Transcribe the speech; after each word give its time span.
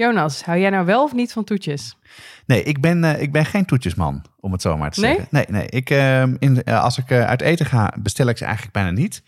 Jonas, 0.00 0.44
hou 0.44 0.58
jij 0.58 0.70
nou 0.70 0.86
wel 0.86 1.02
of 1.02 1.12
niet 1.12 1.32
van 1.32 1.44
toetjes? 1.44 1.96
Nee, 2.46 2.62
ik 2.62 2.80
ben, 2.80 3.04
eh, 3.04 3.22
ik 3.22 3.32
ben 3.32 3.44
geen 3.44 3.64
toetjesman, 3.64 4.24
om 4.40 4.52
het 4.52 4.62
zo 4.62 4.76
maar 4.76 4.90
te 4.90 5.00
Nee? 5.00 5.10
zeggen. 5.14 5.28
Nee, 5.30 5.46
nee. 5.48 5.66
Ik, 5.68 5.90
ehm, 5.90 6.36
in, 6.38 6.62
eh, 6.62 6.82
als 6.82 6.98
ik 6.98 7.10
eh, 7.10 7.24
uit 7.24 7.40
eten 7.40 7.66
ga, 7.66 7.94
bestel 7.98 8.26
ik 8.26 8.36
ze 8.36 8.44
eigenlijk 8.44 8.74
bijna 8.74 8.90
niet. 8.90 9.22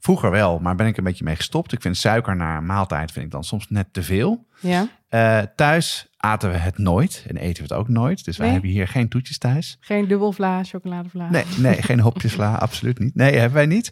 Vroeger 0.00 0.30
wel, 0.30 0.58
maar 0.58 0.74
ben 0.74 0.86
ik 0.86 0.96
een 0.96 1.04
beetje 1.04 1.24
mee 1.24 1.36
gestopt. 1.36 1.72
Ik 1.72 1.82
vind 1.82 1.96
suiker 1.96 2.36
na 2.36 2.56
een 2.56 2.66
maaltijd 2.66 3.12
vind 3.12 3.24
ik 3.24 3.30
dan 3.30 3.44
soms 3.44 3.66
net 3.68 3.86
te 3.92 4.02
veel. 4.02 4.46
Ja. 4.60 4.88
Thuis 5.56 6.06
aten 6.16 6.50
we 6.50 6.56
het 6.56 6.78
nooit 6.78 7.24
en 7.28 7.36
eten 7.36 7.62
we 7.62 7.68
het 7.74 7.78
ook 7.78 7.88
nooit. 7.88 8.24
Dus 8.24 8.36
wij 8.36 8.48
hebben 8.48 8.70
hier 8.70 8.88
geen 8.88 9.08
toetjes 9.08 9.38
thuis. 9.38 9.76
Geen 9.80 10.08
dubbelvla, 10.08 10.64
chocoladevla? 10.64 11.30
Nee, 11.30 11.44
nee 11.56 11.82
geen 11.82 12.00
hopjesvla, 12.00 12.54
absoluut 12.66 12.98
niet. 12.98 13.14
Nee, 13.14 13.32
hebben 13.32 13.54
wij 13.54 13.66
niet. 13.66 13.90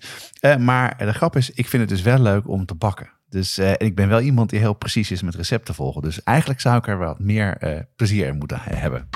Maar 0.58 0.98
de 0.98 1.12
grap 1.12 1.36
is, 1.36 1.50
ik 1.50 1.68
vind 1.68 1.82
het 1.82 1.90
dus 1.90 2.02
wel 2.02 2.18
leuk 2.20 2.48
om 2.48 2.66
te 2.66 2.74
bakken. 2.74 3.10
Dus 3.30 3.58
eh, 3.58 3.72
ik 3.76 3.94
ben 3.94 4.08
wel 4.08 4.20
iemand 4.20 4.50
die 4.50 4.58
heel 4.58 4.72
precies 4.74 5.10
is 5.10 5.22
met 5.22 5.34
recepten 5.34 5.74
volgen. 5.74 6.02
Dus 6.02 6.22
eigenlijk 6.22 6.60
zou 6.60 6.76
ik 6.76 6.86
er 6.86 6.98
wat 6.98 7.18
meer 7.18 7.56
eh, 7.56 7.80
plezier 7.96 8.26
in 8.26 8.36
moeten 8.38 8.58
he- 8.60 8.74
hebben. 8.76 9.08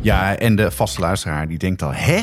Ja, 0.00 0.36
en 0.38 0.56
de 0.56 0.70
vaste 0.70 1.00
luisteraar 1.00 1.48
die 1.48 1.58
denkt 1.58 1.82
al, 1.82 1.92
hè? 1.94 2.20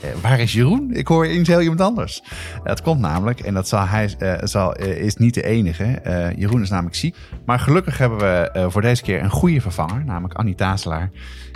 Eh, 0.00 0.10
waar 0.22 0.40
is 0.40 0.52
Jeroen? 0.52 0.90
Ik 0.92 1.06
hoor 1.06 1.24
eens 1.24 1.48
heel 1.48 1.60
iemand 1.60 1.80
anders. 1.80 2.22
Het 2.62 2.82
komt 2.82 3.00
namelijk, 3.00 3.40
en 3.40 3.54
dat 3.54 3.68
zal 3.68 3.86
hij, 3.86 4.14
eh, 4.18 4.34
zal, 4.42 4.74
eh, 4.74 4.96
is 4.96 5.16
niet 5.16 5.34
de 5.34 5.42
enige. 5.42 6.02
Jeroen 6.36 6.62
is 6.62 6.70
namelijk 6.70 6.96
ziek. 6.96 7.16
Maar 7.46 7.58
gelukkig 7.58 7.98
hebben 7.98 8.18
we 8.18 8.66
voor 8.70 8.82
deze 8.82 9.02
keer 9.02 9.22
een 9.22 9.30
goede 9.30 9.60
vervanger, 9.60 10.04
namelijk 10.04 10.34
Annie 10.34 10.54
Tazelaar. 10.54 11.10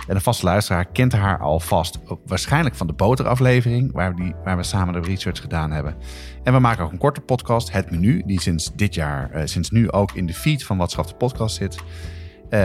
En 0.07 0.15
de 0.15 0.21
vaste 0.21 0.45
luisteraar 0.45 0.85
kent 0.85 1.13
haar 1.13 1.39
alvast, 1.39 1.99
waarschijnlijk 2.25 2.75
van 2.75 2.87
de 2.87 2.93
boteraflevering, 2.93 3.91
waar, 3.91 4.15
we 4.15 4.21
die, 4.21 4.35
waar 4.43 4.57
we 4.57 4.63
samen 4.63 4.93
de 4.93 5.09
research 5.09 5.41
gedaan 5.41 5.71
hebben. 5.71 5.95
En 6.43 6.53
we 6.53 6.59
maken 6.59 6.83
ook 6.83 6.91
een 6.91 6.97
korte 6.97 7.21
podcast, 7.21 7.71
Het 7.71 7.91
Menu, 7.91 8.23
die 8.25 8.41
sinds 8.41 8.75
dit 8.75 8.95
jaar, 8.95 9.29
sinds 9.43 9.69
nu 9.69 9.91
ook 9.91 10.11
in 10.11 10.25
de 10.25 10.33
feed 10.33 10.63
van 10.63 10.77
Watschap 10.77 11.07
de 11.07 11.15
podcast 11.15 11.55
zit. 11.55 11.77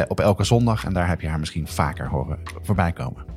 op 0.08 0.20
elke 0.20 0.44
zondag. 0.44 0.84
En 0.84 0.92
daar 0.92 1.08
heb 1.08 1.20
je 1.20 1.28
haar 1.28 1.38
misschien 1.38 1.66
vaker 1.66 2.08
horen 2.08 2.38
voorbij 2.62 2.92
komen. 2.92 3.29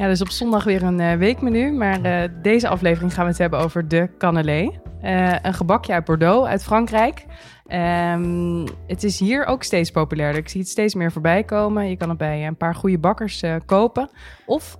Ja, 0.00 0.06
dus 0.06 0.20
op 0.20 0.30
zondag 0.30 0.64
weer 0.64 0.82
een 0.82 1.00
eh, 1.00 1.16
weekmenu. 1.16 1.72
Maar 1.72 2.02
eh, 2.02 2.28
deze 2.42 2.68
aflevering 2.68 3.14
gaan 3.14 3.24
we 3.24 3.30
het 3.30 3.38
hebben 3.38 3.58
over 3.58 3.88
de 3.88 4.10
cannelé. 4.18 4.80
Eh, 5.00 5.34
een 5.42 5.54
gebakje 5.54 5.92
uit 5.92 6.04
Bordeaux, 6.04 6.48
uit 6.48 6.62
Frankrijk. 6.62 7.24
Ehm, 7.66 8.66
het 8.86 9.04
is 9.04 9.18
hier 9.18 9.44
ook 9.44 9.62
steeds 9.62 9.90
populairder. 9.90 10.40
Ik 10.40 10.48
zie 10.48 10.60
het 10.60 10.68
steeds 10.68 10.94
meer 10.94 11.12
voorbij 11.12 11.44
komen. 11.44 11.88
Je 11.88 11.96
kan 11.96 12.08
het 12.08 12.18
bij 12.18 12.46
een 12.46 12.56
paar 12.56 12.74
goede 12.74 12.98
bakkers 12.98 13.42
kopen. 13.66 14.10
Of 14.46 14.78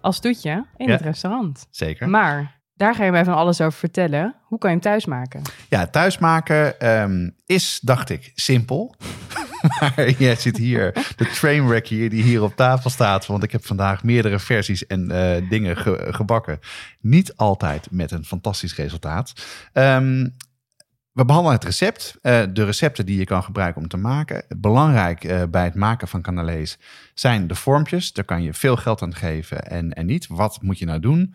als 0.00 0.20
toetje 0.20 0.66
in 0.76 0.86
Ja. 0.86 0.92
het 0.92 1.00
restaurant. 1.00 1.66
Zeker. 1.70 2.08
Maar 2.08 2.60
daar 2.74 2.94
ga 2.94 3.04
je 3.04 3.10
mij 3.10 3.24
van 3.24 3.34
alles 3.34 3.60
over 3.60 3.78
vertellen. 3.78 4.34
Hoe 4.44 4.58
kan 4.58 4.70
je 4.70 4.76
hem 4.76 4.84
thuis 4.84 5.06
maken? 5.06 5.42
Ja, 5.68 5.86
thuismaken 5.86 6.80
ehm, 6.80 7.30
is, 7.46 7.80
dacht 7.82 8.10
ik, 8.10 8.32
simpel. 8.34 8.94
maar 9.80 10.10
jij 10.10 10.34
zit 10.36 10.56
hier, 10.56 10.92
de 11.16 11.26
trainwreck 11.26 11.86
hier, 11.86 12.10
die 12.10 12.22
hier 12.22 12.42
op 12.42 12.56
tafel 12.56 12.90
staat. 12.90 13.26
Want 13.26 13.42
ik 13.42 13.52
heb 13.52 13.66
vandaag 13.66 14.02
meerdere 14.04 14.38
versies 14.38 14.86
en 14.86 15.10
eh, 15.10 15.48
dingen 15.48 15.76
ge- 15.76 16.06
gebakken. 16.10 16.58
Niet 17.00 17.36
altijd 17.36 17.88
met 17.90 18.10
een 18.10 18.24
fantastisch 18.24 18.76
resultaat. 18.76 19.32
Ehm, 19.72 20.28
we 21.12 21.24
behandelen 21.24 21.56
het 21.56 21.64
recept, 21.64 22.18
eh, 22.22 22.42
de 22.52 22.64
recepten 22.64 23.06
die 23.06 23.18
je 23.18 23.24
kan 23.24 23.42
gebruiken 23.42 23.82
om 23.82 23.88
te 23.88 23.96
maken. 23.96 24.44
Belangrijk 24.56 25.24
eh, 25.24 25.42
bij 25.50 25.64
het 25.64 25.74
maken 25.74 26.08
van 26.08 26.22
canalees 26.22 26.78
zijn 27.14 27.46
de 27.46 27.54
vormpjes. 27.54 28.12
Daar 28.12 28.24
kan 28.24 28.42
je 28.42 28.54
veel 28.54 28.76
geld 28.76 29.02
aan 29.02 29.14
geven 29.14 29.62
en, 29.70 29.92
en 29.92 30.06
niet. 30.06 30.26
Wat 30.28 30.58
moet 30.62 30.78
je 30.78 30.86
nou 30.86 31.00
doen? 31.00 31.34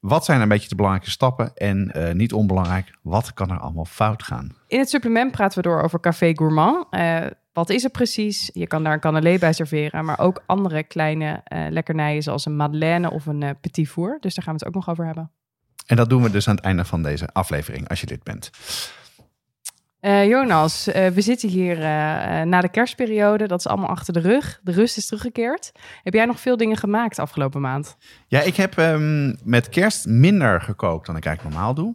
Wat 0.00 0.24
zijn 0.24 0.40
een 0.40 0.48
beetje 0.48 0.68
de 0.68 0.74
belangrijke 0.74 1.10
stappen? 1.10 1.54
En 1.54 1.92
niet 2.16 2.32
onbelangrijk, 2.32 2.90
wat 3.02 3.34
kan 3.34 3.50
er 3.50 3.58
allemaal 3.58 3.84
fout 3.84 4.22
gaan? 4.22 4.54
In 4.66 4.78
het 4.78 4.88
supplement 4.88 5.30
praten 5.32 5.62
we 5.62 5.68
door 5.68 5.82
over 5.82 6.00
Café 6.00 6.32
Gourmand. 6.34 6.86
Wat 7.60 7.70
is 7.70 7.82
het 7.82 7.92
precies? 7.92 8.50
Je 8.52 8.66
kan 8.66 8.84
daar 8.84 8.92
een 8.92 9.00
cannelé 9.00 9.38
bij 9.38 9.52
serveren, 9.52 10.04
maar 10.04 10.18
ook 10.18 10.42
andere 10.46 10.82
kleine 10.82 11.40
eh, 11.44 11.66
lekkernijen 11.70 12.22
zoals 12.22 12.46
een 12.46 12.56
madeleine 12.56 13.10
of 13.10 13.26
een 13.26 13.42
eh, 13.42 13.50
petit 13.60 13.88
four. 13.88 14.18
Dus 14.20 14.34
daar 14.34 14.44
gaan 14.44 14.54
we 14.54 14.58
het 14.58 14.68
ook 14.68 14.74
nog 14.74 14.90
over 14.90 15.04
hebben. 15.04 15.30
En 15.86 15.96
dat 15.96 16.08
doen 16.08 16.22
we 16.22 16.30
dus 16.30 16.48
aan 16.48 16.54
het 16.54 16.64
einde 16.64 16.84
van 16.84 17.02
deze 17.02 17.28
aflevering, 17.32 17.88
als 17.88 18.00
je 18.00 18.06
dit 18.06 18.22
bent. 18.22 18.50
Eh, 20.00 20.26
Jonas, 20.26 20.86
eh, 20.86 21.06
we 21.06 21.20
zitten 21.20 21.48
hier 21.48 21.76
eh, 21.76 22.42
na 22.42 22.60
de 22.60 22.68
kerstperiode. 22.68 23.46
Dat 23.46 23.58
is 23.58 23.66
allemaal 23.66 23.88
achter 23.88 24.12
de 24.12 24.20
rug. 24.20 24.60
De 24.62 24.72
rust 24.72 24.96
is 24.96 25.06
teruggekeerd. 25.06 25.72
Heb 26.02 26.14
jij 26.14 26.24
nog 26.24 26.40
veel 26.40 26.56
dingen 26.56 26.76
gemaakt 26.76 27.18
afgelopen 27.18 27.60
maand? 27.60 27.96
Ja, 28.26 28.40
ik 28.40 28.56
heb 28.56 28.78
ehm, 28.78 29.34
met 29.44 29.68
kerst 29.68 30.06
minder 30.06 30.60
gekookt 30.60 31.06
dan 31.06 31.16
ik 31.16 31.24
eigenlijk 31.24 31.56
normaal 31.56 31.74
doe. 31.74 31.94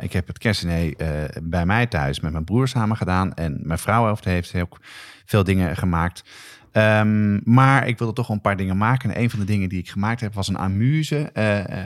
Ik 0.00 0.12
heb 0.12 0.26
het 0.26 0.38
kerstdiner 0.38 0.94
bij 1.42 1.66
mij 1.66 1.86
thuis 1.86 2.20
met 2.20 2.32
mijn 2.32 2.44
broer 2.44 2.68
samen 2.68 2.96
gedaan. 2.96 3.34
En 3.34 3.60
mijn 3.62 3.78
vrouw 3.78 4.16
heeft 4.22 4.54
ook 4.54 4.80
veel 5.24 5.44
dingen 5.44 5.76
gemaakt. 5.76 6.24
Ehm, 6.72 7.52
maar 7.54 7.88
ik 7.88 7.98
wilde 7.98 8.12
toch 8.12 8.26
wel 8.26 8.36
een 8.36 8.42
paar 8.42 8.56
dingen 8.56 8.76
maken. 8.76 9.10
En 9.10 9.20
een 9.20 9.30
van 9.30 9.38
de 9.38 9.44
dingen 9.44 9.68
die 9.68 9.78
ik 9.78 9.88
gemaakt 9.88 10.20
heb 10.20 10.34
was 10.34 10.48
een 10.48 10.58
amuse, 10.58 11.32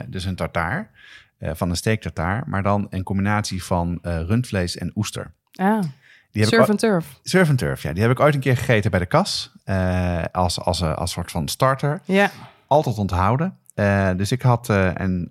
dus 0.07 0.25
een 0.25 0.35
tartaar. 0.35 0.91
van 1.39 1.69
een 1.69 1.75
steektartaar, 1.75 2.43
maar 2.47 2.63
dan 2.63 2.87
een 2.89 3.03
combinatie 3.03 3.63
van 3.63 3.99
rundvlees 4.01 4.77
en 4.77 4.91
oester. 4.95 5.33
Ah, 5.61 5.81
Die 6.31 6.41
heb 6.41 6.51
surf 6.53 6.69
and 6.69 6.79
turf. 6.79 7.05
Surf 7.23 7.49
and 7.49 7.57
turf, 7.57 7.81
ja. 7.83 7.93
Die 7.93 8.01
heb 8.01 8.11
ik 8.11 8.19
ooit 8.19 8.33
een 8.33 8.39
keer 8.39 8.57
gegeten 8.57 8.91
bij 8.91 8.99
de 8.99 9.05
kas. 9.05 9.51
eh, 9.63 10.23
als, 10.31 10.59
als, 10.59 10.81
eh, 10.81 10.95
als 10.97 11.11
soort 11.11 11.31
van 11.31 11.47
starter. 11.47 12.01
Ja, 12.05 12.31
Altijd 12.67 12.97
onthouden. 12.97 13.55
Eh, 13.75 14.09
dus 14.17 14.31
ik 14.31 14.41
had 14.41 14.69
en, 14.69 15.27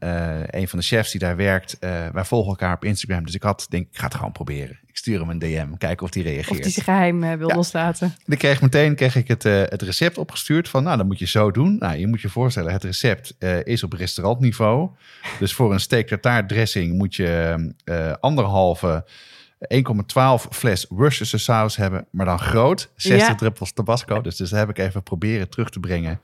een 0.51 0.69
van 0.69 0.79
de 0.79 0.85
chefs 0.85 1.11
die 1.11 1.21
daar 1.21 1.37
werkt. 1.37 1.77
wij 2.13 2.25
volgen 2.25 2.49
elkaar 2.51 2.75
op 2.75 2.85
Instagram. 2.85 3.25
Dus 3.25 3.35
ik 3.35 3.43
had, 3.43 3.67
denk 3.69 3.87
ik, 3.91 3.99
ga 3.99 4.05
het 4.05 4.15
gewoon 4.15 4.33
proberen. 4.33 4.79
Ik 4.87 4.97
stuur 4.97 5.19
hem 5.21 5.31
een 5.31 5.39
DM, 5.39 5.75
kijken 5.79 6.05
of 6.07 6.11
die 6.11 6.23
reageert. 6.23 6.51
of 6.51 6.59
die 6.59 6.71
zijn 6.73 6.85
geheim 6.85 7.25
eh, 7.25 7.33
wil 7.35 7.49
Ja. 7.49 7.55
loslaten. 7.55 8.15
En 8.27 8.33
ik 8.33 8.39
kreeg 8.39 8.61
meteen 8.63 8.95
kreeg 8.95 9.15
ik 9.17 9.29
het, 9.29 9.43
het 9.43 9.83
recept 9.83 10.19
opgestuurd 10.19 10.69
van, 10.69 10.83
nou, 10.83 10.97
dat 10.97 11.07
moet 11.07 11.19
je 11.19 11.27
zo 11.27 11.51
doen. 11.51 11.77
Nou, 11.79 11.97
je 11.97 12.07
moet 12.07 12.21
je 12.21 12.29
voorstellen, 12.29 12.73
het 12.73 12.85
recept 12.85 13.35
is 13.65 13.83
op 13.83 13.93
restaurantniveau. 13.93 14.91
Dus 15.39 15.55
voor 15.55 15.73
een 15.73 15.81
steak 15.81 16.09
dressing 16.47 16.97
moet 16.99 17.15
je 17.15 17.57
anderhalve 18.21 19.05
1,12 19.69 20.49
fles 20.51 20.87
Worcestershire 20.89 21.43
saus 21.43 21.77
hebben, 21.77 22.07
maar 22.11 22.27
dan 22.27 22.39
groot. 22.39 22.91
60 22.97 23.29
Ja. 23.29 23.35
druppels 23.35 23.73
tabasco. 23.73 24.21
Dus, 24.21 24.37
dus 24.37 24.51
dat 24.51 24.59
heb 24.59 24.69
ik 24.69 24.79
even 24.79 25.03
proberen 25.03 25.49
terug 25.49 25.71
te 25.71 25.81
brengen 25.81 26.21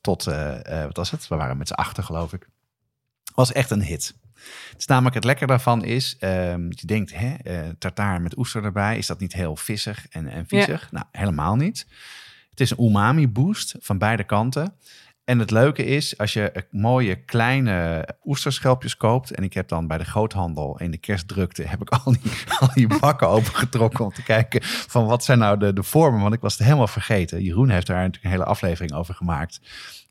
tot, 0.00 0.26
eh, 0.26 0.78
eh, 0.80 0.84
wat 0.86 0.96
was 0.96 1.10
het? 1.10 1.28
We 1.28 1.36
waren 1.36 1.56
met 1.56 1.68
z'n 1.68 1.74
achter, 1.74 2.02
geloof 2.04 2.32
ik. 2.32 2.48
Was 3.34 3.52
echt 3.52 3.70
een 3.70 3.82
hit. 3.82 4.14
Het 4.70 4.78
is 4.80 4.86
namelijk 4.86 5.14
het 5.14 5.24
lekker 5.24 5.46
daarvan 5.46 5.84
is, 5.84 6.16
ehm, 6.18 6.66
je 6.68 6.86
denkt, 6.86 7.12
hè, 7.14 7.34
eh 7.34 7.68
tartaar 7.78 8.20
met 8.20 8.36
oester 8.38 8.64
erbij, 8.64 8.98
is 8.98 9.06
dat 9.06 9.20
niet 9.20 9.32
heel 9.32 9.56
vissig 9.56 10.06
en, 10.10 10.28
en 10.28 10.46
viezig? 10.46 10.92
Nou, 10.92 11.06
helemaal 11.12 11.56
niet. 11.56 11.86
Het 12.50 12.60
is 12.60 12.70
een 12.70 12.84
umami 12.84 13.28
boost 13.28 13.74
van 13.80 13.98
beide 13.98 14.24
kanten. 14.24 14.74
En 15.24 15.38
het 15.38 15.50
leuke 15.50 15.84
is, 15.84 16.18
als 16.18 16.32
je 16.32 16.64
mooie 16.70 17.24
kleine 17.24 18.08
oesterschelpjes 18.24 18.96
koopt... 18.96 19.30
en 19.30 19.44
ik 19.44 19.52
heb 19.52 19.68
dan 19.68 19.86
bij 19.86 19.98
de 19.98 20.04
groothandel 20.04 20.78
in 20.78 20.90
de 20.90 20.98
kerstdrukte... 20.98 21.62
heb 21.62 21.80
ik 21.80 21.88
al 21.88 22.12
die, 22.12 22.32
al 22.60 22.68
die 22.74 22.98
bakken 23.00 23.28
opengetrokken 23.28 24.04
om 24.04 24.12
te 24.12 24.22
kijken... 24.22 24.62
van 24.62 25.06
wat 25.06 25.24
zijn 25.24 25.38
nou 25.38 25.58
de, 25.58 25.72
de 25.72 25.82
vormen, 25.82 26.20
want 26.20 26.34
ik 26.34 26.40
was 26.40 26.52
het 26.52 26.62
helemaal 26.62 26.86
vergeten. 26.86 27.42
Jeroen 27.42 27.68
heeft 27.68 27.86
daar 27.86 27.96
natuurlijk 27.96 28.24
een 28.24 28.30
hele 28.30 28.44
aflevering 28.44 28.92
over 28.92 29.14
gemaakt. 29.14 29.60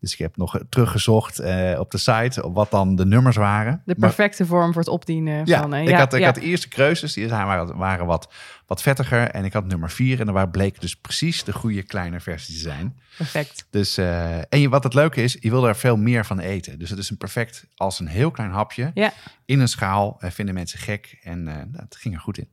Dus 0.01 0.11
ik 0.13 0.17
heb 0.19 0.37
nog 0.37 0.59
teruggezocht 0.69 1.39
eh, 1.39 1.79
op 1.79 1.91
de 1.91 1.97
site... 1.97 2.43
op 2.45 2.55
wat 2.55 2.71
dan 2.71 2.95
de 2.95 3.05
nummers 3.05 3.35
waren. 3.35 3.81
De 3.85 3.95
Maar- 3.97 4.09
perfecte 4.09 4.45
vorm 4.45 4.71
voor 4.73 4.81
het 4.81 4.89
opdienen 4.91 5.45
ja, 5.45 5.61
van... 5.61 5.73
eh, 5.73 5.87
ik, 5.87 5.95
had, 5.95 6.13
ik 6.13 6.19
ja. 6.19 6.25
had 6.25 6.35
de 6.35 6.41
eerste 6.41 6.67
keuzes, 6.67 7.13
die 7.13 7.27
zijn- 7.27 7.45
waren, 7.45 7.77
waren 7.77 8.05
wat, 8.05 8.33
wat 8.65 8.81
vettiger. 8.81 9.29
En 9.29 9.45
ik 9.45 9.53
had 9.53 9.65
nummer 9.65 9.89
vier 9.89 10.19
en 10.19 10.25
daar 10.25 10.49
bleek 10.49 10.81
dus 10.81 10.95
precies 10.95 11.43
de 11.43 11.53
goede 11.53 11.83
kleine 11.83 12.19
versie 12.19 12.53
te 12.55 12.59
zijn. 12.61 12.99
Perfect. 13.17 13.67
Dus, 13.69 13.97
eh, 13.97 14.37
en 14.37 14.59
je, 14.59 14.69
wat 14.69 14.83
het 14.83 14.93
leuke 14.93 15.23
is, 15.23 15.37
je 15.39 15.49
wil 15.49 15.67
er 15.67 15.75
veel 15.75 15.97
meer 15.97 16.25
van 16.25 16.39
eten. 16.39 16.79
Dus 16.79 16.89
het 16.89 16.99
is 16.99 17.09
een 17.09 17.17
perfect, 17.17 17.65
als 17.75 17.99
een 17.99 18.07
heel 18.07 18.31
klein 18.31 18.51
hapje, 18.51 18.91
Ja. 18.93 19.13
in 19.45 19.59
een 19.59 19.67
schaal. 19.67 20.17
Vinden 20.19 20.53
mensen 20.55 20.79
gek 20.79 21.19
en 21.23 21.69
dat 21.71 21.95
ging 21.99 22.13
er 22.13 22.19
goed 22.21 22.37
in. 22.37 22.47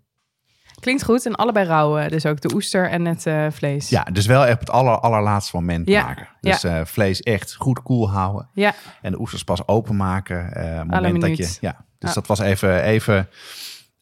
Klinkt 0.80 1.04
goed. 1.04 1.26
En 1.26 1.34
allebei 1.34 1.66
rauw, 1.66 1.98
eh, 1.98 2.08
dus 2.08 2.26
ook 2.26 2.40
de 2.40 2.54
oester 2.54 2.90
en 2.90 3.04
het 3.04 3.26
eh, 3.26 3.46
vlees. 3.50 3.88
Ja, 3.88 4.02
dus 4.02 4.26
wel 4.26 4.44
echt 4.44 4.54
op 4.54 4.60
het 4.60 4.70
aller, 4.70 4.98
allerlaatste 4.98 5.56
moment 5.56 5.88
Ja, 5.88 6.04
maken. 6.04 6.28
Dus 6.40 6.64
eh, 6.64 6.80
vlees 6.84 7.20
echt 7.20 7.54
goed 7.54 7.82
koel 7.82 8.10
houden. 8.10 8.48
Ja, 8.52 8.75
En 9.02 9.12
de 9.12 9.20
oesters 9.20 9.44
pas 9.44 9.66
openmaken. 9.66 10.52
eh 10.54 10.82
moment 10.82 11.20
dat 11.20 11.36
je, 11.36 11.56
ja, 11.60 11.84
dus 11.98 12.14
dat 12.14 12.26
was 12.26 12.38
even, 12.38 12.82
even, 12.82 13.28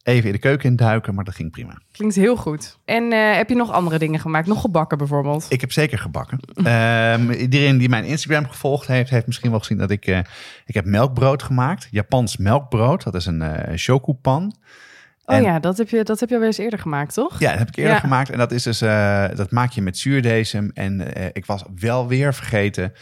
even 0.03 0.25
in 0.25 0.31
de 0.31 0.39
keuken 0.39 0.69
induiken, 0.69 1.15
maar 1.15 1.23
dat 1.23 1.35
ging 1.35 1.51
prima. 1.51 1.81
klinkt 1.91 2.15
heel 2.15 2.35
goed. 2.35 2.77
En 2.85 3.11
heb 3.11 3.49
je 3.49 3.55
nog 3.55 3.71
andere 3.71 3.99
dingen 3.99 4.19
gemaakt? 4.19 4.47
Nog 4.47 4.61
gebakken 4.61 4.97
bijvoorbeeld? 4.97 5.45
Ik 5.49 5.61
heb 5.61 5.71
zeker 5.71 5.97
gebakken. 5.97 6.39
Ehm, 6.63 7.31
iedereen 7.31 7.77
die 7.77 7.89
mijn 7.89 8.05
Instagram 8.05 8.47
gevolgd 8.47 8.87
heeft, 8.87 9.09
heeft 9.09 9.27
misschien 9.27 9.49
wel 9.49 9.59
gezien 9.59 9.77
dat 9.77 9.91
ik... 9.91 10.05
ik 10.65 10.73
heb 10.73 10.85
melkbrood 10.85 11.43
gemaakt. 11.43 11.87
Japans 11.91 12.37
melkbrood. 12.37 13.03
Dat 13.03 13.15
is 13.15 13.25
een 13.25 13.41
eh 13.41 13.77
shokupan. 13.77 14.55
Oh 15.29 15.35
En- 15.35 15.41
ja, 15.41 15.59
dat 15.59 15.77
heb, 15.77 15.89
je, 15.89 16.03
dat 16.03 16.19
heb 16.19 16.29
je 16.29 16.33
al 16.35 16.41
wel 16.41 16.49
eens 16.49 16.57
eerder 16.57 16.79
gemaakt, 16.79 17.13
toch? 17.13 17.39
Ja, 17.39 17.49
dat 17.49 17.59
heb 17.59 17.67
ik 17.67 17.75
eerder 17.75 17.93
Ja. 17.93 17.99
gemaakt. 17.99 18.29
En 18.29 18.37
dat 18.37 18.51
is 18.51 18.63
dus, 18.63 18.81
eh, 18.81 19.25
dat 19.35 19.51
maak 19.51 19.71
je 19.71 19.81
met 19.81 19.97
zuurdesem. 19.97 20.71
En 20.73 21.13
eh, 21.13 21.25
ik 21.33 21.45
was 21.45 21.63
wel 21.75 22.07
weer 22.07 22.33
vergeten 22.33 22.93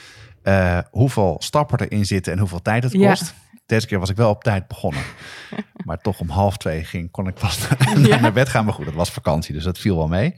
eh, 0.44 0.80
hoeveel 0.92 1.36
stappen 1.39 1.80
erin 1.80 2.06
zitten 2.06 2.33
en 2.33 2.39
hoeveel 2.39 2.62
tijd 2.62 2.83
het 2.83 2.92
Ja. 2.94 3.10
kost. 3.10 3.33
Deze 3.66 3.88
keer 3.88 4.00
was 4.00 4.10
ik 4.10 4.16
wel 4.16 4.30
op 4.30 4.44
tijd 4.44 4.68
begonnen. 4.68 5.01
maar 5.86 5.98
toch 6.01 6.19
om 6.19 6.30
half 6.30 6.57
twee 6.57 6.83
ging, 6.83 7.12
kon 7.12 7.27
ik 7.27 7.33
pas 7.33 7.68
Ja. 8.07 8.19
naar 8.19 8.33
bed 8.33 8.50
gaan. 8.50 8.66
Maar 8.66 8.74
goed, 8.74 8.86
het 8.86 8.95
was 8.95 9.10
vakantie, 9.12 9.54
dus 9.54 9.63
dat 9.63 9.77
viel 9.77 9.95
wel 9.98 10.07
mee. 10.07 10.36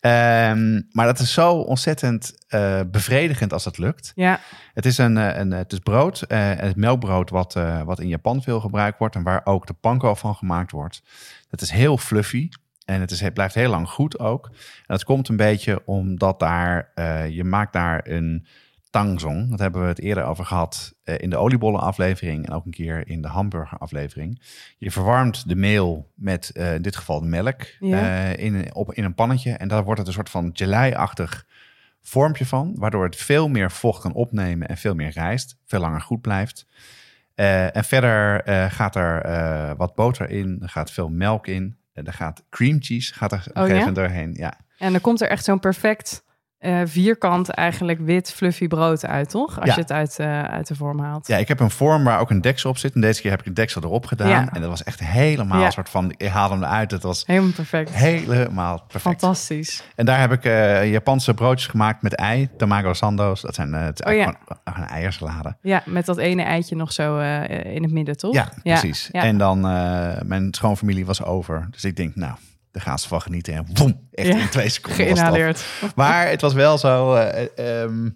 Ehm, 0.00 0.80
maar 0.92 1.06
dat 1.06 1.18
is 1.18 1.32
zo 1.32 1.52
ontzettend 1.52 2.34
eh, 2.48 2.80
bevredigend 2.86 3.52
als 3.52 3.64
het 3.64 3.78
lukt. 3.78 4.12
Ja, 4.14 4.40
Het 4.74 4.86
is, 4.86 4.98
een, 4.98 5.16
eh, 5.16 5.38
een, 5.38 5.50
het 5.50 5.72
is 5.72 5.78
brood, 5.78 6.22
eh, 6.22 6.38
het 6.56 6.76
melkbrood 6.76 7.30
wat, 7.30 7.58
wat 7.84 8.00
in 8.00 8.08
Japan 8.08 8.42
veel 8.42 8.60
gebruikt 8.60 8.98
wordt 8.98 9.14
en 9.14 9.22
waar 9.22 9.40
ook 9.44 9.66
de 9.66 9.72
panko 9.72 10.14
van 10.14 10.34
gemaakt 10.34 10.70
wordt. 10.70 11.02
Het 11.50 11.60
is 11.60 11.70
heel 11.70 11.98
fluffy 11.98 12.48
en 12.84 13.00
het, 13.00 13.10
is, 13.10 13.20
het 13.20 13.34
blijft 13.34 13.54
heel 13.54 13.70
lang 13.70 13.88
goed 13.88 14.18
ook. 14.18 14.46
En 14.46 14.54
dat 14.86 15.04
komt 15.04 15.28
een 15.28 15.36
beetje 15.36 15.82
omdat 15.86 16.38
daar, 16.38 16.90
je 17.30 17.44
maakt 17.44 17.72
daar 17.72 18.00
een 18.08 18.46
tangzong. 18.90 19.50
Dat 19.50 19.58
hebben 19.58 19.82
we 19.82 19.86
het 19.88 20.00
eerder 20.00 20.24
over 20.24 20.44
gehad 20.44 20.94
eh, 21.02 21.14
in 21.18 21.30
de 21.30 21.36
oliebollen 21.36 21.80
aflevering 21.80 22.46
en 22.46 22.52
ook 22.52 22.64
een 22.64 22.70
keer 22.70 23.08
in 23.08 23.22
de 23.22 23.28
hamburger 23.28 23.78
aflevering. 23.78 24.42
Je 24.78 24.90
verwarmt 24.90 25.48
de 25.48 25.56
meel 25.56 26.10
met 26.14 26.50
eh, 26.50 26.74
in 26.74 26.82
dit 26.82 26.96
geval 26.96 27.20
de 27.20 27.26
melk 27.26 27.60
Ja. 27.80 27.98
eh, 28.32 28.44
in, 28.44 28.74
op, 28.74 28.92
in 28.94 29.04
een 29.04 29.14
pannetje 29.14 29.52
en 29.52 29.68
daar 29.68 29.84
wordt 29.84 29.98
het 29.98 30.08
een 30.08 30.14
soort 30.14 30.30
van 30.30 30.50
gelei-achtig 30.52 31.46
vormpje 32.02 32.46
van, 32.46 32.72
waardoor 32.78 33.04
het 33.04 33.16
veel 33.16 33.48
meer 33.48 33.70
vocht 33.70 34.00
kan 34.02 34.12
opnemen 34.12 34.68
en 34.68 34.76
veel 34.76 34.94
meer 34.94 35.10
rijst, 35.10 35.56
veel 35.66 35.80
langer 35.80 36.00
goed 36.00 36.20
blijft. 36.20 36.66
En 37.34 37.84
verder 37.84 38.42
gaat 38.70 38.96
er 38.96 39.76
wat 39.76 39.94
boter 39.94 40.30
in, 40.30 40.58
er 40.62 40.68
gaat 40.68 40.90
veel 40.90 41.08
melk 41.08 41.46
in, 41.46 41.76
en 41.92 42.06
er 42.06 42.12
gaat 42.12 42.44
cream 42.50 42.76
cheese 42.82 43.14
gaat 43.14 43.32
er 43.32 43.46
Oh, 43.54 43.68
ja? 43.68 43.90
doorheen. 43.90 44.34
Ja. 44.34 44.54
en 44.78 44.92
dan 44.92 45.00
komt 45.00 45.20
er 45.20 45.28
echt 45.28 45.44
zo'n 45.44 45.60
perfect 45.60 46.24
eh, 46.60 46.80
vierkant 46.84 47.48
eigenlijk 47.48 47.98
wit 48.00 48.32
fluffy 48.32 48.66
brood 48.68 49.06
uit, 49.06 49.28
toch? 49.30 49.60
Als 49.60 49.68
Ja. 49.68 49.74
je 49.74 49.80
het 49.80 49.92
uit, 49.92 50.18
eh, 50.18 50.42
uit 50.44 50.66
de 50.66 50.74
vorm 50.74 50.98
haalt. 51.00 51.26
ja, 51.26 51.36
ik 51.36 51.48
heb 51.48 51.60
een 51.60 51.70
vorm 51.70 52.04
waar 52.04 52.20
ook 52.20 52.30
een 52.30 52.40
deksel 52.40 52.70
op 52.70 52.78
zit. 52.78 52.94
En 52.94 53.00
deze 53.00 53.20
keer 53.20 53.30
heb 53.30 53.40
ik 53.40 53.46
een 53.46 53.54
deksel 53.54 53.82
erop 53.82 54.06
gedaan. 54.06 54.28
Ja. 54.28 54.48
En 54.52 54.60
dat 54.60 54.70
was 54.70 54.82
echt 54.84 55.00
helemaal 55.00 55.58
Ja. 55.60 55.66
een 55.66 55.72
soort 55.72 55.88
van, 55.88 56.12
ik 56.16 56.28
haalde 56.28 56.54
hem 56.54 56.62
eruit. 56.64 56.90
Het 56.90 57.02
was 57.02 57.22
Helemaal 57.26 57.50
perfect. 57.52 57.90
helemaal 57.90 58.76
perfect. 58.88 59.20
Fantastisch. 59.20 59.84
En 59.94 60.04
daar 60.06 60.20
heb 60.20 60.32
ik 60.32 60.44
eh, 60.44 60.90
Japanse 60.90 61.34
broodjes 61.34 61.66
gemaakt 61.70 62.02
met 62.02 62.14
ei, 62.14 62.48
tamago 62.56 62.92
sando's. 62.92 63.40
Dat 63.40 63.54
zijn 63.54 63.72
het 63.72 64.04
Oh, 64.04 64.10
gewoon 64.12 64.36
een 64.64 64.86
eiersalade. 64.86 65.56
Ja, 65.62 65.82
met 65.86 66.06
dat 66.06 66.16
ene 66.18 66.42
eitje 66.42 66.76
nog 66.76 66.92
zo 66.92 67.18
in 67.62 67.82
het 67.82 67.92
midden, 67.92 68.16
toch? 68.16 68.34
Ja, 68.34 68.48
precies. 68.62 69.10
En 69.10 69.38
dan, 69.38 69.60
mijn 70.26 70.48
schoonfamilie 70.50 71.06
was 71.06 71.22
over. 71.24 71.68
Dus 71.70 71.84
ik 71.84 71.96
denk, 71.96 72.14
nou, 72.14 72.34
daar 72.70 72.82
gaan 72.82 72.98
ze 72.98 73.08
van 73.08 73.22
genieten. 73.22 73.54
En 73.54 73.66
boem, 73.72 74.08
echt 74.12 74.28
Ja, 74.28 74.40
in 74.40 74.48
twee 74.48 74.68
seconden. 74.68 75.04
Geïnhaleerd. 75.04 75.64
Maar 75.96 76.28
het 76.28 76.40
was 76.40 76.52
wel 76.52 76.78
zo, 76.78 77.14
eh, 77.14 77.82
ehm, 77.82 78.10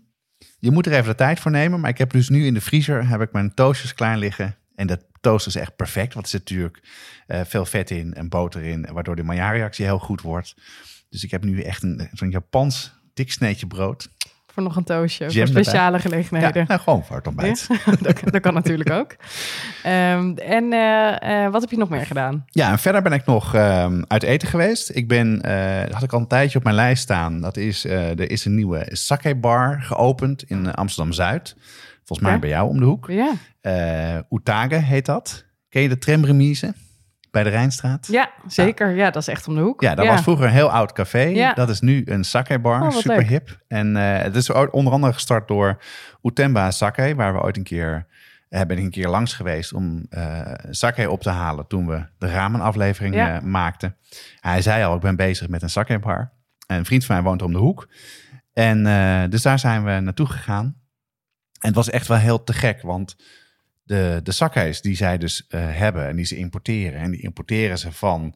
je 0.58 0.70
moet 0.70 0.86
er 0.86 0.92
even 0.92 1.08
de 1.08 1.14
tijd 1.14 1.40
voor 1.40 1.50
nemen. 1.50 1.80
Maar 1.80 1.90
ik 1.90 1.98
heb 1.98 2.10
dus 2.10 2.28
nu 2.28 2.46
in 2.46 2.54
de 2.54 2.60
vriezer, 2.60 3.08
heb 3.08 3.20
ik 3.20 3.32
mijn 3.32 3.54
toastjes 3.54 3.94
klaar 3.94 4.18
liggen. 4.18 4.56
En 4.74 4.86
dat 4.86 5.04
toast 5.20 5.46
is 5.46 5.56
echt 5.56 5.76
perfect. 5.76 6.14
Want 6.14 6.24
er 6.24 6.30
zit 6.30 6.40
natuurlijk 6.40 6.82
eh, 7.26 7.40
veel 7.44 7.64
vet 7.64 7.90
in 7.90 8.14
en 8.14 8.28
boter 8.28 8.62
in. 8.62 8.88
Waardoor 8.92 9.16
de 9.16 9.22
Maillard-reactie 9.22 9.84
heel 9.84 9.98
goed 9.98 10.20
wordt. 10.20 10.54
Dus 11.08 11.24
ik 11.24 11.30
heb 11.30 11.44
nu 11.44 11.60
echt 11.62 11.82
een, 11.82 12.08
zo'n 12.12 12.30
Japans 12.30 12.92
dik 13.14 13.32
sneetje 13.32 13.66
brood. 13.66 14.08
Voor 14.54 14.62
nog 14.62 14.76
een 14.76 14.84
toastje. 14.84 15.24
Jam 15.28 15.46
voor 15.46 15.46
speciale 15.46 15.98
gelegenheden. 15.98 16.60
Ja, 16.60 16.64
nou, 16.68 16.80
gewoon 16.80 17.04
voor 17.04 17.16
het 17.16 17.26
ontbijt. 17.26 17.66
Ja, 17.68 17.92
dat, 18.00 18.20
dat 18.24 18.40
kan 18.40 18.54
natuurlijk 18.54 18.90
ook. 18.90 19.16
Ehm, 19.82 20.32
en 20.36 20.72
eh, 20.72 21.44
eh, 21.44 21.52
wat 21.52 21.60
heb 21.60 21.70
je 21.70 21.76
nog 21.76 21.88
meer 21.88 22.06
gedaan? 22.06 22.44
Ja, 22.46 22.70
en 22.70 22.78
verder 22.78 23.02
ben 23.02 23.12
ik 23.12 23.26
nog 23.26 23.54
ehm, 23.54 24.02
uit 24.08 24.22
eten 24.22 24.48
geweest. 24.48 24.90
Ik 24.94 25.08
ben, 25.08 25.42
eh, 25.42 25.92
had 25.94 26.02
ik 26.02 26.12
al 26.12 26.20
een 26.20 26.26
tijdje 26.26 26.58
op 26.58 26.64
mijn 26.64 26.76
lijst 26.76 27.02
staan. 27.02 27.40
Dat 27.40 27.56
is, 27.56 27.84
er 27.84 28.30
is 28.30 28.44
een 28.44 28.54
nieuwe 28.54 28.86
sake 28.90 29.34
bar 29.34 29.82
geopend 29.82 30.42
in 30.42 30.74
Amsterdam 30.74 31.12
Zuid. 31.12 31.56
Volgens 32.04 32.20
mij 32.20 32.32
Ja. 32.32 32.38
bij 32.38 32.48
jou 32.48 32.68
om 32.68 32.78
de 32.78 32.84
hoek. 32.84 33.10
Ja, 33.10 33.32
Oetage 34.30 34.74
heet 34.74 35.06
dat. 35.06 35.44
Ken 35.68 35.82
je 35.82 35.88
de 35.88 35.98
tramremise 35.98 36.74
bij 37.34 37.42
de 37.42 37.48
Rijnstraat? 37.50 38.06
ja 38.10 38.30
zeker. 38.46 38.90
Ja, 38.94 39.10
dat 39.10 39.22
is 39.22 39.28
echt 39.28 39.48
om 39.48 39.54
de 39.54 39.60
hoek. 39.60 39.80
Ja, 39.80 39.94
dat 39.94 40.06
was 40.06 40.22
vroeger 40.22 40.44
een 40.46 40.52
heel 40.52 40.70
oud 40.70 40.92
café. 40.92 41.20
Ja. 41.22 41.52
Dat 41.52 41.68
is 41.68 41.80
nu 41.80 42.02
een 42.04 42.24
sake 42.24 42.58
bar, 42.58 42.82
Oh, 42.82 42.90
super 42.90 43.16
leuk. 43.16 43.26
hip. 43.28 43.58
En 43.68 43.96
eh, 43.96 44.22
het 44.22 44.36
is 44.36 44.50
onder 44.50 44.92
andere 44.92 45.12
gestart 45.12 45.48
door 45.48 45.82
Utemba 46.22 46.70
Sake, 46.70 47.14
waar 47.14 47.32
we 47.34 47.40
ooit 47.42 47.56
een 47.56 47.62
keer 47.62 48.06
eh, 48.48 48.60
ben 48.60 48.76
ik 48.78 48.84
een 48.84 48.90
keer 48.90 49.08
langs 49.08 49.32
geweest 49.34 49.72
om 49.72 50.06
eh 50.10 50.40
sake 50.70 51.10
op 51.10 51.22
te 51.22 51.30
halen 51.30 51.66
toen 51.66 51.86
we 51.86 52.06
de 52.18 52.28
ramenaflevering 52.30 53.14
Ja. 53.14 53.34
eh, 53.36 53.42
maakten. 53.42 53.96
Hij 54.40 54.62
zei 54.62 54.84
al, 54.84 54.94
ik 54.94 55.00
ben 55.00 55.16
bezig 55.16 55.48
met 55.48 55.62
een 55.62 55.70
sake 55.70 55.98
bar. 55.98 56.32
En 56.66 56.78
een 56.78 56.84
vriend 56.84 57.04
van 57.04 57.14
mij 57.14 57.24
woont 57.24 57.42
om 57.42 57.52
de 57.52 57.58
hoek. 57.58 57.88
En 58.52 58.86
eh, 58.86 59.22
dus 59.30 59.42
daar 59.42 59.58
zijn 59.58 59.84
we 59.84 60.00
naartoe 60.00 60.26
gegaan. 60.26 60.64
En 61.60 61.70
het 61.70 61.74
was 61.74 61.90
echt 61.90 62.06
wel 62.06 62.18
heel 62.18 62.44
te 62.44 62.52
gek, 62.52 62.82
want 62.82 63.16
de, 63.84 64.20
de 64.22 64.78
die 64.80 64.96
zij 64.96 65.18
dus 65.18 65.46
eh, 65.46 65.60
hebben 65.70 66.08
en 66.08 66.16
die 66.16 66.24
ze 66.24 66.36
importeren. 66.36 67.00
En 67.00 67.10
die 67.10 67.22
importeren 67.22 67.78
ze 67.78 67.92
van 67.92 68.34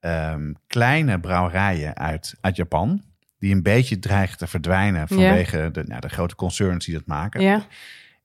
ehm, 0.00 0.52
kleine 0.66 1.20
brouwerijen 1.20 1.96
uit, 1.96 2.34
uit 2.40 2.56
Japan. 2.56 3.02
Die 3.38 3.54
een 3.54 3.62
beetje 3.62 3.98
dreigen 3.98 4.38
te 4.38 4.46
verdwijnen 4.46 5.08
vanwege 5.08 5.70
de, 5.72 5.84
nou, 5.84 6.00
de 6.00 6.08
grote 6.08 6.34
concerns 6.34 6.84
die 6.84 6.94
dat 6.94 7.06
maken. 7.06 7.40
Ja, 7.40 7.66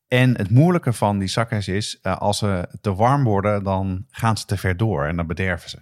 En 0.08 0.38
het 0.38 0.50
moeilijke 0.50 0.94
van 0.94 1.20
die 1.20 1.28
sake's 1.28 1.68
is, 1.68 2.00
eh, 2.02 2.18
als 2.18 2.38
ze 2.38 2.68
te 2.82 2.96
warm 2.96 3.24
worden, 3.24 3.64
dan 3.64 4.06
gaan 4.10 4.38
ze 4.38 4.46
te 4.46 4.58
ver 4.58 4.78
door 4.78 5.06
en 5.06 5.16
dan 5.16 5.28
bederven 5.28 5.70
ze. 5.70 5.78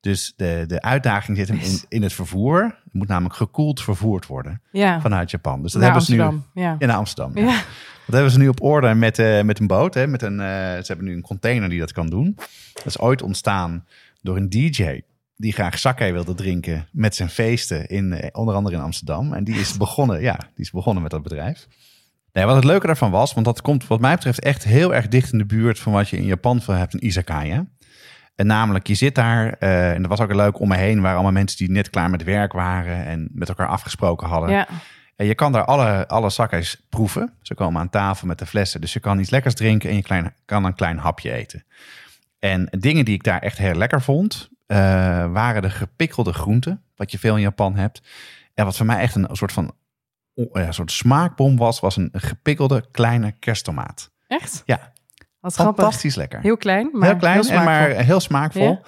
Dus 0.00 0.32
de, 0.36 0.64
de 0.66 0.82
uitdaging 0.82 1.36
zit 1.36 1.48
hem 1.48 1.58
in, 1.58 1.80
in 1.88 2.02
het 2.02 2.12
vervoer. 2.12 2.62
Het 2.62 2.92
moet 2.92 3.08
namelijk 3.08 3.34
gekoeld 3.34 3.82
vervoerd 3.82 4.26
worden 4.26 4.62
ja. 4.70 5.00
vanuit 5.00 5.30
Japan. 5.30 5.62
Dus 5.62 5.72
dat 5.72 5.82
Naar 5.82 5.90
hebben 5.90 6.08
ze 6.08 6.14
nu 6.14 6.20
Amsterdam. 6.20 6.62
Ja. 6.62 6.76
in 6.78 6.90
Amsterdam. 6.90 7.36
ja. 7.36 7.44
Ja. 7.44 7.62
Dat 8.06 8.14
hebben 8.14 8.32
ze 8.32 8.38
nu 8.38 8.48
op 8.48 8.62
orde 8.62 8.94
met, 8.94 9.18
eh, 9.18 9.42
met 9.42 9.58
een 9.58 9.66
boot. 9.66 9.94
Hè, 9.94 10.06
met 10.06 10.22
een, 10.22 10.40
eh, 10.40 10.46
ze 10.46 10.84
hebben 10.86 11.04
nu 11.04 11.14
een 11.14 11.22
container 11.22 11.68
die 11.68 11.78
dat 11.78 11.92
kan 11.92 12.06
doen. 12.06 12.34
Dat 12.72 12.86
is 12.86 12.98
ooit 12.98 13.22
ontstaan 13.22 13.84
door 14.22 14.36
een 14.36 14.48
DJ 14.48 15.00
die 15.36 15.52
graag 15.52 15.78
sake 15.78 16.12
wilde 16.12 16.34
drinken 16.34 16.88
met 16.92 17.14
zijn 17.14 17.28
feesten, 17.28 17.86
in, 17.86 18.12
eh, 18.12 18.28
onder 18.32 18.54
andere 18.54 18.76
in 18.76 18.82
Amsterdam. 18.82 19.32
En 19.32 19.44
die 19.44 19.54
is 19.54 19.76
begonnen, 19.76 20.20
ja, 20.20 20.36
die 20.36 20.64
is 20.64 20.70
begonnen 20.70 21.02
met 21.02 21.10
dat 21.10 21.22
bedrijf. 21.22 21.66
Nee, 22.32 22.44
wat 22.44 22.54
het 22.54 22.64
leuke 22.64 22.86
daarvan 22.86 23.10
was, 23.10 23.34
want 23.34 23.46
dat 23.46 23.62
komt 23.62 23.86
wat 23.86 24.00
mij 24.00 24.14
betreft 24.14 24.40
echt 24.40 24.64
heel 24.64 24.94
erg 24.94 25.08
dicht 25.08 25.32
in 25.32 25.38
de 25.38 25.46
buurt 25.46 25.78
van 25.78 25.92
wat 25.92 26.08
je 26.08 26.16
in 26.16 26.24
Japan 26.24 26.60
veel 26.60 26.74
hebt, 26.74 26.94
een 26.94 27.06
izakaya. 27.06 27.66
En 28.36 28.46
namelijk, 28.46 28.86
je 28.86 28.94
zit 28.94 29.14
daar, 29.14 29.52
eh, 29.52 29.90
en 29.90 30.02
er 30.02 30.08
was 30.08 30.20
ook 30.20 30.34
leuk 30.34 30.60
om 30.60 30.68
me 30.68 30.76
heen, 30.76 31.00
waren 31.00 31.14
allemaal 31.14 31.32
mensen 31.32 31.58
die 31.58 31.70
net 31.70 31.90
klaar 31.90 32.10
met 32.10 32.24
werk 32.24 32.52
waren 32.52 33.04
en 33.04 33.28
met 33.32 33.48
elkaar 33.48 33.68
afgesproken 33.68 34.28
hadden. 34.28 34.50
ja. 34.50 34.68
En 35.16 35.26
je 35.26 35.34
kan 35.34 35.52
daar 35.52 35.64
alle, 35.64 36.08
alle 36.08 36.30
zakjes 36.30 36.86
proeven. 36.88 37.32
Ze 37.42 37.54
komen 37.54 37.80
aan 37.80 37.90
tafel 37.90 38.26
met 38.26 38.38
de 38.38 38.46
flessen. 38.46 38.80
Dus 38.80 38.92
je 38.92 39.00
kan 39.00 39.18
iets 39.18 39.30
lekkers 39.30 39.54
drinken 39.54 39.90
en 39.90 39.96
je 39.96 40.02
klein, 40.02 40.34
kan 40.44 40.64
een 40.64 40.74
klein 40.74 40.98
hapje 40.98 41.32
eten. 41.32 41.64
En 42.38 42.68
dingen 42.78 43.04
die 43.04 43.14
ik 43.14 43.24
daar 43.24 43.40
echt 43.40 43.58
heel 43.58 43.74
lekker 43.74 44.02
vond, 44.02 44.48
eh, 44.66 44.78
waren 45.32 45.62
de 45.62 45.70
gepikkelde 45.70 46.32
groenten. 46.32 46.82
Wat 46.96 47.12
je 47.12 47.18
veel 47.18 47.34
in 47.34 47.40
Japan 47.40 47.76
hebt. 47.76 48.02
En 48.54 48.64
wat 48.64 48.76
voor 48.76 48.86
mij 48.86 48.98
echt 48.98 49.14
een 49.14 49.28
soort 49.32 49.52
van 49.52 49.74
ja, 50.34 50.66
een 50.66 50.74
soort 50.74 50.92
smaakbom 50.92 51.56
was, 51.56 51.80
was 51.80 51.96
een 51.96 52.10
gepikkelde 52.12 52.84
kleine 52.90 53.32
kersttomaat. 53.32 54.10
Echt? 54.26 54.62
Ja, 54.66 54.92
Wat 55.46 55.54
grappig. 55.54 55.82
fantastisch 55.84 56.14
lekker. 56.14 56.40
Heel 56.40 56.56
klein, 56.56 56.88
maar 56.92 57.08
heel 57.08 57.16
klein, 57.18 57.36
en 57.38 57.44
smaakvol. 57.44 57.64
maar 57.64 57.88
heel 58.04 58.20
smaakvol. 58.20 58.68
Ja. 58.68 58.80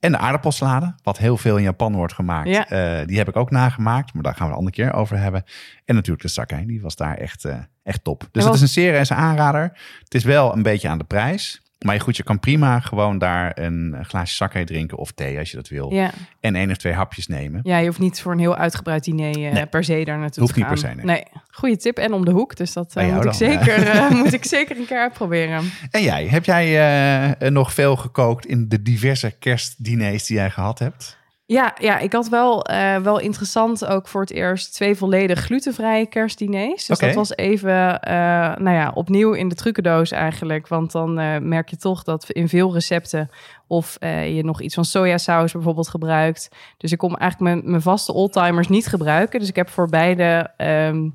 En 0.00 0.12
de 0.12 0.18
aardappelsalade, 0.18 0.94
wat 1.02 1.18
heel 1.18 1.36
veel 1.36 1.56
in 1.56 1.62
Japan 1.62 1.94
wordt 1.94 2.12
gemaakt. 2.12 2.48
Ja. 2.48 2.68
eh, 2.68 3.06
die 3.06 3.18
heb 3.18 3.28
ik 3.28 3.36
ook 3.36 3.50
nagemaakt, 3.50 4.14
maar 4.14 4.22
daar 4.22 4.34
gaan 4.34 4.46
we 4.46 4.52
een 4.52 4.58
andere 4.58 4.76
keer 4.76 4.92
over 4.92 5.18
hebben. 5.18 5.44
En 5.84 5.94
natuurlijk 5.94 6.22
de 6.22 6.28
sake, 6.30 6.66
die 6.66 6.80
was 6.82 6.96
daar 6.96 7.16
echt, 7.16 7.44
eh, 7.44 7.54
echt 7.82 8.04
top. 8.04 8.20
Dus 8.20 8.28
was- 8.32 8.44
dat 8.44 8.54
is 8.54 8.60
een 8.60 8.68
serieuze 8.68 9.14
aanrader. 9.14 9.62
Het 10.04 10.14
is 10.14 10.24
wel 10.24 10.52
een 10.56 10.62
beetje 10.62 10.88
aan 10.88 10.98
de 10.98 11.04
prijs. 11.04 11.62
Maar 11.86 12.00
goed, 12.00 12.16
je 12.16 12.22
kan 12.22 12.40
prima 12.40 12.80
gewoon 12.80 13.18
daar 13.18 13.58
een 13.58 13.96
glaasje 14.02 14.34
sake 14.34 14.64
drinken 14.64 14.98
of 14.98 15.12
thee 15.12 15.38
als 15.38 15.50
je 15.50 15.56
dat 15.56 15.68
wil. 15.68 15.92
Ja. 15.92 16.10
En 16.40 16.54
één 16.54 16.70
of 16.70 16.76
twee 16.76 16.92
hapjes 16.92 17.26
nemen. 17.26 17.60
ja, 17.62 17.78
je 17.78 17.86
hoeft 17.86 17.98
niet 17.98 18.20
voor 18.20 18.32
een 18.32 18.38
heel 18.38 18.56
uitgebreid 18.56 19.04
diner 19.04 19.44
eh, 19.44 19.52
Nee. 19.52 19.66
per 19.66 19.84
se 19.84 20.04
daar 20.04 20.18
naartoe 20.18 20.42
Hoeft 20.42 20.54
te 20.54 20.58
niet 20.60 20.68
gaan. 20.68 20.78
per 20.80 20.88
se, 20.90 20.94
nee. 20.96 21.04
nee. 21.04 21.24
Goeie 21.50 21.76
tip 21.76 21.98
en 21.98 22.12
om 22.12 22.24
de 22.24 22.30
hoek, 22.30 22.56
dus 22.56 22.72
dat 22.72 22.92
jou 22.92 23.12
moet, 23.12 23.24
ik 23.24 23.32
zeker, 23.32 23.82
eh, 23.88 24.10
moet 24.22 24.32
ik 24.32 24.44
zeker 24.44 24.76
een 24.78 24.86
keer 24.86 24.98
uitproberen. 25.00 25.62
En 25.90 26.02
jij, 26.02 26.26
heb 26.26 26.44
jij 26.44 27.34
nog 27.50 27.72
veel 27.72 27.96
gekookt 27.96 28.46
in 28.46 28.68
de 28.68 28.82
diverse 28.82 29.30
kerstdiners 29.38 30.26
die 30.26 30.36
jij 30.36 30.50
gehad 30.50 30.78
hebt? 30.78 31.18
Ja, 31.48 31.74
ja, 31.80 31.98
ik 31.98 32.12
had 32.12 32.28
wel, 32.28 32.64
eh, 32.64 32.96
wel 32.96 33.18
interessant 33.18 33.86
ook 33.86 34.08
voor 34.08 34.20
het 34.20 34.30
eerst 34.30 34.72
twee 34.74 34.96
volledig 34.96 35.40
glutenvrije 35.40 36.06
kerstdiners. 36.06 36.86
Dus 36.86 36.98
dat 36.98 37.14
was 37.14 37.36
even, 37.36 38.00
eh, 38.00 38.14
nou 38.56 38.70
ja, 38.70 38.90
opnieuw 38.94 39.32
in 39.32 39.48
de 39.48 39.54
trucendoos 39.54 40.10
eigenlijk. 40.10 40.68
Want 40.68 40.92
dan 40.92 41.18
eh, 41.18 41.38
merk 41.38 41.68
je 41.68 41.76
toch 41.76 42.02
dat 42.02 42.30
in 42.30 42.48
veel 42.48 42.72
recepten 42.72 43.30
of 43.66 43.96
je 44.00 44.40
nog 44.44 44.60
iets 44.60 44.74
van 44.74 44.84
sojasaus 44.84 45.52
bijvoorbeeld 45.52 45.88
gebruikt. 45.88 46.48
Dus 46.76 46.92
ik 46.92 46.98
kon 46.98 47.16
eigenlijk 47.16 47.52
mijn, 47.52 47.70
mijn 47.70 47.82
vaste 47.82 48.12
oldtimers 48.12 48.68
niet 48.68 48.86
gebruiken. 48.86 49.40
Dus 49.40 49.48
ik 49.48 49.56
heb 49.56 49.68
voor 49.68 49.88
beide 49.88 50.50
ehm, 50.56 51.08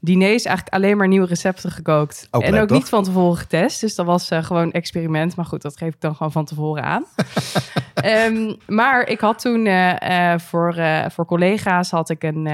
diners 0.00 0.44
eigenlijk 0.44 0.76
alleen 0.76 0.96
maar 0.96 1.08
nieuwe 1.08 1.26
recepten 1.26 1.70
gekookt. 1.70 2.28
Ook 2.30 2.42
en 2.42 2.52
leuk, 2.52 2.62
ook 2.62 2.68
toch? 2.68 2.78
niet 2.78 2.88
van 2.88 3.04
tevoren 3.04 3.38
getest. 3.38 3.80
Dus 3.80 3.94
dat 3.94 4.06
was 4.06 4.30
eh, 4.30 4.42
gewoon 4.42 4.62
een 4.62 4.72
experiment. 4.72 5.36
Maar 5.36 5.44
goed, 5.44 5.62
dat 5.62 5.76
geef 5.76 5.94
ik 5.94 6.00
dan 6.00 6.14
gewoon 6.14 6.32
van 6.32 6.44
tevoren 6.44 6.82
aan. 6.82 7.04
Ehm, 7.94 8.54
maar 8.66 9.08
ik 9.08 9.20
had 9.20 9.38
toen 9.38 9.66
eh, 9.66 10.32
eh, 10.32 10.40
voor, 10.40 10.76
voor 11.10 11.26
collega's 11.26 11.90
had 11.90 12.10
ik 12.10 12.22
een, 12.22 12.46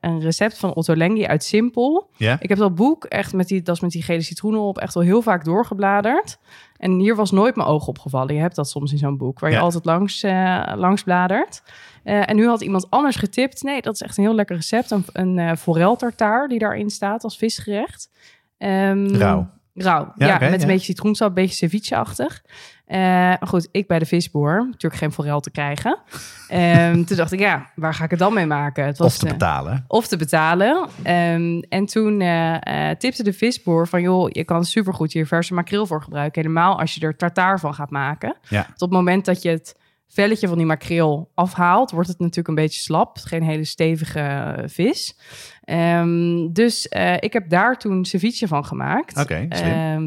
een 0.00 0.20
recept 0.20 0.58
van 0.58 0.74
Otto 0.74 0.96
Lengi 0.96 1.26
uit 1.26 1.44
Simpel. 1.44 2.10
Ik 2.18 2.48
heb 2.48 2.58
dat 2.58 2.74
boek 2.74 3.04
echt 3.04 3.32
met 3.32 3.48
die, 3.48 3.62
dat 3.62 3.74
is 3.74 3.80
met 3.80 3.90
die 3.90 4.02
gele 4.02 4.22
citroenen 4.22 4.60
op, 4.60 4.78
echt 4.78 4.94
wel 4.94 5.02
heel 5.02 5.22
vaak 5.22 5.44
doorgebladerd. 5.44 6.38
En 6.84 6.98
hier 6.98 7.16
was 7.16 7.30
nooit 7.30 7.56
mijn 7.56 7.68
oog 7.68 7.86
opgevallen. 7.86 8.34
Je 8.34 8.40
hebt 8.40 8.56
dat 8.56 8.68
soms 8.68 8.92
in 8.92 8.98
zo'n 8.98 9.16
boek, 9.16 9.38
waar 9.40 9.50
je 9.50 9.56
Ja. 9.56 9.62
altijd 9.62 9.84
langs, 9.84 10.22
eh, 10.22 10.72
langs 10.76 11.02
bladert. 11.02 11.62
Eh, 12.02 12.28
en 12.30 12.36
nu 12.36 12.46
had 12.46 12.60
iemand 12.60 12.90
anders 12.90 13.16
getipt. 13.16 13.62
Nee, 13.62 13.82
dat 13.82 13.94
is 13.94 14.00
echt 14.02 14.16
een 14.18 14.24
heel 14.24 14.34
lekker 14.34 14.56
recept. 14.56 14.90
Een, 14.90 15.04
een 15.12 15.56
forel 15.56 15.96
tartaar 15.96 16.48
die 16.48 16.58
daarin 16.58 16.90
staat 16.90 17.24
als 17.24 17.36
visgerecht. 17.36 18.10
Ehm, 18.58 19.14
Rauw. 19.14 19.50
Rauw, 19.74 20.12
Ja, 20.16 20.38
met 20.38 20.40
ja. 20.40 20.50
een 20.60 20.66
beetje 20.66 20.84
citroensap, 20.84 21.28
een 21.28 21.34
beetje 21.34 21.54
ceviche-achtig. 21.54 22.42
Eh, 22.86 22.98
maar 22.98 23.46
goed, 23.46 23.68
ik 23.70 23.86
bij 23.86 23.98
de 23.98 24.06
visboer. 24.06 24.56
Natuurlijk 24.66 25.02
geen 25.02 25.12
forel 25.12 25.40
te 25.40 25.50
krijgen. 25.50 25.98
Ehm, 26.48 27.04
toen 27.04 27.16
dacht 27.16 27.32
ik, 27.32 27.38
ja, 27.38 27.70
waar 27.74 27.94
ga 27.94 28.04
ik 28.04 28.10
het 28.10 28.18
dan 28.18 28.34
mee 28.34 28.46
maken? 28.46 28.84
Het 28.84 28.98
was, 28.98 29.06
Of 29.12 29.18
te 29.18 29.26
eh, 29.26 29.32
betalen. 29.32 29.84
of 29.88 30.06
te 30.06 30.16
betalen. 30.16 30.88
Ehm, 31.02 31.62
en 31.68 31.86
toen 31.86 32.20
eh, 32.20 32.90
tipte 32.90 33.22
de 33.22 33.32
visboer 33.32 33.88
van... 33.88 34.02
joh, 34.02 34.28
je 34.30 34.44
kan 34.44 34.64
supergoed 34.64 35.12
hier 35.12 35.26
verse 35.26 35.54
makreel 35.54 35.86
voor 35.86 36.02
gebruiken. 36.02 36.42
Helemaal 36.42 36.80
als 36.80 36.94
je 36.94 37.00
er 37.00 37.16
tartaar 37.16 37.60
van 37.60 37.74
gaat 37.74 37.90
maken. 37.90 38.36
Ja. 38.48 38.60
Op 38.60 38.80
het 38.80 38.90
moment 38.90 39.24
dat 39.24 39.42
je 39.42 39.48
het 39.50 39.76
velletje 40.08 40.48
van 40.48 40.56
die 40.56 40.66
makreel 40.66 41.30
afhaalt... 41.34 41.90
wordt 41.90 42.08
het 42.08 42.18
natuurlijk 42.18 42.48
een 42.48 42.54
beetje 42.54 42.80
slap. 42.80 43.18
Geen 43.18 43.42
hele 43.42 43.64
stevige 43.64 44.20
eh, 44.20 44.62
vis. 44.66 45.18
Ehm, 45.64 46.52
dus 46.52 46.88
eh, 46.88 47.16
ik 47.18 47.32
heb 47.32 47.48
daar 47.48 47.78
toen 47.78 48.04
ceviche 48.04 48.48
van 48.48 48.64
gemaakt. 48.64 49.18
Oké. 49.20 49.46
Ehm, 49.48 50.06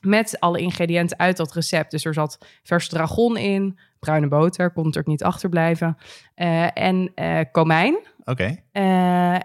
met 0.00 0.40
alle 0.40 0.58
ingrediënten 0.58 1.18
uit 1.18 1.36
dat 1.36 1.52
recept. 1.52 1.90
Dus 1.90 2.04
er 2.04 2.14
zat 2.14 2.38
vers 2.62 2.88
dragon 2.88 3.36
in, 3.36 3.78
bruine 3.98 4.28
boter, 4.28 4.72
kon 4.72 4.84
natuurlijk 4.84 5.08
niet 5.08 5.24
achterblijven. 5.24 5.96
Eh, 6.34 6.66
en 6.74 7.12
eh 7.14 7.40
komijn. 7.52 7.98
Oké. 8.24 8.56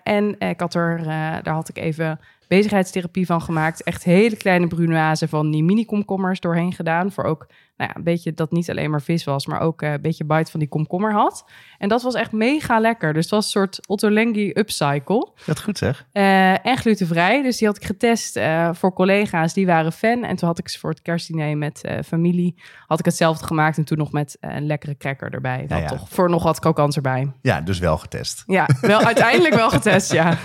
En 0.04 0.40
ik 0.40 0.60
had 0.60 0.74
er, 0.74 1.04
daar 1.44 1.54
had 1.54 1.70
ik 1.70 1.78
even 1.78 2.20
bezigheidstherapie 2.48 3.26
van 3.26 3.42
gemaakt. 3.42 3.84
Echt 3.84 4.04
hele 4.04 4.38
kleine 4.38 4.68
brunoise 4.68 5.28
van 5.28 5.52
die 5.52 5.64
mini 5.64 5.86
komkommers 5.86 6.40
doorheen 6.40 6.74
gedaan. 6.74 7.12
Voor 7.12 7.24
ook 7.24 7.48
nou 7.82 7.94
ja, 7.94 8.00
een 8.00 8.04
beetje 8.04 8.34
dat 8.34 8.52
niet 8.52 8.70
alleen 8.70 8.90
maar 8.90 9.02
vis 9.02 9.24
was, 9.24 9.46
maar 9.46 9.60
ook 9.60 9.82
eh, 9.82 9.92
een 9.92 10.02
beetje 10.02 10.26
bite 10.26 10.52
van 10.52 10.60
die 10.60 10.70
komkommer 10.70 11.14
had. 11.14 11.46
En 11.78 11.90
dat 11.90 12.02
was 12.02 12.14
echt 12.14 12.32
mega 12.32 12.80
lekker. 12.80 13.14
Dus 13.14 13.24
het 13.24 13.32
was 13.32 13.46
een 13.46 13.52
soort 13.52 13.88
Ottolenghi 13.88 14.52
upcycle. 14.54 15.30
Dat 15.46 15.62
goed 15.62 15.78
zeg. 15.78 16.06
Eh, 16.12 16.66
en 16.66 16.78
glutenvrij. 16.78 17.44
Dus 17.44 17.58
die 17.58 17.68
had 17.68 17.78
ik 17.78 17.86
getest 17.86 18.36
eh, 18.36 18.70
voor 18.74 18.94
collega's. 18.94 19.54
Die 19.54 19.66
waren 19.66 19.92
fan. 19.92 20.24
En 20.24 20.36
toen 20.36 20.48
had 20.48 20.60
ik 20.60 20.70
ze 20.70 20.80
voor 20.80 20.90
het 20.90 21.02
kerstdiner 21.02 21.58
met 21.58 21.82
familie... 22.06 22.56
had 22.88 23.00
ik 23.00 23.06
hetzelfde 23.06 23.46
gemaakt. 23.46 23.78
En 23.78 23.84
toen 23.84 23.98
nog 23.98 24.12
met 24.12 24.38
een 24.40 24.66
lekkere 24.66 24.98
cracker 24.98 25.34
erbij. 25.34 25.66
Dat 25.68 25.80
ja. 25.80 25.88
toch. 25.88 26.10
Voor 26.10 26.30
nog 26.30 26.44
wat 26.44 26.60
krokants 26.60 26.96
erbij. 26.96 27.32
Ja, 27.42 27.62
dus 27.62 27.80
wel 27.80 27.98
getest. 27.98 28.44
Ja, 28.46 28.68
wel, 28.82 29.02
uiteindelijk 29.12 29.56
wel 29.56 29.70
getest, 29.70 30.12
ja. 30.12 30.38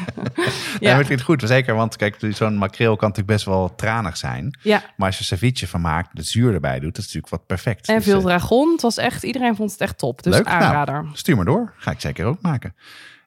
Ja. 0.80 0.96
Vind 0.96 1.08
het 1.08 1.22
goed. 1.22 1.42
Zeker, 1.46 1.74
want 1.74 1.96
kijk, 1.96 2.16
zo'n 2.30 2.58
makreel 2.58 2.96
kan 2.96 3.08
natuurlijk 3.08 3.36
best 3.36 3.44
wel 3.44 3.74
tranig 3.74 4.16
zijn. 4.16 4.58
ja. 4.62 4.82
Maar 4.96 5.06
als 5.06 5.18
je 5.18 5.24
ceviche 5.24 5.68
van 5.68 5.80
maakt, 5.80 6.08
het 6.12 6.26
zuur 6.26 6.54
erbij 6.54 6.80
doet, 6.80 6.94
dat 6.94 7.04
is 7.04 7.14
natuurlijk 7.14 7.25
wat 7.28 7.46
perfect. 7.46 7.88
En 7.88 7.96
Dus, 7.96 8.04
veel 8.04 8.18
eh, 8.18 8.24
dragon. 8.24 8.72
Het 8.72 8.82
was 8.82 8.96
echt, 8.96 9.22
iedereen 9.22 9.56
vond 9.56 9.70
het 9.70 9.80
echt 9.80 9.98
top. 9.98 10.22
Dus 10.22 10.34
Leuk. 10.34 10.44
Nou. 10.44 10.62
aanrader. 10.62 11.06
stuur 11.12 11.36
maar 11.36 11.44
door. 11.44 11.72
Ga 11.76 11.90
ik 11.90 12.00
zeker 12.00 12.26
ook 12.26 12.40
maken. 12.40 12.74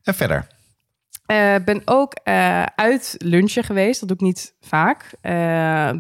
En 0.04 0.14
verder. 0.16 0.48
Eh, 1.26 1.56
ben 1.66 1.82
ook 1.86 2.14
eh, 2.14 2.64
uit 2.76 3.16
lunchen 3.18 3.64
geweest. 3.64 4.00
Dat 4.00 4.10
doe 4.10 4.18
ik 4.18 4.24
niet 4.24 4.54
vaak. 4.62 5.10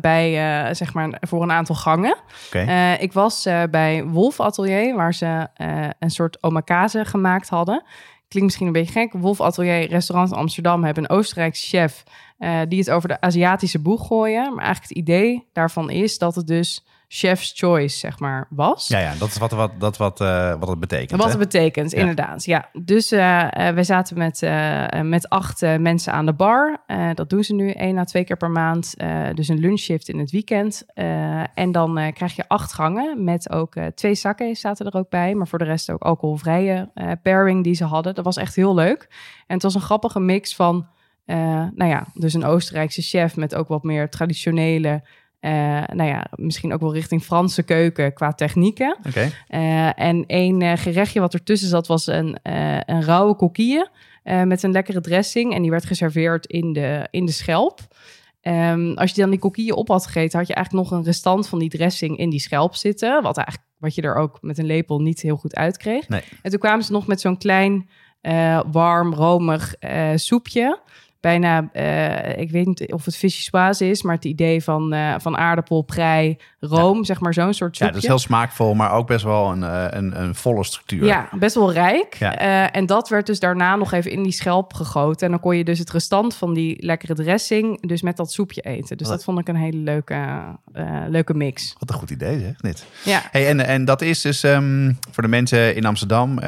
bij, 0.01 0.33
zeg 0.75 0.93
maar, 0.93 1.17
voor 1.19 1.43
een 1.43 1.51
aantal 1.51 1.75
gangen. 1.75 2.17
Ik 2.99 3.13
was 3.13 3.47
bij 3.69 4.03
Wolf 4.03 4.39
Atelier, 4.39 4.95
waar 4.95 5.13
ze 5.13 5.47
een 5.99 6.11
soort 6.11 6.43
omakase 6.43 7.05
gemaakt 7.05 7.49
hadden. 7.49 7.83
Klinkt 8.27 8.47
misschien 8.47 8.67
een 8.67 8.73
beetje 8.73 8.99
gek. 8.99 9.13
Wolf 9.13 9.41
Atelier, 9.41 9.89
restaurant 9.89 10.31
in 10.31 10.37
Amsterdam, 10.37 10.83
hebben 10.83 11.03
een 11.03 11.17
Oostenrijkse 11.17 11.67
chef... 11.67 12.03
die 12.67 12.79
het 12.79 12.89
over 12.89 13.09
de 13.09 13.21
Aziatische 13.21 13.79
boeg 13.79 14.07
gooien. 14.07 14.53
Maar 14.53 14.63
eigenlijk 14.65 14.89
het 14.89 14.97
idee 14.97 15.47
daarvan 15.53 15.89
is 15.89 16.17
dat 16.17 16.35
het 16.35 16.47
dus 16.47 16.85
chef's 17.11 17.53
choice, 17.55 17.97
zeg 17.97 18.19
maar, 18.19 18.47
was. 18.49 18.87
ja, 18.87 18.99
ja, 18.99 19.13
dat 19.19 19.27
is 19.27 19.37
wat, 19.37 19.51
wat, 19.51 19.71
dat 19.79 19.97
wat, 19.97 20.21
eh, 20.21 20.53
wat 20.59 20.69
het 20.69 20.79
betekent. 20.79 21.21
Wat 21.21 21.31
hè? 21.31 21.39
het 21.39 21.49
betekent, 21.51 21.91
Ja. 21.91 21.97
inderdaad. 21.97 22.43
Ja, 22.45 22.69
dus 22.83 23.11
eh 23.11 23.67
eh, 23.67 23.75
we 23.75 23.83
zaten 23.83 24.17
met, 24.17 24.41
met 25.03 25.29
acht 25.29 25.61
mensen 25.61 26.13
aan 26.13 26.25
de 26.25 26.33
bar. 26.33 26.83
Dat 27.13 27.29
doen 27.29 27.43
ze 27.43 27.53
nu 27.53 27.71
één 27.71 27.97
à 27.97 28.03
twee 28.03 28.23
keer 28.23 28.37
per 28.37 28.49
maand. 28.49 28.93
Dus 29.33 29.47
een 29.47 29.59
lunchshift 29.59 30.09
in 30.09 30.19
het 30.19 30.31
weekend. 30.31 30.85
En 31.53 31.71
dan 31.71 32.11
krijg 32.13 32.35
je 32.35 32.47
acht 32.47 32.73
gangen 32.73 33.23
met 33.23 33.51
ook 33.51 33.75
twee 33.95 34.15
sake's 34.15 34.59
zaten 34.59 34.85
er 34.85 34.97
ook 34.97 35.09
bij. 35.09 35.35
Maar 35.35 35.47
voor 35.47 35.59
de 35.59 35.65
rest 35.65 35.91
ook 35.91 36.03
alcoholvrije 36.03 36.89
pairing 37.23 37.63
die 37.63 37.73
ze 37.73 37.83
hadden. 37.85 38.15
Dat 38.15 38.25
was 38.25 38.37
echt 38.37 38.55
heel 38.55 38.73
leuk. 38.73 39.07
En 39.47 39.53
het 39.53 39.63
was 39.63 39.75
een 39.75 39.81
grappige 39.81 40.19
mix 40.19 40.55
van, 40.55 40.87
nou 41.25 41.85
ja, 41.85 42.07
dus 42.13 42.33
een 42.33 42.45
Oostenrijkse 42.45 43.01
chef 43.01 43.35
met 43.35 43.55
ook 43.55 43.67
wat 43.67 43.83
meer 43.83 44.09
traditionele... 44.09 45.03
eh, 45.39 45.51
nou 45.93 46.09
ja, 46.09 46.27
misschien 46.35 46.73
ook 46.73 46.79
wel 46.79 46.93
richting 46.93 47.23
Franse 47.23 47.63
keuken 47.63 48.13
qua 48.13 48.33
technieken. 48.33 48.97
Eh, 49.47 49.99
en 49.99 50.25
één 50.25 50.61
eh, 50.61 50.77
gerechtje 50.77 51.19
wat 51.19 51.33
ertussen 51.33 51.69
zat 51.69 51.87
was 51.87 52.07
een, 52.07 52.37
een 52.85 53.03
rauwe 53.03 53.35
kokkie 53.35 53.87
eh, 54.23 54.43
met 54.43 54.63
een 54.63 54.71
lekkere 54.71 55.01
dressing. 55.01 55.53
En 55.53 55.61
die 55.61 55.71
werd 55.71 55.85
geserveerd 55.85 56.45
in 56.45 56.73
de, 56.73 57.07
in 57.11 57.25
de 57.25 57.31
schelp. 57.31 57.79
Ehm, 58.41 58.93
als 58.93 59.11
je 59.11 59.21
dan 59.21 59.29
die 59.29 59.39
kokkie 59.39 59.75
op 59.75 59.87
had 59.87 60.05
gegeten, 60.05 60.39
had 60.39 60.47
je 60.47 60.53
eigenlijk 60.53 60.89
nog 60.89 60.99
een 60.99 61.05
restant 61.05 61.47
van 61.47 61.59
die 61.59 61.69
dressing 61.69 62.17
in 62.17 62.29
die 62.29 62.39
schelp 62.39 62.75
zitten. 62.75 63.21
Wat, 63.21 63.37
eigenlijk, 63.37 63.67
wat 63.77 63.95
je 63.95 64.01
er 64.01 64.15
ook 64.15 64.37
met 64.41 64.57
een 64.57 64.65
lepel 64.65 64.99
niet 64.99 65.21
heel 65.21 65.37
goed 65.37 65.55
uitkreeg. 65.55 66.07
Nee. 66.07 66.21
En 66.41 66.51
toen 66.51 66.59
kwamen 66.59 66.85
ze 66.85 66.91
nog 66.91 67.07
met 67.07 67.21
zo'n 67.21 67.37
klein, 67.37 67.89
warm, 68.71 69.13
romig 69.13 69.73
soepje. 70.15 70.79
Bijna, 71.21 71.69
eh, 71.73 72.37
ik 72.37 72.51
weet 72.51 72.65
niet 72.65 72.91
of 72.93 73.05
het 73.05 73.15
vichyssoise 73.15 73.89
is, 73.89 74.01
maar 74.01 74.15
het 74.15 74.25
idee 74.25 74.63
van, 74.63 74.93
eh, 74.93 75.15
van 75.17 75.37
aardappel, 75.37 75.81
prei, 75.81 76.37
room, 76.59 77.05
zeg 77.05 77.19
maar 77.19 77.33
zo'n 77.33 77.53
soort 77.53 77.77
Ja, 77.77 77.85
soepje. 77.85 77.93
dat 77.93 78.01
is 78.03 78.07
heel 78.07 78.19
smaakvol, 78.19 78.73
maar 78.73 78.91
ook 78.91 79.07
best 79.07 79.23
wel 79.23 79.51
een, 79.51 79.63
eh, 79.63 79.85
een, 79.89 80.21
een 80.21 80.35
volle 80.35 80.63
structuur. 80.63 81.05
Ja, 81.05 81.29
best 81.39 81.55
wel 81.55 81.71
rijk. 81.73 82.15
Ja. 82.19 82.35
En 82.71 82.85
dat 82.85 83.09
werd 83.09 83.25
dus 83.25 83.39
daarna 83.39 83.75
nog 83.75 83.91
even 83.91 84.11
in 84.11 84.23
die 84.23 84.31
schelp 84.31 84.73
gegoten. 84.73 85.25
En 85.25 85.31
dan 85.31 85.39
kon 85.41 85.57
je 85.57 85.63
dus 85.63 85.79
het 85.79 85.91
restant 85.91 86.35
van 86.35 86.53
die 86.53 86.85
lekkere 86.85 87.13
dressing... 87.13 87.87
dus 87.87 88.01
met 88.01 88.17
dat 88.17 88.31
soepje 88.31 88.61
eten. 88.61 88.97
Dus 88.97 89.07
dat 89.07 89.23
vond 89.23 89.39
ik 89.39 89.47
een 89.47 89.55
hele 89.55 89.77
leuke, 89.77 90.45
leuke 91.07 91.33
mix. 91.33 91.75
Wat 91.79 91.89
een 91.89 91.95
goed 91.95 92.09
idee, 92.09 92.39
zeg 92.39 92.55
dit. 92.55 92.85
Ja, 93.03 93.21
Hey, 93.31 93.47
en, 93.47 93.65
en 93.65 93.85
dat 93.85 94.01
is 94.01 94.21
dus 94.21 94.43
ehm, 94.43 94.93
voor 95.11 95.23
de 95.23 95.29
mensen 95.29 95.75
in 95.75 95.85
Amsterdam. 95.85 96.39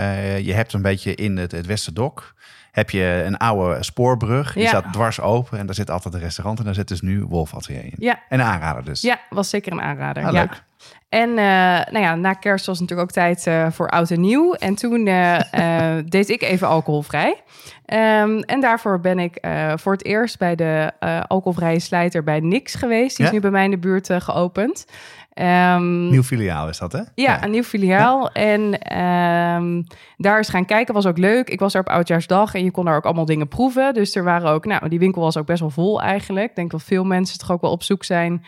je 0.42 0.54
hebt 0.54 0.74
een 0.74 0.82
beetje 0.82 1.16
in 1.16 1.38
het, 1.38 1.51
het 1.51 1.66
Westerdok. 1.66 2.34
Heb 2.72 2.90
je 2.90 3.24
een 3.25 3.38
oude 3.38 3.84
spoorbrug. 3.84 4.54
Die 4.54 4.62
Ja. 4.63 4.68
staat 4.68 4.94
dwars 4.94 5.20
open. 5.22 5.58
En 5.60 5.66
daar 5.66 5.75
zit 5.75 5.90
altijd 5.90 6.13
een 6.13 6.20
restaurant. 6.20 6.60
En 6.60 6.66
daar 6.66 6.74
zit 6.74 6.88
dus 6.88 7.01
nu 7.01 7.24
Wolf 7.24 7.56
Atelier 7.56 7.84
in. 7.84 7.94
ja, 7.98 8.20
En 8.30 8.40
een 8.40 8.46
aanrader 8.46 8.84
dus. 8.84 9.01
ja, 9.01 9.20
was 9.30 9.50
zeker 9.50 9.72
een 9.72 9.82
aanrader. 9.82 10.25
Ah, 10.25 10.34
ja. 10.34 10.40
leuk. 10.40 10.63
En 11.12 11.30
eh, 11.30 11.91
nou 11.91 12.00
ja, 12.00 12.15
na 12.15 12.34
kerst 12.34 12.65
was 12.65 12.80
natuurlijk 12.80 13.10
ook 13.10 13.15
tijd 13.15 13.48
eh, 13.48 13.68
voor 13.72 13.89
oud 13.89 14.12
en 14.12 14.22
nieuw. 14.22 14.53
En 14.53 14.75
toen 14.75 15.08
eh, 15.08 15.98
deed 16.06 16.30
ik 16.30 16.41
even 16.41 16.68
alcoholvrij. 16.68 17.41
Ehm, 17.86 18.39
en 18.39 18.62
daarvoor 18.62 19.00
ben 19.00 19.20
ik 19.20 19.48
voor 19.75 19.91
het 19.91 20.06
eerst 20.06 20.38
bij 20.38 20.56
de 20.56 20.91
alcoholvrije 21.27 21.80
slijter 21.80 22.24
bij 22.24 22.39
Nix 22.39 22.74
geweest. 22.74 23.18
Die 23.18 23.25
is 23.25 23.32
nu 23.32 23.39
bij 23.39 23.51
mij 23.51 23.63
in 23.63 23.72
de 23.72 23.77
buurt 23.77 24.10
geopend. 24.13 24.86
Ehm, 25.34 26.10
Nieuw 26.10 26.24
filiaal 26.24 26.70
is 26.70 26.77
dat, 26.77 26.91
hè? 26.91 27.01
Ja, 27.15 27.44
een 27.44 27.51
nieuw 27.51 27.63
filiaal. 27.63 28.32
En 28.32 28.80
ehm, 28.80 29.82
daar 30.18 30.39
is 30.39 30.50
gaan 30.50 30.65
kijken, 30.65 30.94
was 30.94 31.06
ook 31.06 31.18
leuk. 31.18 31.50
Ik 31.50 31.60
was 31.60 31.74
er 31.74 31.80
op 31.80 31.89
Oudjaarsdag 31.89 32.53
en 32.53 32.63
je 32.63 32.72
kon 32.72 32.86
daar 32.86 32.96
ook 32.96 33.06
allemaal 33.06 33.25
dingen 33.25 33.48
proeven. 33.48 33.94
Dus 33.94 34.15
er 34.15 34.24
waren 34.24 34.50
ook, 34.50 34.65
nou, 34.65 34.89
die 34.89 35.00
winkel 35.00 35.22
was 35.22 35.38
ook 35.38 35.46
best 35.46 35.60
wel 35.60 35.70
vol 35.70 36.01
eigenlijk. 36.01 36.50
Ik 36.50 36.56
denk 36.56 36.72
dat 36.72 36.84
veel 36.84 37.03
mensen 37.03 37.39
toch 37.39 37.51
ook 37.51 37.62
wel 37.62 37.72
op 37.72 37.84
zoek 37.84 38.03
zijn 38.03 38.46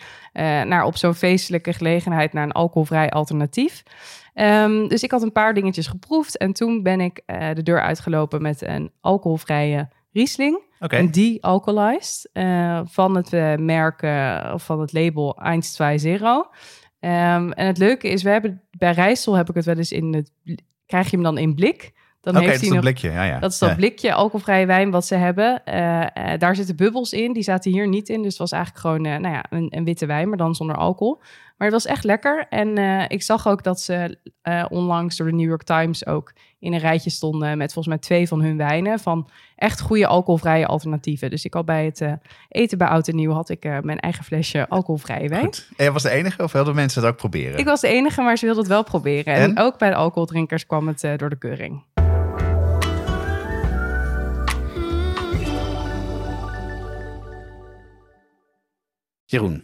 naar 0.65 0.83
op 0.83 0.97
zo'n 0.97 1.13
feestelijke 1.13 1.73
gelegenheid 1.73 2.33
naar 2.33 2.43
een 2.43 2.51
alcoholvrij 2.53 3.09
alternatief. 3.09 3.83
Ehm, 4.33 4.87
dus 4.87 5.03
ik 5.03 5.11
had 5.11 5.21
een 5.21 5.31
paar 5.31 5.53
dingetjes 5.53 5.87
geproefd 5.87 6.37
en 6.37 6.53
toen 6.53 6.83
ben 6.83 7.01
ik 7.01 7.21
eh, 7.25 7.53
de 7.53 7.63
deur 7.63 7.81
uitgelopen 7.81 8.41
met 8.41 8.61
een 8.61 8.91
alcoholvrije 9.01 9.89
Riesling. 10.13 10.61
Oké. 10.79 10.97
Een 10.97 11.11
de-alcoholized 11.11 12.29
eh, 12.33 12.81
van 12.85 13.15
het 13.15 13.33
eh, 13.33 13.55
merk 13.55 14.01
of 14.53 14.65
van 14.65 14.79
het 14.79 14.93
label 14.93 15.39
120. 15.41 16.21
Ehm, 16.99 17.51
en 17.51 17.67
het 17.67 17.77
leuke 17.77 18.07
is, 18.07 18.23
we 18.23 18.29
hebben 18.29 18.61
bij 18.77 18.91
Rijssel 18.91 19.33
heb 19.33 19.49
ik 19.49 19.55
het 19.55 19.65
wel 19.65 19.75
eens 19.75 19.91
in 19.91 20.13
het 20.13 20.31
krijg 20.85 21.09
je 21.09 21.15
hem 21.15 21.25
dan 21.25 21.37
in 21.37 21.55
blik. 21.55 21.91
Dan 22.21 22.35
Oké, 22.35 22.43
heeft 22.43 22.53
dat 22.53 22.63
is 22.63 22.67
hij 22.67 22.77
nog 22.77 22.85
blikje. 22.85 23.11
Ja, 23.11 23.23
ja. 23.23 23.39
dat 23.39 23.51
is 23.51 23.57
dat 23.57 23.69
Ja. 23.69 23.75
blikje 23.75 24.13
alcoholvrije 24.13 24.65
wijn 24.65 24.91
wat 24.91 25.05
ze 25.05 25.15
hebben. 25.15 25.61
Daar 26.39 26.55
zitten 26.55 26.75
bubbels 26.75 27.11
in. 27.11 27.33
Die 27.33 27.43
zaten 27.43 27.71
hier 27.71 27.87
niet 27.87 28.09
in. 28.09 28.21
Dus 28.21 28.29
het 28.29 28.37
was 28.37 28.51
eigenlijk 28.51 28.81
gewoon 28.81 29.01
nou 29.01 29.33
ja, 29.33 29.45
een, 29.49 29.67
een 29.69 29.83
witte 29.83 30.05
wijn, 30.05 30.29
maar 30.29 30.37
dan 30.37 30.55
zonder 30.55 30.75
alcohol. 30.75 31.21
Maar 31.63 31.71
het 31.71 31.83
was 31.83 31.91
echt 31.91 32.03
lekker. 32.03 32.45
En 32.49 32.77
eh, 32.77 33.05
ik 33.07 33.21
zag 33.21 33.47
ook 33.47 33.63
dat 33.63 33.81
ze 33.81 34.17
eh, 34.41 34.65
onlangs 34.69 35.17
door 35.17 35.27
de 35.27 35.33
New 35.33 35.47
York 35.47 35.63
Times 35.63 36.05
ook 36.05 36.33
in 36.59 36.73
een 36.73 36.79
rijtje 36.79 37.09
stonden 37.09 37.57
met 37.57 37.73
volgens 37.73 37.95
mij 37.95 37.97
twee 38.03 38.27
van 38.27 38.41
hun 38.41 38.57
wijnen. 38.57 38.99
Van 38.99 39.29
echt 39.55 39.81
goede 39.81 40.07
alcoholvrije 40.07 40.65
alternatieven. 40.65 41.29
Dus 41.29 41.45
ik 41.45 41.53
had 41.53 41.65
bij 41.65 41.85
het 41.85 42.01
eh, 42.01 42.13
eten 42.49 42.77
bij 42.77 42.87
Oud 42.87 43.07
en 43.07 43.15
Nieuw 43.15 43.31
had 43.31 43.49
ik 43.49 43.63
mijn 43.63 43.99
eigen 43.99 44.23
flesje 44.23 44.69
alcoholvrije 44.69 45.29
wijn. 45.29 45.43
Goed. 45.43 45.67
En 45.69 45.83
jij 45.83 45.91
was 45.91 46.03
de 46.03 46.09
enige 46.09 46.43
of 46.43 46.51
wilden 46.51 46.75
mensen 46.75 47.01
het 47.01 47.11
ook 47.11 47.17
proberen? 47.17 47.59
Ik 47.59 47.65
was 47.65 47.81
de 47.81 47.87
enige, 47.87 48.21
maar 48.21 48.37
ze 48.37 48.45
wilden 48.45 48.63
het 48.63 48.71
wel 48.71 48.83
proberen. 48.83 49.33
En, 49.33 49.41
En? 49.41 49.59
ook 49.59 49.77
bij 49.77 49.89
de 49.89 49.95
alcoholdrinkers 49.95 50.65
kwam 50.65 50.87
het 50.87 51.01
door 51.17 51.29
de 51.29 51.37
keuring. 51.37 51.83
Jeroen, 59.25 59.63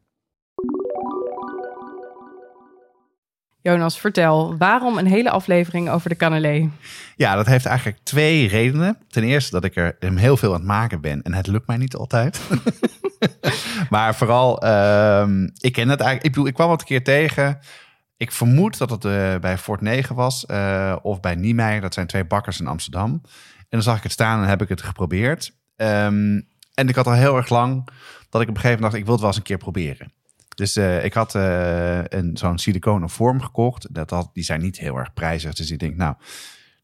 Jonas, 3.61 3.99
vertel, 3.99 4.57
waarom 4.57 4.97
een 4.97 5.07
hele 5.07 5.29
aflevering 5.29 5.89
over 5.89 6.09
de 6.09 6.15
Canelé? 6.15 6.69
Ja, 7.15 7.35
dat 7.35 7.45
heeft 7.45 7.65
eigenlijk 7.65 7.97
twee 8.03 8.47
redenen. 8.47 8.97
Ten 9.07 9.23
eerste 9.23 9.51
dat 9.51 9.63
ik 9.63 9.75
er 9.75 9.95
hem 9.99 10.17
heel 10.17 10.37
veel 10.37 10.49
aan 10.49 10.59
het 10.59 10.67
maken 10.67 11.01
ben 11.01 11.21
en 11.21 11.33
het 11.33 11.47
lukt 11.47 11.67
mij 11.67 11.77
niet 11.77 11.95
altijd. 11.95 12.41
maar 13.89 14.15
vooral, 14.15 14.61
ehm, 14.61 15.43
ik 15.43 15.73
ken 15.73 15.89
het 15.89 15.99
eigenlijk. 15.99 16.23
Ik, 16.23 16.31
bedoel, 16.31 16.47
ik 16.47 16.53
kwam 16.53 16.71
het 16.71 16.79
een 16.81 16.87
keer 16.87 17.03
tegen. 17.03 17.59
Ik 18.17 18.31
vermoed 18.31 18.77
dat 18.77 18.89
het 18.89 19.05
eh, 19.05 19.35
bij 19.35 19.57
Fort 19.57 19.81
9 19.81 20.15
was 20.15 20.45
eh, 20.45 20.95
of 21.01 21.19
bij 21.19 21.35
Niemeyer. 21.35 21.81
Dat 21.81 21.93
zijn 21.93 22.07
twee 22.07 22.25
bakkers 22.25 22.59
in 22.59 22.67
Amsterdam. 22.67 23.11
En 23.11 23.67
dan 23.69 23.81
zag 23.81 23.97
ik 23.97 24.03
het 24.03 24.11
staan 24.11 24.41
en 24.41 24.49
heb 24.49 24.61
ik 24.61 24.69
het 24.69 24.81
geprobeerd. 24.81 25.53
Ehm, 25.75 26.41
en 26.73 26.87
ik 26.87 26.95
had 26.95 27.07
al 27.07 27.13
heel 27.13 27.35
erg 27.35 27.49
lang 27.49 27.87
dat 28.29 28.41
ik 28.41 28.47
op 28.47 28.55
een 28.55 28.61
gegeven 28.61 28.81
moment 28.81 28.81
dacht, 28.81 28.95
ik 28.95 29.03
wil 29.03 29.11
het 29.11 29.21
wel 29.21 29.29
eens 29.29 29.37
een 29.37 29.43
keer 29.43 29.57
proberen. 29.57 30.11
Dus 30.55 30.75
eh, 30.75 31.05
ik 31.05 31.13
had 31.13 31.35
eh, 31.35 32.03
een, 32.03 32.37
zo'n 32.37 32.57
siliconen 32.57 33.09
vorm 33.09 33.41
gekocht. 33.41 33.93
Dat 33.93 34.09
had, 34.09 34.29
die 34.33 34.43
zijn 34.43 34.61
niet 34.61 34.77
heel 34.77 34.97
erg 34.97 35.13
prijzig. 35.13 35.53
Dus 35.53 35.71
ik 35.71 35.79
denk, 35.79 35.95
nou, 35.95 36.15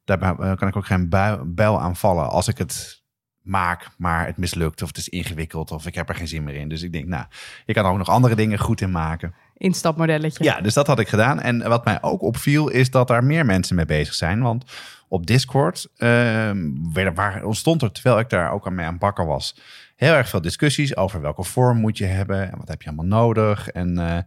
daar 0.05 0.21
eh, 0.21 0.55
kan 0.55 0.67
ik 0.67 0.75
ook 0.75 0.85
geen 0.85 1.09
bijl 1.45 1.81
aan 1.81 1.95
vallen 1.95 2.29
als 2.29 2.47
ik 2.47 2.57
het 2.57 3.01
maak, 3.41 3.89
maar 3.97 4.25
het 4.25 4.37
mislukt 4.37 4.81
of 4.81 4.87
het 4.87 4.97
is 4.97 5.09
ingewikkeld 5.09 5.71
of 5.71 5.85
ik 5.85 5.95
heb 5.95 6.09
er 6.09 6.15
geen 6.15 6.27
zin 6.27 6.43
meer 6.43 6.55
in. 6.55 6.69
Dus 6.69 6.81
ik 6.81 6.91
denk, 6.91 7.07
nou, 7.07 7.25
je 7.65 7.73
kan 7.73 7.85
er 7.85 7.91
ook 7.91 7.97
nog 7.97 8.09
andere 8.09 8.35
dingen 8.35 8.59
goed 8.59 8.81
in 8.81 8.91
maken. 8.91 9.33
Instapmodelletje. 9.53 10.43
Ja, 10.43 10.61
dus 10.61 10.73
dat 10.73 10.87
had 10.87 10.99
ik 10.99 11.07
gedaan. 11.07 11.41
En 11.41 11.69
wat 11.69 11.85
mij 11.85 12.01
ook 12.01 12.21
opviel 12.21 12.67
is 12.67 12.91
dat 12.91 13.07
daar 13.07 13.23
meer 13.23 13.45
mensen 13.45 13.75
mee 13.75 13.85
bezig 13.85 14.13
zijn. 14.13 14.41
Want 14.41 14.63
op 15.07 15.27
Discord 15.27 15.87
werd- 15.97 17.15
waar 17.15 17.43
ontstond 17.43 17.81
er, 17.81 17.91
terwijl 17.91 18.19
ik 18.19 18.29
daar 18.29 18.51
ook 18.51 18.67
aan 18.67 18.75
mee 18.75 18.85
aan 18.85 18.97
bakken 18.97 19.25
was, 19.25 19.55
heel 19.97 20.13
erg 20.13 20.29
veel 20.29 20.41
discussies 20.41 20.95
over 20.95 21.21
welke 21.21 21.43
vorm 21.43 21.77
moet 21.77 21.97
je 21.97 22.05
hebben 22.05 22.51
en 22.51 22.57
wat 22.57 22.67
heb 22.67 22.81
je 22.81 22.87
allemaal 22.87 23.19
nodig. 23.19 23.69
En, 23.69 23.97
eh, 23.97 24.17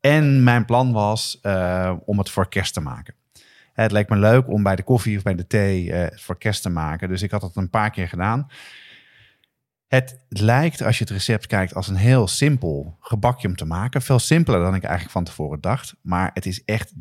en 0.00 0.42
mijn 0.42 0.64
plan 0.64 0.92
was 0.92 1.38
eh, 1.42 1.92
om 2.04 2.18
het 2.18 2.30
voor 2.30 2.48
kerst 2.48 2.74
te 2.74 2.80
maken. 2.80 3.14
Het 3.72 3.92
leek 3.92 4.08
me 4.08 4.16
leuk 4.16 4.48
om 4.48 4.62
bij 4.62 4.76
de 4.76 4.82
koffie 4.82 5.16
of 5.16 5.22
bij 5.22 5.34
de 5.34 5.46
thee 5.46 5.92
het 5.92 6.20
voor 6.20 6.38
kerst 6.38 6.62
te 6.62 6.68
maken. 6.68 7.08
Dus 7.08 7.22
ik 7.22 7.30
had 7.30 7.42
het 7.42 7.56
een 7.56 7.70
paar 7.70 7.90
keer 7.90 8.08
gedaan. 8.08 8.46
Het 9.86 10.24
lijkt, 10.28 10.82
als 10.82 10.98
je 10.98 11.04
het 11.04 11.12
recept 11.12 11.46
kijkt, 11.46 11.74
als 11.74 11.88
een 11.88 11.96
heel 11.96 12.28
simpel 12.28 12.96
gebakje 13.00 13.48
om 13.48 13.56
te 13.56 13.64
maken. 13.64 14.02
Veel 14.02 14.18
simpeler 14.18 14.60
dan 14.60 14.74
ik 14.74 14.82
eigenlijk 14.82 15.12
van 15.12 15.24
tevoren 15.24 15.60
dacht. 15.60 15.94
Maar 16.02 16.30
het 16.34 16.46
is 16.46 16.64
echt 16.64 16.92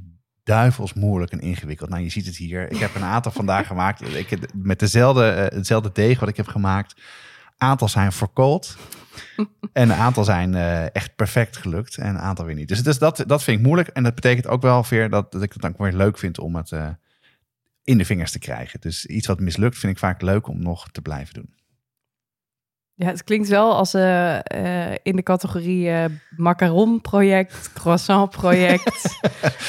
duivels 0.43 0.93
moeilijk 0.93 1.31
en 1.31 1.39
ingewikkeld. 1.39 1.89
Nou, 1.89 2.03
je 2.03 2.09
ziet 2.09 2.25
het 2.25 2.35
hier. 2.35 2.71
Ik 2.71 2.77
heb 2.77 2.95
een 2.95 3.03
aantal 3.03 3.31
vandaag 3.41 3.67
gemaakt. 3.67 4.15
Ik, 4.15 4.53
met 4.53 4.79
dezelfde, 4.79 5.49
hetzelfde 5.53 5.89
deeg 5.93 6.19
wat 6.19 6.29
ik 6.29 6.37
heb 6.37 6.47
gemaakt. 6.47 7.01
Aantal 7.63 7.89
zijn 7.89 8.11
verkoold. 8.11 8.77
En 9.73 9.89
een 9.89 9.97
aantal 9.97 10.23
zijn 10.23 10.55
eh, 10.55 10.95
echt 10.95 11.15
perfect 11.15 11.57
gelukt. 11.57 11.97
En 11.97 12.09
een 12.09 12.19
aantal 12.19 12.45
weer 12.45 12.55
niet. 12.55 12.67
Dus, 12.67 12.83
dus 12.83 12.97
dat, 12.97 13.23
dat 13.27 13.43
vind 13.43 13.59
ik 13.59 13.65
moeilijk. 13.65 13.87
En 13.87 14.03
dat 14.03 14.15
betekent 14.15 14.47
ook 14.47 14.61
wel 14.61 14.85
weer 14.89 15.09
dat, 15.09 15.31
dat 15.31 15.41
ik 15.41 15.53
het 15.53 15.61
dan 15.61 15.73
weer 15.77 15.93
leuk 15.93 16.17
vind 16.17 16.39
om 16.39 16.55
het 16.55 16.71
eh, 16.71 16.89
in 17.83 17.97
de 17.97 18.05
vingers 18.05 18.31
te 18.31 18.39
krijgen. 18.39 18.81
Dus 18.81 19.05
iets 19.05 19.27
wat 19.27 19.39
mislukt 19.39 19.77
vind 19.77 19.93
ik 19.93 19.99
vaak 19.99 20.21
leuk 20.21 20.47
om 20.47 20.61
nog 20.61 20.87
te 20.91 21.01
blijven 21.01 21.33
doen. 21.33 21.53
Ja, 22.95 23.07
het 23.07 23.23
klinkt 23.23 23.47
wel 23.47 23.75
als 23.75 23.93
eh, 23.93 24.37
eh, 24.37 24.95
in 25.03 25.15
de 25.15 25.23
categorie 25.23 25.89
eh 25.89 26.05
macaron-project, 26.37 27.69
croissant-project. 27.73 29.01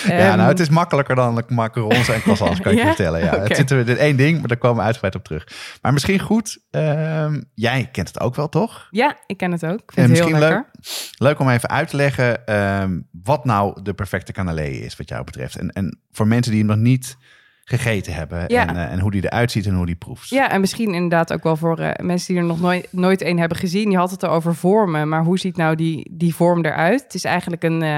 ja, 0.06 0.28
Ehm, 0.28 0.36
nou, 0.36 0.48
het 0.48 0.60
is 0.60 0.68
makkelijker 0.68 1.14
dan 1.14 1.44
macarons 1.48 2.08
en 2.08 2.20
croissants, 2.20 2.60
kan 2.60 2.72
ik 2.72 2.78
je 2.82 2.84
vertellen. 2.84 3.20
Ja. 3.20 3.38
Het 3.38 3.56
zit 3.56 3.70
er 3.70 3.88
in 3.88 3.96
één 3.96 4.16
ding, 4.16 4.38
maar 4.38 4.48
daar 4.48 4.56
komen 4.56 4.76
we 4.76 4.82
uitgebreid 4.82 5.14
op 5.14 5.24
terug. 5.24 5.48
Maar 5.82 5.92
misschien 5.92 6.20
goed, 6.20 6.58
ehm, 6.70 7.42
jij 7.54 7.88
kent 7.92 8.08
het 8.08 8.20
ook 8.20 8.34
wel, 8.34 8.48
toch? 8.48 8.88
Ja, 8.90 9.16
ik 9.26 9.36
ken 9.36 9.52
het 9.52 9.66
ook. 9.66 9.80
Ik 9.80 9.92
vind 9.92 10.08
het 10.08 10.18
heel 10.18 10.28
misschien 10.28 10.48
lekker. 10.48 10.70
Leuk 11.18 11.38
om 11.38 11.48
even 11.48 11.68
uit 11.68 11.88
te 11.88 11.96
leggen 11.96 12.46
ehm, 12.46 13.00
wat 13.22 13.44
nou 13.44 13.82
de 13.82 13.94
perfecte 13.94 14.32
canelé 14.32 14.66
is, 14.66 14.96
wat 14.96 15.08
jou 15.08 15.24
betreft. 15.24 15.56
En, 15.56 15.70
en 15.70 16.00
voor 16.12 16.26
mensen 16.26 16.52
die 16.52 16.60
hem 16.60 16.70
nog 16.70 16.80
niet 16.80 17.16
gegeten 17.64 18.14
hebben 18.14 18.44
Ja. 18.48 18.66
en, 18.68 18.76
eh, 18.76 18.92
en 18.92 19.00
hoe 19.00 19.10
die 19.10 19.24
eruit 19.24 19.50
ziet 19.50 19.66
en 19.66 19.74
hoe 19.74 19.86
die 19.86 19.94
proeft. 19.96 20.28
Ja, 20.28 20.50
en 20.50 20.60
misschien 20.60 20.94
inderdaad 20.94 21.32
ook 21.32 21.42
wel 21.42 21.56
voor 21.56 21.78
eh, 21.78 22.04
mensen 22.04 22.32
die 22.34 22.42
er 22.42 22.48
nog 22.48 22.60
nooit, 22.60 22.88
nooit 22.92 23.22
een 23.22 23.38
hebben 23.38 23.58
gezien. 23.58 23.90
Je 23.90 23.96
had 23.96 24.10
het 24.10 24.26
over 24.26 24.54
vormen, 24.54 25.08
maar 25.08 25.24
hoe 25.24 25.38
ziet 25.38 25.56
nou 25.56 25.74
die, 25.76 26.10
die 26.12 26.34
vorm 26.34 26.64
eruit? 26.64 27.02
Het 27.02 27.14
is 27.14 27.24
eigenlijk 27.24 27.62
een, 27.62 27.82
eh, 27.82 27.88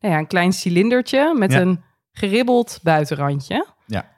nou 0.00 0.14
ja, 0.14 0.18
een 0.18 0.26
klein 0.26 0.52
cilindertje 0.52 1.34
met 1.38 1.52
Ja. 1.52 1.60
een 1.60 1.82
geribbeld 2.12 2.78
buitenrandje. 2.82 3.66
Ja. 3.86 4.12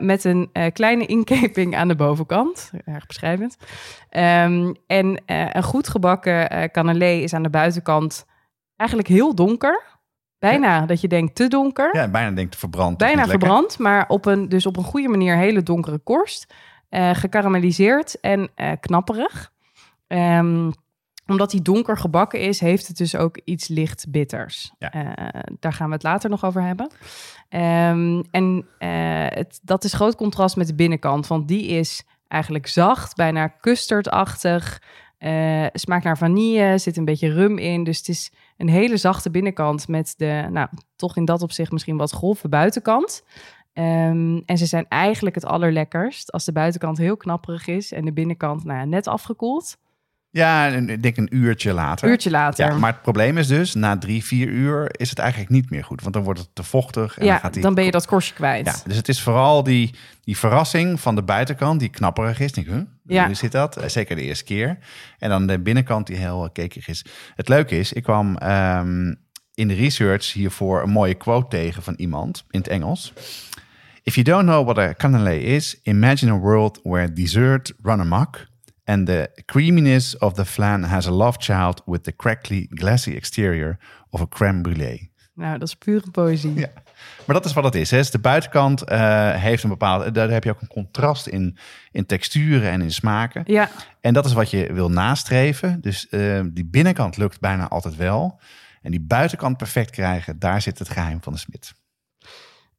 Met 0.00 0.24
een 0.24 0.50
kleine 0.72 1.06
inkeping 1.06 1.76
aan 1.76 1.88
de 1.88 1.94
bovenkant. 1.96 2.70
Erg 2.84 3.06
beschrijvend. 3.06 3.56
Ehm, 4.08 4.72
en 4.86 5.22
een 5.26 5.62
goed 5.62 5.88
gebakken 5.88 6.70
canelé 6.70 7.10
is 7.12 7.34
aan 7.34 7.42
de 7.42 7.50
buitenkant 7.50 8.24
eigenlijk 8.76 9.08
heel 9.10 9.34
donker. 9.34 9.82
Bijna 10.40 10.86
dat 10.86 11.00
je 11.00 11.08
denkt 11.08 11.34
te 11.34 11.48
donker. 11.48 11.96
Ja, 11.96 12.08
bijna 12.08 12.30
denk 12.30 12.52
ik 12.52 12.58
verbrand. 12.58 12.96
Bijna 12.98 13.26
verbrand, 13.26 13.78
maar 13.78 14.08
op 14.08 14.26
een, 14.26 14.48
dus 14.48 14.66
op 14.66 14.76
een 14.76 14.84
goede 14.84 15.08
manier 15.08 15.36
hele 15.36 15.62
donkere 15.62 15.98
korst. 15.98 16.54
eh 16.88 17.10
gekarameliseerd 17.14 18.20
en 18.20 18.50
eh, 18.54 18.72
knapperig. 18.80 19.52
Ehm, 20.06 20.70
omdat 21.26 21.50
die 21.50 21.62
donker 21.62 21.98
gebakken 21.98 22.40
is, 22.40 22.60
heeft 22.60 22.86
het 22.86 22.96
dus 22.96 23.16
ook 23.16 23.40
iets 23.44 23.68
licht 23.68 24.06
bitters. 24.10 24.72
Ja. 24.78 24.90
Eh, 24.92 25.40
daar 25.58 25.72
gaan 25.72 25.86
we 25.86 25.92
het 25.94 26.02
later 26.02 26.30
nog 26.30 26.44
over 26.44 26.62
hebben. 26.62 26.90
Ehm, 27.48 28.22
en 28.30 28.66
het, 29.34 29.60
dat 29.62 29.84
is 29.84 29.92
groot 29.92 30.16
contrast 30.16 30.56
met 30.56 30.66
de 30.66 30.74
binnenkant, 30.74 31.26
want 31.26 31.48
die 31.48 31.66
is 31.66 32.04
eigenlijk 32.28 32.66
zacht, 32.66 33.14
bijna 33.16 33.54
custardachtig. 33.60 34.82
Smaakt 35.72 36.04
naar 36.04 36.18
vanille, 36.18 36.78
zit 36.78 36.96
een 36.96 37.04
beetje 37.04 37.32
rum 37.32 37.58
in. 37.58 37.84
Dus 37.84 37.98
het 37.98 38.08
is 38.08 38.32
een 38.60 38.68
hele 38.68 38.96
zachte 38.96 39.30
binnenkant 39.30 39.88
met 39.88 40.14
de, 40.16 40.46
nou, 40.50 40.68
toch 40.96 41.16
in 41.16 41.24
dat 41.24 41.42
opzicht 41.42 41.72
misschien 41.72 41.96
wat 41.96 42.10
grove 42.10 42.48
buitenkant. 42.48 43.24
Ehm, 43.72 44.40
en 44.44 44.58
ze 44.58 44.66
zijn 44.66 44.86
eigenlijk 44.88 45.34
het 45.34 45.44
allerlekkerst 45.44 46.32
als 46.32 46.44
de 46.44 46.52
buitenkant 46.52 46.98
heel 46.98 47.16
knapperig 47.16 47.66
is 47.66 47.92
en 47.92 48.04
de 48.04 48.12
binnenkant 48.12 48.64
nou 48.64 48.78
ja, 48.78 48.84
net 48.84 49.06
afgekoeld. 49.06 49.76
Ja, 50.32 50.66
ik 50.66 51.02
denk 51.02 51.16
een 51.16 51.36
uurtje 51.36 51.72
later. 51.72 52.08
Uurtje 52.08 52.30
later. 52.30 52.66
Ja, 52.66 52.78
maar 52.78 52.92
het 52.92 53.02
probleem 53.02 53.38
is 53.38 53.46
dus, 53.46 53.74
na 53.74 53.98
drie, 53.98 54.24
vier 54.24 54.48
uur 54.48 54.88
is 55.00 55.10
het 55.10 55.18
eigenlijk 55.18 55.50
niet 55.50 55.70
meer 55.70 55.84
goed. 55.84 56.02
Want 56.02 56.14
dan 56.14 56.22
wordt 56.22 56.40
het 56.40 56.48
te 56.52 56.62
vochtig. 56.62 57.18
En 57.18 57.24
Ja, 57.24 57.30
dan, 57.32 57.40
gaat 57.40 57.52
die 57.52 57.62
dan 57.62 57.74
ben 57.74 57.84
je 57.84 57.90
dat 57.90 58.06
korstje 58.06 58.34
kwijt. 58.34 58.66
Ja, 58.66 58.74
dus 58.86 58.96
het 58.96 59.08
is 59.08 59.22
vooral 59.22 59.62
die, 59.62 59.94
die 60.24 60.36
verrassing 60.38 61.00
van 61.00 61.14
de 61.14 61.22
buitenkant 61.22 61.80
die 61.80 61.88
knapperig 61.88 62.40
is. 62.40 62.52
Denk, 62.52 62.66
huh? 62.66 62.80
Ja. 63.04 63.26
Hoe 63.26 63.34
zit 63.34 63.52
dat? 63.52 63.76
Eh, 63.76 63.88
Zeker 63.88 64.16
de 64.16 64.22
eerste 64.22 64.44
keer. 64.44 64.78
En 65.18 65.28
dan 65.28 65.46
de 65.46 65.60
binnenkant 65.60 66.06
die 66.06 66.16
heel 66.16 66.44
eh, 66.44 66.50
kekerig 66.52 66.88
is. 66.88 67.04
Het 67.34 67.48
leuke 67.48 67.78
is, 67.78 67.92
ik 67.92 68.02
kwam... 68.02 68.36
ehm, 68.36 69.14
in 69.54 69.68
de 69.68 69.74
research 69.74 70.32
hiervoor 70.32 70.82
een 70.82 70.90
mooie 70.90 71.14
quote 71.14 71.48
tegen 71.48 71.82
van 71.82 71.94
iemand 71.96 72.44
in 72.50 72.58
het 72.58 72.68
Engels. 72.68 73.12
If 74.02 74.14
you 74.14 74.26
don't 74.26 74.44
know 74.44 74.64
what 74.64 74.78
a 74.78 74.94
cannelé 74.94 75.36
is, 75.36 75.80
imagine 75.82 76.32
a 76.32 76.38
world 76.38 76.80
where 76.82 77.12
dessert 77.12 77.72
run 77.82 78.00
amok 78.00 78.46
and 78.90 79.06
the 79.06 79.42
creaminess 79.44 80.18
of 80.18 80.34
the 80.34 80.44
flan 80.44 80.82
has 80.82 81.06
a 81.06 81.10
love 81.10 81.36
child 81.38 81.82
with 81.86 82.02
the 82.02 82.12
crackly, 82.12 82.66
glassy 82.70 83.14
exterior 83.14 83.78
of 84.10 84.20
a 84.20 84.26
crème 84.26 84.62
brûlée. 84.62 85.08
Nou, 85.34 85.58
dat 85.58 85.68
is 85.68 85.74
pure 85.74 86.10
poëzie. 86.10 86.54
Ja. 86.54 86.68
Maar 87.26 87.36
dat 87.36 87.44
is 87.44 87.52
wat 87.52 87.64
het 87.64 87.74
is. 87.74 87.90
Hè. 87.90 87.96
Dus 87.96 88.10
de 88.10 88.18
buitenkant 88.18 88.82
eh, 88.82 89.34
heeft 89.34 89.62
een 89.62 89.68
bepaalde. 89.68 90.10
Daar 90.10 90.30
heb 90.30 90.44
je 90.44 90.50
ook 90.50 90.60
een 90.60 90.68
contrast 90.68 91.26
in, 91.26 91.56
in 91.90 92.06
texturen 92.06 92.70
en 92.70 92.80
in 92.80 92.92
smaken. 92.92 93.42
Ja, 93.46 93.70
En 94.00 94.14
dat 94.14 94.24
is 94.24 94.32
wat 94.32 94.50
je 94.50 94.72
wil 94.72 94.90
nastreven. 94.90 95.80
Dus 95.80 96.08
eh, 96.08 96.40
die 96.52 96.64
binnenkant 96.64 97.16
lukt 97.16 97.40
bijna 97.40 97.68
altijd 97.68 97.96
wel. 97.96 98.40
En 98.82 98.90
die 98.90 99.00
buitenkant 99.00 99.56
perfect 99.56 99.90
krijgen, 99.90 100.38
daar 100.38 100.62
zit 100.62 100.78
het 100.78 100.88
geheim 100.88 101.22
van 101.22 101.32
de 101.32 101.38
smid. 101.38 101.74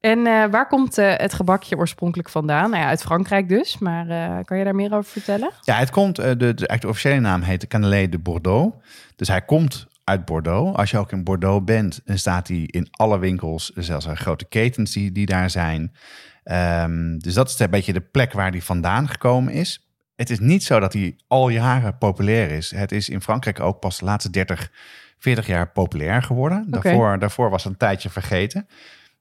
En 0.02 0.28
eh, 0.28 0.46
waar 0.52 0.68
komt 0.68 0.98
eh, 0.98 1.14
het 1.16 1.34
gebakje 1.34 1.78
oorspronkelijk 1.78 2.30
vandaan? 2.30 2.70
Nou 2.70 2.84
ja, 2.84 2.90
uit 2.90 3.02
Frankrijk 3.02 3.50
dus, 3.50 3.78
maar 3.78 4.10
eh, 4.10 4.44
kan 4.46 4.58
je 4.58 4.64
daar 4.64 4.76
meer 4.76 4.94
over 4.94 5.12
vertellen? 5.12 5.52
Ja, 5.62 5.76
het 5.76 5.90
komt, 5.90 6.16
de, 6.16 6.36
de, 6.38 6.46
eigenlijk 6.46 6.82
de 6.82 6.88
officiële 6.88 7.20
naam 7.20 7.42
heet 7.42 7.62
de 7.62 7.68
Cannelé 7.68 8.10
de 8.10 8.20
Bordeaux. 8.20 8.76
Dus 9.16 9.28
hij 9.28 9.42
komt 9.42 9.88
uit 10.04 10.26
Bordeaux. 10.26 10.78
Als 10.78 10.92
je 10.92 10.98
ook 10.98 11.12
in 11.12 11.24
Bordeaux 11.24 11.64
bent, 11.64 12.02
dan 12.06 12.18
staat 12.18 12.48
hij 12.48 12.64
in 12.66 12.88
alle 12.92 13.20
winkels. 13.20 13.72
Zelfs 13.76 14.06
zijn 14.06 14.18
grote 14.18 14.46
ketens 14.46 14.94
die, 14.94 15.12
die 15.12 15.26
daar 15.26 15.50
zijn. 15.50 15.94
Ehm, 16.44 17.18
dus 17.18 17.34
dat 17.34 17.50
is 17.50 17.60
een 17.60 17.70
beetje 17.70 17.94
de 17.94 18.02
plek 18.02 18.34
waar 18.34 18.52
hij 18.52 18.62
vandaan 18.62 19.10
gekomen 19.10 19.54
is. 19.54 19.86
Het 20.16 20.30
is 20.30 20.40
niet 20.40 20.64
zo 20.64 20.80
dat 20.80 20.94
hij 20.94 21.16
al 21.28 21.50
jaren 21.50 21.98
populair 21.98 22.52
is. 22.52 22.72
Het 22.72 22.92
is 22.92 23.10
in 23.10 23.22
Frankrijk 23.22 23.60
ook 23.60 23.80
pas 23.80 24.00
de 24.00 24.06
laatste 24.06 24.30
30, 24.30 24.72
40 25.18 25.48
jaar 25.48 25.72
populair 25.72 26.24
geworden. 26.24 26.66
Daarvoor, 26.68 27.20
daarvoor 27.20 27.50
was 27.50 27.64
het 27.64 27.72
een 27.72 27.78
tijdje 27.78 28.10
vergeten. 28.10 28.68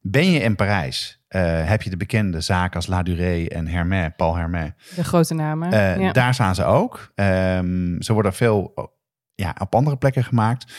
Ben 0.02 0.30
je 0.30 0.40
in 0.40 0.56
Parijs, 0.56 1.20
eh, 1.28 1.68
heb 1.68 1.82
je 1.82 1.90
de 1.90 1.96
bekende 1.96 2.40
zaken 2.40 2.76
als 2.76 2.86
La 2.86 3.02
Durée 3.02 3.48
en 3.48 3.66
Hermès, 3.66 4.10
Paul 4.16 4.36
Hermès. 4.36 4.70
De 4.94 5.04
grote 5.04 5.34
namen. 5.34 5.72
Eh, 5.72 6.00
ja. 6.00 6.12
Daar 6.12 6.34
staan 6.34 6.54
ze 6.54 6.64
ook. 6.64 7.12
Ehm, 7.14 8.00
ze 8.00 8.12
worden 8.12 8.34
veel 8.34 8.74
ja, 9.34 9.54
op 9.58 9.74
andere 9.74 9.96
plekken 9.96 10.24
gemaakt. 10.24 10.72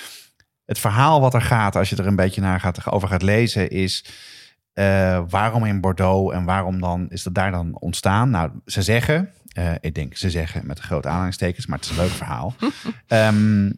Het 0.65 0.79
verhaal 0.79 1.21
wat 1.21 1.33
er 1.33 1.41
gaat, 1.41 1.75
als 1.75 1.89
je 1.89 1.95
er 1.95 2.07
een 2.07 2.15
beetje 2.15 2.41
naar 2.41 2.59
gaat, 2.59 2.91
over 2.91 3.07
gaat 3.07 3.21
lezen, 3.21 3.69
is 3.69 4.05
eh, 4.73 5.21
waarom 5.29 5.65
in 5.65 5.81
Bordeaux 5.81 6.33
en 6.33 6.43
waarom 6.45 6.81
dan 6.81 7.09
is 7.09 7.23
dat 7.23 7.35
daar 7.35 7.51
dan 7.51 7.79
ontstaan? 7.79 8.29
Nou, 8.29 8.51
ze 8.65 8.81
zeggen, 8.81 9.33
ik 9.79 9.95
denk 9.95 10.15
ze 10.15 10.29
zeggen 10.29 10.65
met 10.65 10.79
grote 10.79 11.07
aanhalingstekens, 11.07 11.65
maar 11.65 11.77
het 11.77 11.85
is 11.85 11.97
een 11.97 12.03
leuk 12.03 12.11
verhaal. 12.11 12.53
Ehm, 13.07 13.69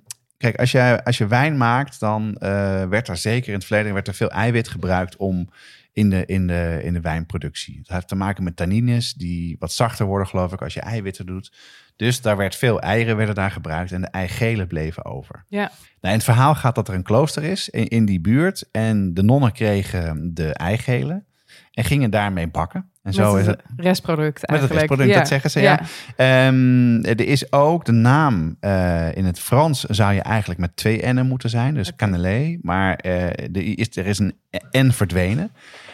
kijk, 0.44 0.60
als 0.60 0.72
je, 0.72 1.04
als 1.04 1.18
je 1.18 1.28
wijn 1.28 1.58
maakt, 1.58 2.00
dan 2.00 2.36
eh, 2.36 2.50
werd 2.86 3.08
er 3.08 3.18
zeker 3.18 3.48
in 3.48 3.54
het 3.54 3.66
verleden 3.66 3.94
werd 3.94 4.08
er 4.08 4.14
veel 4.14 4.32
eiwit 4.32 4.68
gebruikt 4.68 5.16
om 5.16 5.50
in 5.94 6.10
de, 6.10 6.26
in, 6.26 6.48
de, 6.48 6.80
in 6.84 6.94
de 6.94 7.02
wijnproductie. 7.02 7.78
Het 7.78 7.88
heeft 7.90 8.08
te 8.08 8.16
maken 8.16 8.44
met 8.44 8.56
tannines 8.56 9.14
die 9.14 9.56
wat 9.60 9.72
zachter 9.72 10.06
worden, 10.06 10.28
geloof 10.28 10.54
ik, 10.54 10.62
als 10.62 10.74
je 10.74 10.82
eiwitten 10.82 11.26
doet. 11.26 11.54
Dus 11.96 12.22
daar 12.22 12.38
werd 12.38 12.56
veel 12.56 12.82
eieren 12.82 13.18
werden 13.18 13.36
daar 13.36 13.52
gebruikt 13.52 13.92
en 13.92 14.02
de 14.02 14.08
eigelen 14.08 14.68
bleven 14.68 15.06
over. 15.06 15.46
ja. 15.48 15.72
Nou, 16.02 16.16
in 16.16 16.22
het 16.22 16.24
verhaal 16.24 16.56
gaat 16.56 16.76
dat 16.76 16.88
er 16.88 16.94
een 16.94 17.04
klooster 17.04 17.44
is 17.44 17.70
in, 17.70 17.88
in 17.88 18.06
die 18.06 18.20
buurt 18.22 18.70
en 18.72 19.14
de 19.14 19.24
nonnen 19.24 19.52
kregen 19.52 20.34
de 20.34 20.54
eigelen 20.54 21.26
en 21.74 21.84
gingen 21.84 22.10
daarmee 22.10 22.48
bakken. 22.48 22.88
En 23.04 23.14
zo 23.14 23.32
Met 23.32 23.42
is 23.42 23.48
het 23.48 23.62
restproduct 23.78 24.42
Met 24.42 24.42
het 24.42 24.50
eigenlijk. 24.50 24.80
restproduct, 24.80 25.10
ja. 25.10 25.18
dat 25.18 25.28
zeggen 25.28 25.50
ze, 25.52 25.62
ja. 25.62 25.80
Ehm, 26.16 27.04
er 27.04 27.28
is 27.28 27.52
ook 27.52 27.86
de 27.86 27.92
naam 27.92 28.56
eh, 28.60 29.16
in 29.16 29.26
het 29.26 29.40
Frans 29.40 29.84
zou 29.84 30.14
je 30.14 30.22
eigenlijk 30.22 30.60
met 30.60 30.76
twee 30.76 31.14
N'en 31.14 31.28
moeten 31.28 31.50
zijn, 31.50 31.74
dus 31.74 31.96
cannelé. 31.96 32.58
Maar 32.62 32.96
eh, 32.96 33.24
er, 33.26 33.78
is, 33.78 33.98
er 33.98 34.06
is 34.06 34.20
een 34.20 34.34
N 34.78 34.90
verdwenen. 34.92 35.52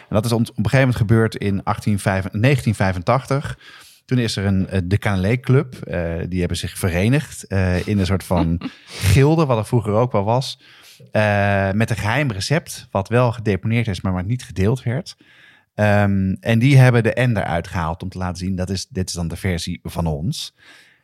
En 0.08 0.16
dat 0.16 0.24
is 0.24 0.32
op 0.32 0.38
een 0.40 0.46
gegeven 0.54 0.78
moment 0.78 0.96
gebeurd 0.96 1.34
in 1.36 1.60
1885 1.64 2.40
1985. 2.40 3.58
Toen 4.04 4.18
is 4.18 4.36
er 4.36 4.44
een 4.44 4.68
eh, 4.68 4.80
de 4.84 4.98
Cannelé 4.98 5.40
Club. 5.40 5.74
eh, 5.74 6.12
die 6.28 6.38
hebben 6.38 6.56
zich 6.58 6.78
verenigd 6.78 7.46
eh, 7.46 7.86
in 7.86 7.98
een 7.98 8.06
soort 8.06 8.24
van 8.24 8.60
gilde, 9.12 9.46
wat 9.46 9.58
er 9.58 9.66
vroeger 9.66 9.92
ook 9.92 10.12
wel 10.12 10.24
was. 10.24 10.60
eh, 11.12 11.70
met 11.70 11.90
een 11.90 11.96
geheim 11.96 12.30
recept, 12.30 12.88
wat 12.90 13.08
wel 13.08 13.32
gedeponeerd 13.32 13.88
is, 13.88 14.00
maar 14.00 14.12
wat 14.12 14.26
niet 14.26 14.44
gedeeld 14.44 14.82
werd. 14.82 15.16
Ehm, 15.80 16.34
en 16.40 16.58
die 16.58 16.78
hebben 16.78 17.02
de 17.02 17.16
N 17.20 17.36
eruit 17.36 17.68
gehaald 17.68 18.02
om 18.02 18.08
te 18.08 18.18
laten 18.18 18.36
zien, 18.36 18.56
dat 18.56 18.70
is, 18.70 18.86
dit 18.88 19.08
is 19.08 19.14
dan 19.14 19.28
de 19.28 19.36
versie 19.36 19.80
van 19.82 20.06
ons. 20.06 20.54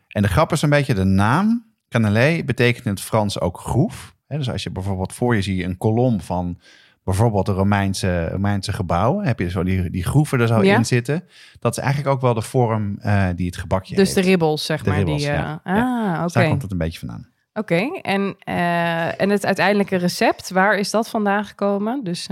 En 0.08 0.22
de 0.22 0.28
grap 0.28 0.52
is 0.52 0.62
een 0.62 0.70
beetje 0.70 0.94
de 0.94 1.04
naam. 1.04 1.64
Cannelé 1.88 2.42
betekent 2.44 2.84
in 2.84 2.90
het 2.90 3.00
Frans 3.00 3.40
ook 3.40 3.58
groef. 3.60 4.14
Dus 4.28 4.50
als 4.50 4.62
je 4.62 4.70
bijvoorbeeld 4.70 5.12
voor 5.12 5.34
je 5.34 5.42
ziet 5.42 5.62
een 5.64 5.76
kolom 5.76 6.20
van 6.20 6.58
bijvoorbeeld 7.04 7.48
een 7.48 7.54
Romeinse, 7.54 8.28
Romeinse 8.28 8.72
gebouw, 8.72 9.20
heb 9.20 9.38
je 9.38 9.50
zo 9.50 9.62
die, 9.64 9.90
die 9.90 10.04
groeven 10.04 10.40
er 10.40 10.46
zo 10.46 10.62
Ja. 10.62 10.76
in 10.76 10.84
zitten. 10.84 11.24
Dat 11.60 11.76
is 11.76 11.82
eigenlijk 11.82 12.14
ook 12.14 12.20
wel 12.20 12.34
de 12.34 12.42
vorm 12.42 12.98
eh, 12.98 13.26
die 13.36 13.46
het 13.46 13.56
gebakje 13.56 13.94
Dus 13.96 14.08
de 14.08 14.14
heeft. 14.14 14.26
ribbels, 14.28 14.64
zeg 14.64 14.82
De 14.82 14.88
maar. 14.88 14.96
ribbels, 14.98 15.22
die, 15.22 15.30
eh, 15.30 15.36
ja. 15.38 15.60
Ah, 15.64 16.12
oké. 16.14 16.22
Dus 16.22 16.32
daar 16.32 16.48
komt 16.48 16.62
het 16.62 16.70
een 16.70 16.78
beetje 16.78 16.98
vandaan. 16.98 17.28
Oké, 17.54 17.98
en, 18.02 18.36
eh, 18.38 19.20
en 19.20 19.30
het 19.30 19.46
uiteindelijke 19.46 19.96
recept, 19.96 20.50
waar 20.50 20.78
is 20.78 20.90
dat 20.90 21.08
vandaan 21.08 21.44
gekomen? 21.44 22.04
Dus 22.04 22.26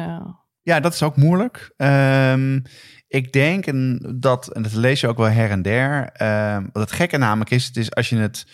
Ja, 0.64 0.80
dat 0.80 0.94
is 0.94 1.02
ook 1.02 1.16
moeilijk. 1.16 1.72
Ehm, 1.76 2.60
ik 3.08 3.32
denk 3.32 3.66
en 3.66 3.98
dat, 4.16 4.52
en 4.52 4.62
dat 4.62 4.72
lees 4.72 5.00
je 5.00 5.08
ook 5.08 5.16
wel 5.16 5.30
her 5.30 5.50
en 5.50 5.62
der. 5.62 6.10
ehm, 6.12 6.62
wat 6.72 6.82
het 6.82 6.92
gekke 6.92 7.16
namelijk 7.16 7.50
is, 7.50 7.66
het 7.66 7.76
is 7.76 7.94
als 7.94 8.08
je 8.08 8.16
het, 8.16 8.46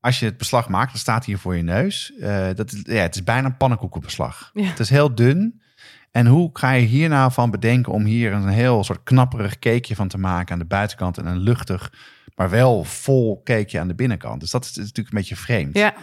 als 0.00 0.18
je 0.18 0.24
het 0.24 0.36
beslag 0.36 0.68
maakt, 0.68 0.90
dan 0.90 1.00
staat 1.00 1.24
hier 1.24 1.38
voor 1.38 1.56
je 1.56 1.62
neus. 1.62 2.12
Eh, 2.20 2.46
dat 2.54 2.72
is, 2.72 2.80
ja, 2.82 3.02
het 3.02 3.14
is 3.14 3.24
bijna 3.24 3.46
een 3.46 3.56
pannenkoekenbeslag. 3.56 4.50
Ja. 4.54 4.64
Het 4.64 4.78
is 4.78 4.90
heel 4.90 5.14
dun. 5.14 5.62
En 6.10 6.26
hoe 6.26 6.50
ga 6.52 6.70
je 6.72 6.86
hier 6.86 7.08
nou 7.08 7.32
van 7.32 7.50
bedenken 7.50 7.92
om 7.92 8.04
hier 8.04 8.32
een 8.32 8.48
heel 8.48 8.84
soort 8.84 9.02
knapperig 9.02 9.58
cakeje 9.58 9.94
van 9.94 10.08
te 10.08 10.18
maken 10.18 10.52
aan 10.52 10.58
de 10.58 10.64
buitenkant 10.64 11.18
en 11.18 11.26
een 11.26 11.38
luchtig, 11.38 11.92
maar 12.34 12.50
wel 12.50 12.84
vol 12.84 13.40
cakeje 13.44 13.80
aan 13.80 13.88
de 13.88 13.94
binnenkant. 13.94 14.40
Dus 14.40 14.50
dat 14.50 14.64
is 14.64 14.76
natuurlijk 14.76 15.08
een 15.08 15.18
beetje 15.18 15.36
vreemd. 15.36 15.76
ja, 15.76 15.94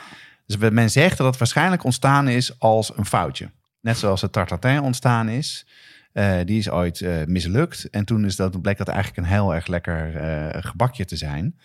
Dus 0.46 0.70
men 0.70 0.92
zegt 0.92 1.18
dat 1.18 1.28
het 1.28 1.38
waarschijnlijk 1.38 1.84
ontstaan 1.84 2.28
is 2.28 2.60
als 2.60 2.98
een 2.98 3.06
foutje. 3.06 3.50
Net 3.86 3.98
zoals 3.98 4.22
de 4.22 4.30
tartatin 4.30 4.82
ontstaan 4.82 5.30
is. 5.30 5.68
Eh, 6.12 6.38
die 6.46 6.58
is 6.58 6.70
ooit 6.70 7.02
eh, 7.02 7.24
mislukt. 7.26 7.90
En 7.90 8.06
toen 8.06 8.26
is 8.26 8.36
dat, 8.36 8.62
bleek 8.62 8.78
dat 8.78 8.88
eigenlijk 8.88 9.18
een 9.18 9.34
heel 9.34 9.54
erg 9.54 9.68
lekker 9.68 10.16
eh, 10.16 10.64
gebakje 10.64 11.06
te 11.06 11.16
zijn. 11.16 11.60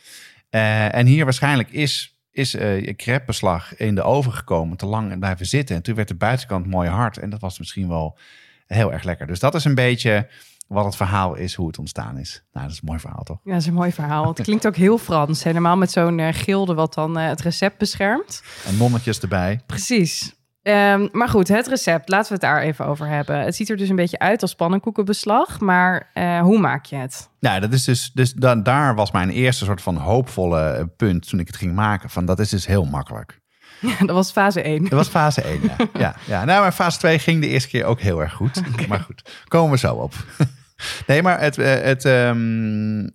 En 0.51 1.07
hier 1.07 1.25
waarschijnlijk 1.25 1.71
is, 1.71 2.19
is 2.31 2.51
je 2.51 2.95
crêpebeslag 2.97 3.77
in 3.77 3.95
de 3.95 4.03
oven 4.03 4.33
gekomen, 4.33 4.77
te 4.77 4.87
lang 4.87 5.19
blijven 5.19 5.47
zitten. 5.47 5.77
En 5.77 5.83
toen 5.83 5.95
werd 5.95 6.09
de 6.09 6.15
buitenkant 6.15 6.67
mooi 6.67 6.89
hard. 6.89 7.19
En 7.19 7.31
dat 7.31 7.41
was 7.41 7.59
misschien 7.59 7.89
wel 7.89 8.19
heel 8.67 8.93
erg 8.93 9.03
lekker. 9.03 9.27
Dus 9.27 9.41
dat 9.41 9.55
is 9.55 9.65
een 9.65 9.75
beetje 9.75 10.29
wat 10.67 10.85
het 10.85 10.97
verhaal 10.97 11.35
is, 11.35 11.55
hoe 11.55 11.67
het 11.67 11.79
ontstaan 11.79 12.19
is. 12.19 12.43
Nou, 12.53 12.67
dat 12.67 12.75
is 12.75 12.81
een 12.81 12.89
mooi 12.89 13.01
verhaal, 13.01 13.23
toch? 13.23 13.41
ja, 13.45 13.53
dat 13.53 13.61
is 13.61 13.67
een 13.67 13.75
mooi 13.75 13.93
verhaal. 13.93 14.29
Het 14.29 14.41
klinkt 14.41 14.67
ook 14.67 14.77
heel 14.77 14.99
Frans. 14.99 15.45
Helemaal 15.45 15.77
met 15.77 15.91
zo'n 15.91 16.35
gilde 16.35 16.75
wat 16.75 16.95
dan 16.95 17.17
het 17.17 17.41
recept 17.41 17.79
beschermt. 17.79 18.43
En 18.67 18.77
nonnetjes 18.77 19.21
erbij. 19.21 19.61
Precies. 19.67 20.39
Ehm, 20.63 21.09
maar 21.13 21.29
goed, 21.29 21.49
het 21.49 21.67
recept, 21.67 22.09
laten 22.09 22.27
we 22.29 22.33
het 22.33 22.43
daar 22.43 22.61
even 22.63 22.87
over 22.87 23.07
hebben. 23.07 23.41
Het 23.41 23.57
ziet 23.57 23.71
er 23.71 23.77
dus 23.77 23.89
een 23.89 23.97
beetje 23.97 24.19
uit 24.19 24.43
als 24.43 24.55
pannenkoekenbeslag, 24.55 25.61
maar 25.61 26.11
eh, 26.15 26.41
hoe 26.41 26.59
maak 26.59 26.85
je 26.85 26.97
het? 26.97 27.29
Nou, 27.41 27.61
dat 27.61 27.73
is 27.73 27.85
dus, 27.85 28.11
dus 28.15 28.33
da- 28.33 28.55
daar 28.55 28.95
was 28.95 29.11
mijn 29.11 29.31
eerste 29.31 29.65
soort 29.65 29.83
van 29.83 29.97
hoopvolle 29.97 30.61
eh, 30.71 30.85
punt 30.97 31.29
toen 31.29 31.41
ik 31.41 31.47
het 31.47 31.57
ging 31.57 31.75
maken. 31.75 32.11
Van 32.11 32.25
dat 32.25 32.39
is 32.39 32.49
dus 32.49 32.67
heel 32.67 32.85
makkelijk. 32.85 33.41
Ja, 33.81 33.95
dat 34.07 34.11
was 34.11 34.31
fase 34.33 34.63
1. 34.63 34.83
Dat 34.83 34.91
was 34.93 35.09
fase 35.09 35.43
1. 35.43 35.61
Ja, 35.63 35.77
ja, 35.99 36.15
ja. 36.27 36.45
Nou, 36.45 36.61
maar 36.63 36.73
fase 36.73 36.99
2 36.99 37.19
ging 37.19 37.41
de 37.41 37.49
eerste 37.49 37.69
keer 37.69 37.85
ook 37.85 38.01
heel 38.01 38.21
erg 38.21 38.33
goed. 38.33 38.63
Maar 38.89 39.01
goed, 39.01 39.45
komen 39.49 39.71
we 39.71 39.79
zo 39.79 39.95
op. 39.95 40.15
nee, 41.07 41.23
maar 41.23 41.41
het, 41.41 41.59
eh, 41.59 41.81
het, 41.81 42.05
ehm, 42.05 43.09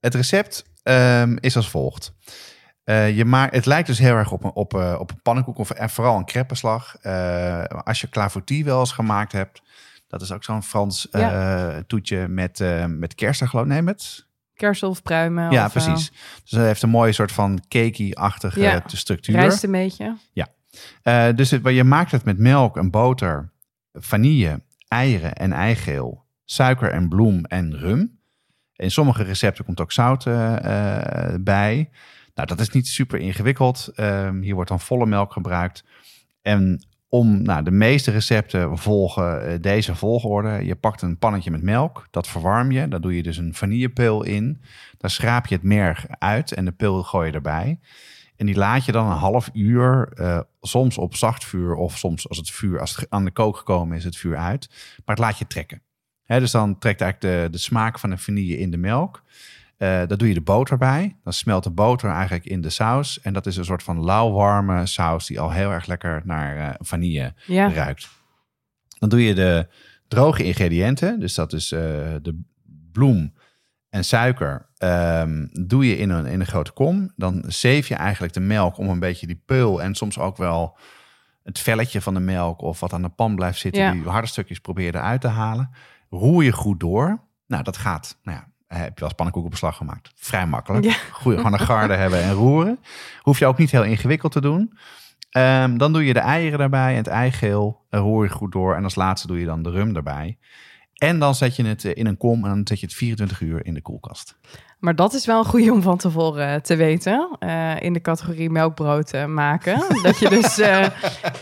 het 0.00 0.14
recept 0.14 0.64
ehm, 0.82 1.36
is 1.40 1.56
als 1.56 1.70
volgt. 1.70 2.12
Eh, 2.88 3.16
je 3.16 3.24
maakt, 3.24 3.54
het 3.54 3.66
lijkt 3.66 3.86
dus 3.86 3.98
heel 3.98 4.14
erg 4.14 4.32
op 4.32 4.44
een, 4.44 4.52
op, 4.52 4.74
eh, 4.74 4.96
op 4.98 5.10
een 5.10 5.22
pannenkoek 5.22 5.58
of 5.58 5.70
en 5.70 5.90
vooral 5.90 6.16
een 6.16 6.30
crêpebeslag. 6.30 6.96
Eh, 7.00 7.64
als 7.64 8.00
je 8.00 8.08
clafoutis 8.08 8.62
wel 8.62 8.80
eens 8.80 8.92
gemaakt 8.92 9.32
hebt, 9.32 9.62
dat 10.06 10.22
is 10.22 10.32
ook 10.32 10.44
zo'n 10.44 10.62
Frans 10.62 11.08
toetje 11.86 12.28
met, 12.28 12.62
met 12.86 13.14
kersen, 13.14 13.48
geloof 13.48 13.64
ik. 13.64 13.70
Nee, 13.70 13.82
met 13.82 14.26
Kersel 14.54 14.88
of 14.88 15.02
pruimen. 15.02 15.50
ja, 15.50 15.64
of, 15.64 15.72
precies. 15.72 16.10
Dus 16.42 16.50
het 16.50 16.60
heeft 16.60 16.82
een 16.82 16.88
mooie 16.88 17.12
soort 17.12 17.32
van 17.32 17.60
cakey-achtige 17.68 18.60
Ja, 18.60 18.82
structuur. 18.86 19.34
rijst 19.34 19.62
een 19.62 19.70
beetje. 19.70 20.16
Eh, 21.02 21.28
dus 21.34 21.50
het, 21.50 21.68
je 21.68 21.84
maakt 21.84 22.10
het 22.10 22.24
met 22.24 22.38
melk 22.38 22.76
en 22.76 22.90
boter, 22.90 23.50
vanille, 23.92 24.62
eieren 24.88 25.34
en 25.34 25.52
eigeel, 25.52 26.24
suiker 26.44 26.90
en 26.90 27.08
bloem 27.08 27.44
en 27.44 27.78
rum. 27.78 28.18
In 28.76 28.90
sommige 28.90 29.22
recepten 29.22 29.64
komt 29.64 29.80
ook 29.80 29.92
zout 29.92 30.24
bij. 31.40 31.90
Nou, 32.38 32.50
dat 32.50 32.60
is 32.60 32.70
niet 32.70 32.88
super 32.88 33.18
ingewikkeld. 33.18 33.90
Ehm, 33.94 34.40
hier 34.40 34.54
wordt 34.54 34.68
dan 34.68 34.80
volle 34.80 35.06
melk 35.06 35.32
gebruikt. 35.32 35.84
En 36.42 36.86
om, 37.08 37.42
nou, 37.42 37.62
de 37.62 37.70
meeste 37.70 38.10
recepten 38.10 38.78
volgen 38.78 39.46
eh, 39.46 39.60
deze 39.60 39.94
volgorde. 39.94 40.64
Je 40.64 40.74
pakt 40.74 41.02
een 41.02 41.18
pannetje 41.18 41.50
met 41.50 41.62
melk, 41.62 42.06
dat 42.10 42.28
verwarm 42.28 42.70
je. 42.70 42.88
Daar 42.88 43.00
doe 43.00 43.16
je 43.16 43.22
dus 43.22 43.36
een 43.36 43.54
vanillepil 43.54 44.22
in. 44.22 44.62
Daar 44.98 45.10
schraap 45.10 45.46
je 45.46 45.54
het 45.54 45.64
merg 45.64 46.06
uit 46.08 46.52
en 46.52 46.64
de 46.64 46.72
pil 46.72 47.02
gooi 47.02 47.26
je 47.26 47.32
erbij. 47.32 47.78
En 48.36 48.46
die 48.46 48.56
laat 48.56 48.84
je 48.84 48.92
dan 48.92 49.10
een 49.10 49.16
half 49.16 49.50
uur 49.52 50.12
eh, 50.14 50.40
soms 50.60 50.98
op 50.98 51.14
zacht 51.14 51.44
vuur 51.44 51.74
of 51.74 51.98
soms 51.98 52.28
als 52.28 52.38
het 52.38 52.50
vuur 52.50 52.80
als 52.80 52.96
het 52.96 53.10
aan 53.10 53.24
de 53.24 53.30
kook 53.30 53.56
gekomen 53.56 53.96
is, 53.96 54.04
het 54.04 54.16
vuur 54.16 54.36
uit. 54.36 54.68
Maar 55.04 55.16
het 55.16 55.24
laat 55.24 55.38
je 55.38 55.46
trekken. 55.46 55.82
Dus 56.26 56.50
dan 56.50 56.78
trekt 56.78 57.00
eigenlijk 57.00 57.42
de, 57.42 57.50
de 57.50 57.58
smaak 57.58 57.98
van 57.98 58.10
de 58.10 58.18
vanille 58.18 58.58
in 58.58 58.70
de 58.70 58.76
melk. 58.76 59.22
Uh, 59.78 59.88
daar 59.88 60.16
doe 60.16 60.28
je 60.28 60.34
de 60.34 60.40
boter 60.40 60.78
bij. 60.78 61.16
Dan 61.24 61.32
smelt 61.32 61.64
de 61.64 61.70
boter 61.70 62.10
eigenlijk 62.10 62.44
in 62.44 62.60
de 62.60 62.70
saus. 62.70 63.20
En 63.20 63.32
dat 63.32 63.46
is 63.46 63.56
een 63.56 63.64
soort 63.64 63.82
van 63.82 64.04
lauwwarme 64.04 64.86
saus 64.86 65.26
die 65.26 65.40
al 65.40 65.50
heel 65.50 65.70
erg 65.70 65.86
lekker 65.86 66.22
naar 66.24 66.56
uh, 66.56 66.70
vanille 66.78 67.34
Ja. 67.46 67.72
ruikt. 67.72 68.08
Dan 68.98 69.08
doe 69.08 69.22
je 69.24 69.34
de 69.34 69.68
droge 70.08 70.44
ingrediënten. 70.44 71.20
Dus 71.20 71.34
dat 71.34 71.52
is 71.52 71.72
eh, 71.72 71.80
de 72.22 72.40
bloem 72.92 73.34
en 73.90 74.04
suiker. 74.04 74.66
ehm, 74.76 75.46
doe 75.52 75.86
je 75.86 75.96
in 75.98 76.10
een, 76.10 76.26
in 76.26 76.40
een 76.40 76.46
grote 76.46 76.72
kom. 76.72 77.12
Dan 77.16 77.44
zeef 77.46 77.88
je 77.88 77.94
eigenlijk 77.94 78.32
de 78.32 78.40
melk 78.40 78.76
om 78.78 78.88
een 78.88 78.98
beetje 78.98 79.26
die 79.26 79.42
peul 79.46 79.82
en 79.82 79.94
soms 79.94 80.18
ook 80.18 80.36
wel 80.36 80.78
het 81.42 81.58
velletje 81.58 82.00
van 82.00 82.14
de 82.14 82.20
melk 82.20 82.60
of 82.60 82.80
wat 82.80 82.92
aan 82.92 83.02
de 83.02 83.08
pan 83.08 83.34
blijft 83.34 83.58
zitten, 83.58 83.82
Ja. 83.82 83.92
die 83.92 84.02
harde 84.02 84.26
stukjes 84.28 84.58
probeer 84.60 84.84
je 84.86 84.94
eruit 84.94 85.20
te 85.20 85.28
halen. 85.28 85.70
Roer 86.10 86.44
je 86.44 86.52
goed 86.52 86.80
door. 86.80 87.20
Nou, 87.46 87.62
dat 87.62 87.76
gaat. 87.76 88.18
Nou 88.22 88.36
ja, 88.38 88.47
heb 88.68 88.98
je 88.98 89.00
wel 89.04 89.14
pannenkoekenbeslag 89.14 89.76
gemaakt? 89.76 90.12
Vrij 90.14 90.46
makkelijk. 90.46 90.84
Ja. 90.84 90.94
Goed, 91.12 91.36
gewoon 91.36 91.52
een 91.52 91.58
garde 91.58 91.94
hebben 92.02 92.22
en 92.22 92.32
roeren. 92.32 92.78
Hoef 93.20 93.38
je 93.38 93.46
ook 93.46 93.58
niet 93.58 93.70
heel 93.70 93.84
ingewikkeld 93.84 94.32
te 94.32 94.40
doen. 94.40 94.78
Ehm, 95.30 95.76
dan 95.76 95.92
doe 95.92 96.04
je 96.04 96.12
de 96.12 96.18
eieren 96.18 96.60
erbij 96.60 96.90
en 96.90 96.96
het 96.96 97.06
eigeel. 97.06 97.86
En 97.90 98.00
roer 98.00 98.24
je 98.24 98.30
goed 98.30 98.52
door. 98.52 98.74
En 98.74 98.84
als 98.84 98.94
laatste 98.94 99.26
doe 99.26 99.38
je 99.38 99.46
dan 99.46 99.62
de 99.62 99.70
rum 99.70 99.96
erbij. 99.96 100.38
En 100.94 101.18
dan 101.18 101.34
zet 101.34 101.56
je 101.56 101.64
het 101.64 101.84
eh, 101.84 101.92
in 101.94 102.06
een 102.06 102.16
kom 102.16 102.44
en 102.44 102.50
dan 102.50 102.66
zet 102.66 102.80
je 102.80 102.86
het 102.86 102.94
24 102.94 103.40
uur 103.40 103.66
in 103.66 103.74
de 103.74 103.82
koelkast. 103.82 104.38
Maar 104.78 104.94
dat 104.94 105.14
is 105.14 105.26
wel 105.26 105.38
een 105.38 105.44
goede 105.44 105.72
om 105.72 105.82
van 105.82 105.96
tevoren 105.96 106.54
eh, 106.54 106.60
te 106.60 106.76
weten. 106.76 107.36
eh, 107.38 107.80
in 107.80 107.92
de 107.92 108.00
categorie 108.00 108.50
melkbrood 108.50 109.10
eh, 109.10 109.24
maken. 109.24 109.84
dat 110.02 110.18
je 110.18 110.28
dus 110.28 110.58
eh, 110.58 110.86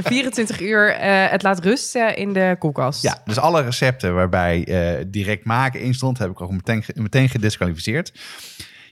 24 0.02 0.60
uur 0.60 0.96
het 1.30 1.42
laat 1.42 1.60
rusten 1.60 2.16
in 2.16 2.32
de 2.32 2.56
koelkast. 2.58 3.02
Ja, 3.02 3.20
dus 3.24 3.38
alle 3.38 3.62
recepten 3.62 4.14
waarbij 4.14 4.64
direct 5.08 5.44
maken 5.44 5.80
in 5.80 5.94
stond, 5.94 6.18
heb 6.18 6.30
ik 6.30 6.40
ook 6.40 6.50
meteen, 6.50 6.84
meteen 6.94 7.28
gedisqualificeerd. 7.28 8.12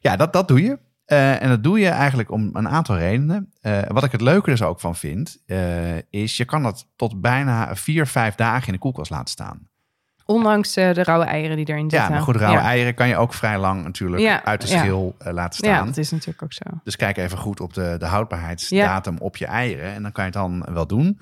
Ja, 0.00 0.16
dat, 0.16 0.32
dat 0.32 0.48
doe 0.48 0.62
je. 0.62 0.78
En 1.06 1.48
dat 1.48 1.62
doe 1.62 1.78
je 1.78 1.88
eigenlijk 1.88 2.30
om 2.30 2.50
een 2.52 2.68
aantal 2.68 2.96
redenen. 2.96 3.52
Wat 3.88 4.04
ik 4.04 4.12
het 4.12 4.20
leuke 4.20 4.50
dus 4.50 4.62
ook 4.62 4.80
van 4.80 4.96
vind, 4.96 5.42
eh, 5.46 5.96
is 6.10 6.36
je 6.36 6.44
kan 6.44 6.62
dat 6.62 6.86
tot 6.96 7.20
bijna 7.20 7.76
vier, 7.76 8.06
vijf 8.06 8.34
dagen 8.34 8.66
in 8.66 8.72
de 8.72 8.78
koelkast 8.78 9.10
laten 9.10 9.28
staan. 9.28 9.68
Ondanks 10.26 10.76
eh, 10.76 10.92
de 10.94 11.02
rauwe 11.02 11.24
eieren 11.24 11.56
die 11.56 11.68
erin 11.68 11.84
Ja, 11.84 11.90
zitten. 11.90 12.10
maar 12.10 12.20
goed, 12.22 12.36
rauwe 12.36 12.58
ja. 12.58 12.64
eieren 12.64 12.94
kan 12.94 13.08
je 13.08 13.16
ook 13.16 13.34
vrij 13.34 13.58
lang 13.58 13.82
natuurlijk 13.84 14.22
Ja, 14.22 14.44
uit 14.44 14.60
de 14.60 14.68
ja. 14.68 14.78
schil 14.78 15.14
eh, 15.18 15.32
laten 15.32 15.68
Ja, 15.68 15.74
staan. 15.74 15.86
dat 15.86 15.96
is 15.96 16.10
natuurlijk 16.10 16.42
ook 16.42 16.52
zo. 16.52 16.62
Dus 16.84 16.96
kijk 16.96 17.16
even 17.16 17.38
goed 17.38 17.60
op 17.60 17.74
de, 17.74 17.96
de 17.98 18.06
houdbaarheidsdatum 18.06 19.16
op 19.18 19.36
je 19.36 19.46
eieren. 19.46 19.92
En 19.94 20.02
dan 20.02 20.12
kan 20.12 20.24
je 20.24 20.30
het 20.30 20.38
dan 20.40 20.66
wel 20.74 20.86
doen. 20.86 21.20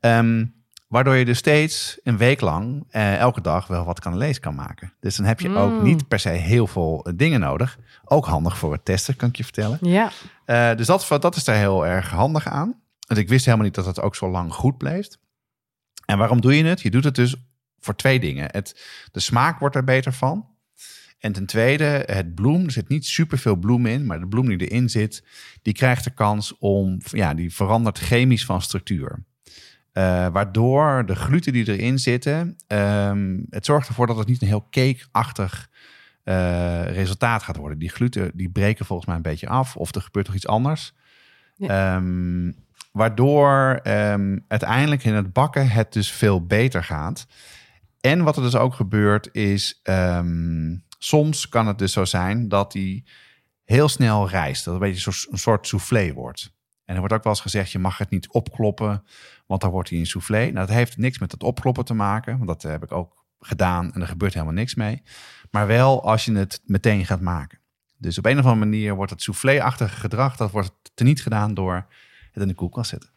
Ehm, 0.00 0.44
waardoor 0.88 1.14
je 1.14 1.24
dus 1.24 1.38
steeds 1.38 1.98
een 2.02 2.16
week 2.16 2.40
lang 2.40 2.84
eh, 2.90 3.16
elke 3.18 3.40
dag 3.40 3.66
wel 3.66 3.84
wat 3.84 4.00
kanalees 4.00 4.40
kan 4.40 4.54
maken. 4.54 4.92
Dus 5.00 5.16
dan 5.16 5.26
heb 5.26 5.40
je 5.40 5.54
ook 5.56 5.72
Mm. 5.72 5.82
niet 5.82 6.08
per 6.08 6.18
se 6.18 6.28
heel 6.28 6.66
veel 6.66 7.06
dingen 7.14 7.40
nodig. 7.40 7.78
Ook 8.04 8.26
handig 8.26 8.58
voor 8.58 8.72
het 8.72 8.84
testen, 8.84 9.16
kan 9.16 9.28
ik 9.28 9.36
je 9.36 9.44
vertellen. 9.44 9.78
Ja, 9.80 10.10
dus 10.74 10.86
dat, 10.86 11.06
dat 11.20 11.36
is 11.36 11.44
daar 11.44 11.56
heel 11.56 11.86
erg 11.86 12.10
handig 12.10 12.48
aan. 12.48 12.74
Want 13.06 13.20
ik 13.20 13.28
wist 13.28 13.44
helemaal 13.44 13.66
niet 13.66 13.74
dat 13.74 13.86
het 13.86 14.00
ook 14.00 14.14
zo 14.16 14.30
lang 14.30 14.52
goed 14.54 14.78
bleef. 14.78 15.06
En 16.06 16.18
waarom 16.18 16.40
doe 16.40 16.56
je 16.56 16.64
het? 16.64 16.80
Je 16.80 16.90
doet 16.90 17.04
het 17.04 17.14
dus 17.14 17.36
voor 17.84 17.96
twee 17.96 18.20
dingen. 18.20 18.48
Het, 18.50 18.84
de 19.12 19.20
smaak 19.20 19.58
wordt 19.58 19.76
er 19.76 19.84
beter 19.84 20.12
van. 20.12 20.46
En 21.18 21.32
ten 21.32 21.46
tweede, 21.46 22.02
het 22.06 22.34
bloem. 22.34 22.64
Er 22.64 22.70
zit 22.70 22.88
niet 22.88 23.06
superveel 23.06 23.56
bloem 23.56 23.86
in, 23.86 24.06
maar 24.06 24.20
de 24.20 24.28
bloem 24.28 24.48
die 24.48 24.68
erin 24.68 24.88
zit, 24.88 25.24
die 25.62 25.72
krijgt 25.72 26.04
de 26.04 26.10
kans 26.10 26.58
om, 26.58 26.98
ja, 27.02 27.34
die 27.34 27.54
verandert 27.54 27.98
chemisch 27.98 28.44
van 28.44 28.62
structuur. 28.62 29.24
Eh, 29.92 30.28
waardoor 30.28 31.06
de 31.06 31.14
gluten 31.14 31.52
die 31.52 31.68
erin 31.68 31.98
zitten, 31.98 32.56
ehm, 32.66 33.38
het 33.50 33.64
zorgt 33.64 33.88
ervoor 33.88 34.06
dat 34.06 34.18
het 34.18 34.28
niet 34.28 34.42
een 34.42 34.48
heel 34.48 34.66
cakeachtig 34.70 35.68
eh, 36.24 36.84
resultaat 36.84 37.42
gaat 37.42 37.56
worden. 37.56 37.78
Die 37.78 37.88
gluten 37.88 38.30
die 38.34 38.50
breken 38.50 38.86
volgens 38.86 39.08
mij 39.08 39.16
een 39.16 39.22
beetje 39.22 39.48
af, 39.48 39.76
of 39.76 39.94
er 39.94 40.00
gebeurt 40.00 40.26
toch 40.26 40.34
iets 40.34 40.46
anders. 40.46 40.94
Ehm, 41.58 42.52
waardoor 42.92 43.80
ehm, 43.82 44.38
uiteindelijk 44.48 45.04
in 45.04 45.14
het 45.14 45.32
bakken 45.32 45.68
het 45.68 45.92
dus 45.92 46.12
veel 46.12 46.46
beter 46.46 46.84
gaat. 46.84 47.26
En 48.04 48.22
wat 48.22 48.36
er 48.36 48.42
dus 48.42 48.56
ook 48.56 48.74
gebeurt 48.74 49.28
is, 49.32 49.80
ehm, 49.82 50.76
soms 50.98 51.48
kan 51.48 51.66
het 51.66 51.78
dus 51.78 51.92
zo 51.92 52.04
zijn 52.04 52.48
dat 52.48 52.72
die 52.72 53.04
heel 53.64 53.88
snel 53.88 54.28
rijst. 54.28 54.64
Dat 54.64 54.74
een 54.74 54.80
beetje 54.80 55.12
een 55.30 55.38
soort 55.38 55.66
soufflé 55.66 56.12
wordt. 56.12 56.52
En 56.84 56.94
er 56.94 56.98
wordt 57.00 57.14
ook 57.14 57.22
wel 57.22 57.32
eens 57.32 57.42
gezegd, 57.42 57.70
je 57.70 57.78
mag 57.78 57.98
het 57.98 58.10
niet 58.10 58.28
opkloppen, 58.28 59.04
want 59.46 59.60
dan 59.60 59.70
wordt 59.70 59.90
hij 59.90 59.98
een 59.98 60.06
soufflé. 60.06 60.38
Nou, 60.38 60.66
dat 60.66 60.68
heeft 60.68 60.96
niks 60.96 61.18
met 61.18 61.32
het 61.32 61.42
opkloppen 61.42 61.84
te 61.84 61.94
maken, 61.94 62.36
want 62.36 62.48
dat 62.48 62.62
heb 62.62 62.82
ik 62.82 62.92
ook 62.92 63.24
gedaan 63.40 63.92
en 63.92 64.00
er 64.00 64.08
gebeurt 64.08 64.32
helemaal 64.34 64.54
niks 64.54 64.74
mee. 64.74 65.02
Maar 65.50 65.66
wel 65.66 66.04
als 66.04 66.24
je 66.24 66.32
het 66.32 66.60
meteen 66.64 67.06
gaat 67.06 67.20
maken. 67.20 67.58
Dus 67.96 68.18
op 68.18 68.24
een 68.24 68.38
of 68.38 68.44
andere 68.44 68.70
manier 68.70 68.94
wordt 68.94 69.10
het 69.10 69.22
soufflé-achtige 69.22 69.96
gedrag, 69.96 70.36
dat 70.36 70.50
wordt 70.50 70.72
teniet 70.94 71.22
gedaan 71.22 71.54
door 71.54 71.86
het 72.32 72.42
in 72.42 72.48
de 72.48 72.54
koelkast 72.54 72.90
zetten. 72.90 73.10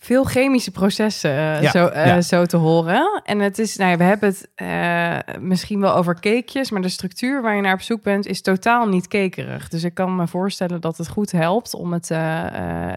Veel 0.00 0.24
chemische 0.24 0.70
processen 0.70 1.30
eh, 1.30 1.62
Ja, 1.62 1.70
zo, 1.70 1.86
eh, 1.86 2.06
ja. 2.06 2.20
zo 2.20 2.44
te 2.44 2.56
horen. 2.56 3.22
En 3.24 3.38
het 3.38 3.58
is, 3.58 3.76
nou 3.76 3.90
ja, 3.90 3.96
we 3.96 4.04
hebben 4.04 4.28
het 4.28 4.48
eh, 4.54 5.34
misschien 5.40 5.80
wel 5.80 5.94
over 5.94 6.14
cakejes, 6.14 6.70
maar 6.70 6.82
de 6.82 6.88
structuur 6.88 7.42
waar 7.42 7.56
je 7.56 7.62
naar 7.62 7.74
op 7.74 7.80
zoek 7.80 8.02
bent 8.02 8.26
is 8.26 8.42
totaal 8.42 8.88
niet 8.88 9.08
cakerig. 9.08 9.68
Dus 9.68 9.84
ik 9.84 9.94
kan 9.94 10.16
me 10.16 10.26
voorstellen 10.26 10.80
dat 10.80 10.96
het 10.98 11.08
goed 11.08 11.32
helpt 11.32 11.74
om 11.74 11.92
het 11.92 12.10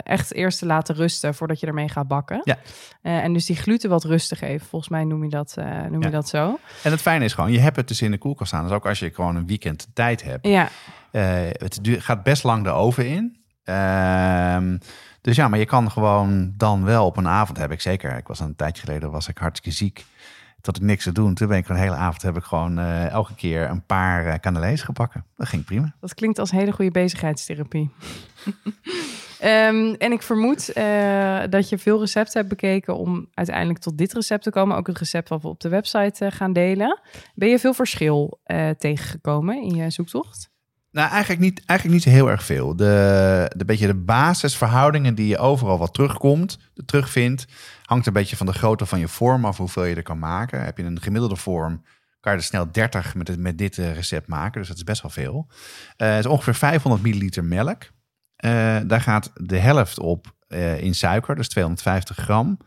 echt 0.02 0.34
eerst 0.34 0.58
te 0.58 0.66
laten 0.66 0.94
rusten 0.94 1.34
voordat 1.34 1.60
je 1.60 1.66
ermee 1.66 1.88
gaat 1.88 2.08
bakken. 2.08 2.40
Ja. 2.44 2.56
En 3.02 3.32
dus 3.32 3.46
die 3.46 3.56
gluten 3.56 3.90
wat 3.90 4.04
rust 4.04 4.28
te 4.28 4.36
geven. 4.36 4.66
Volgens 4.66 4.90
mij 4.90 5.04
noem 5.04 5.24
je 5.24 5.30
dat, 5.30 5.56
noem 5.90 6.02
je 6.02 6.10
dat 6.10 6.28
zo. 6.28 6.58
En 6.82 6.90
het 6.90 7.00
fijne 7.00 7.24
is 7.24 7.32
gewoon, 7.32 7.52
je 7.52 7.58
hebt 7.60 7.76
het 7.76 7.88
dus 7.88 8.02
in 8.02 8.10
de 8.10 8.18
koelkast 8.18 8.48
staan. 8.48 8.62
Dus 8.62 8.72
ook 8.72 8.86
als 8.86 8.98
je 8.98 9.10
gewoon 9.14 9.36
een 9.36 9.46
weekend 9.46 9.86
tijd 9.94 10.22
hebt. 10.22 10.46
Ja, 10.46 10.68
het 11.10 11.80
gaat 11.82 12.22
best 12.22 12.44
lang 12.44 12.64
de 12.64 12.70
oven 12.70 13.06
in. 13.06 13.40
Ehm, 13.64 14.76
dus 15.22 15.36
ja, 15.36 15.48
maar 15.48 15.58
je 15.58 15.66
kan 15.66 15.90
gewoon 15.90 16.52
dan 16.56 16.84
wel 16.84 17.06
op 17.06 17.16
een 17.16 17.28
avond, 17.28 17.58
heb 17.58 17.72
ik 17.72 17.80
zeker. 17.80 18.16
Ik 18.16 18.26
was 18.26 18.40
een 18.40 18.56
tijdje 18.56 18.82
geleden, 18.84 19.10
was 19.10 19.28
ik 19.28 19.38
hartstikke 19.38 19.76
ziek. 19.76 20.04
Tot 20.60 20.76
ik 20.76 20.82
niks 20.82 21.04
te 21.04 21.12
doen. 21.12 21.34
Toen 21.34 21.48
ben 21.48 21.56
ik 21.58 21.68
een 21.68 21.76
hele 21.76 21.94
avond, 21.94 22.22
heb 22.22 22.36
ik 22.36 22.44
gewoon 22.44 22.78
eh, 22.78 23.08
elke 23.08 23.34
keer 23.34 23.70
een 23.70 23.86
paar 23.86 24.26
uh, 24.26 24.34
canalees 24.34 24.82
gebakken. 24.82 25.24
Dat 25.36 25.48
ging 25.48 25.64
prima. 25.64 25.94
dat 26.00 26.14
klinkt 26.14 26.38
als 26.38 26.50
hele 26.50 26.72
goede 26.72 26.90
bezigheidstherapie. 26.90 27.90
Ehm, 29.42 29.94
en 29.98 30.12
ik 30.12 30.22
vermoed 30.22 30.72
eh, 30.72 31.42
dat 31.50 31.68
je 31.68 31.78
veel 31.78 32.00
recepten 32.00 32.38
hebt 32.38 32.48
bekeken 32.48 32.96
om 32.96 33.28
uiteindelijk 33.34 33.78
tot 33.78 33.98
dit 33.98 34.12
recept 34.12 34.42
te 34.42 34.50
komen. 34.50 34.76
Ook 34.76 34.86
het 34.86 34.98
recept 34.98 35.28
wat 35.28 35.42
we 35.42 35.48
op 35.48 35.60
de 35.60 35.68
website 35.68 36.24
eh, 36.24 36.32
gaan 36.32 36.52
delen. 36.52 37.00
Ben 37.34 37.48
je 37.48 37.58
veel 37.58 37.74
verschil 37.74 38.40
eh, 38.44 38.70
tegengekomen 38.70 39.62
in 39.62 39.74
je 39.74 39.90
zoektocht? 39.90 40.51
Nou, 40.92 41.10
eigenlijk 41.10 41.40
niet, 41.40 41.62
eigenlijk 41.64 42.04
niet 42.04 42.14
heel 42.14 42.30
erg 42.30 42.44
veel. 42.44 42.76
De, 42.76 43.52
de, 43.56 43.64
beetje 43.64 43.86
de 43.86 43.94
basisverhoudingen 43.94 45.14
die 45.14 45.26
je 45.26 45.38
overal 45.38 45.78
wat 45.78 45.94
terugkomt, 45.94 46.58
terugvindt, 46.86 47.46
hangt 47.84 48.06
een 48.06 48.12
beetje 48.12 48.36
van 48.36 48.46
de 48.46 48.52
grootte 48.52 48.86
van 48.86 48.98
je 48.98 49.08
vorm 49.08 49.44
af 49.44 49.56
hoeveel 49.56 49.84
je 49.84 49.94
er 49.94 50.02
kan 50.02 50.18
maken. 50.18 50.64
Heb 50.64 50.78
je 50.78 50.84
een 50.84 51.02
gemiddelde 51.02 51.36
vorm, 51.36 51.84
kan 52.20 52.32
je 52.32 52.38
er 52.38 52.44
snel 52.44 52.72
30 52.72 53.14
met, 53.14 53.28
het, 53.28 53.38
met 53.38 53.58
dit 53.58 53.78
eh, 53.78 53.94
recept 53.94 54.28
maken. 54.28 54.58
Dus 54.60 54.68
dat 54.68 54.76
is 54.76 54.84
best 54.84 55.02
wel 55.02 55.10
veel. 55.10 55.50
Eh, 55.96 56.08
het 56.08 56.24
is 56.24 56.30
ongeveer 56.30 56.54
500 56.54 57.02
milliliter 57.02 57.44
melk. 57.44 57.82
Eh, 58.36 58.78
daar 58.86 59.00
gaat 59.00 59.30
de 59.34 59.58
helft 59.58 59.98
op 59.98 60.34
in 60.78 60.94
suiker, 60.94 61.34
dus 61.34 61.48
250 61.48 62.16
gram. 62.16 62.58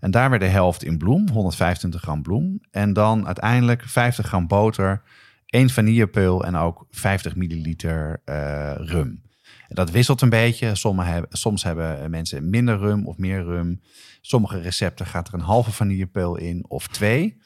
En 0.00 0.10
daar 0.10 0.30
weer 0.30 0.38
de 0.38 0.46
helft 0.46 0.84
in 0.84 0.98
bloem, 0.98 1.28
125 1.28 2.00
gram 2.00 2.22
bloem. 2.22 2.60
En 2.70 2.92
dan 2.92 3.26
uiteindelijk 3.26 3.82
50 3.86 4.26
gram 4.26 4.46
boter, 4.46 5.02
één 5.46 5.70
vanillepeul 5.70 6.44
en 6.44 6.56
ook 6.56 6.86
50 6.90 7.36
milliliter 7.36 8.22
eh, 8.24 8.72
rum. 8.76 9.24
En 9.68 9.74
dat 9.74 9.90
wisselt 9.90 10.20
een 10.20 10.28
beetje. 10.28 10.74
Sommige 10.74 11.26
soms 11.28 11.62
hebben 11.62 12.10
mensen 12.10 12.50
minder 12.50 12.78
rum 12.78 13.06
of 13.06 13.16
meer 13.18 13.42
rum. 13.42 13.80
Sommige 14.20 14.60
recepten 14.60 15.06
gaat 15.06 15.28
er 15.28 15.34
een 15.34 15.40
halve 15.40 15.72
vanillepeul 15.72 16.36
in 16.36 16.64
of 16.68 16.86
twee. 16.86 17.36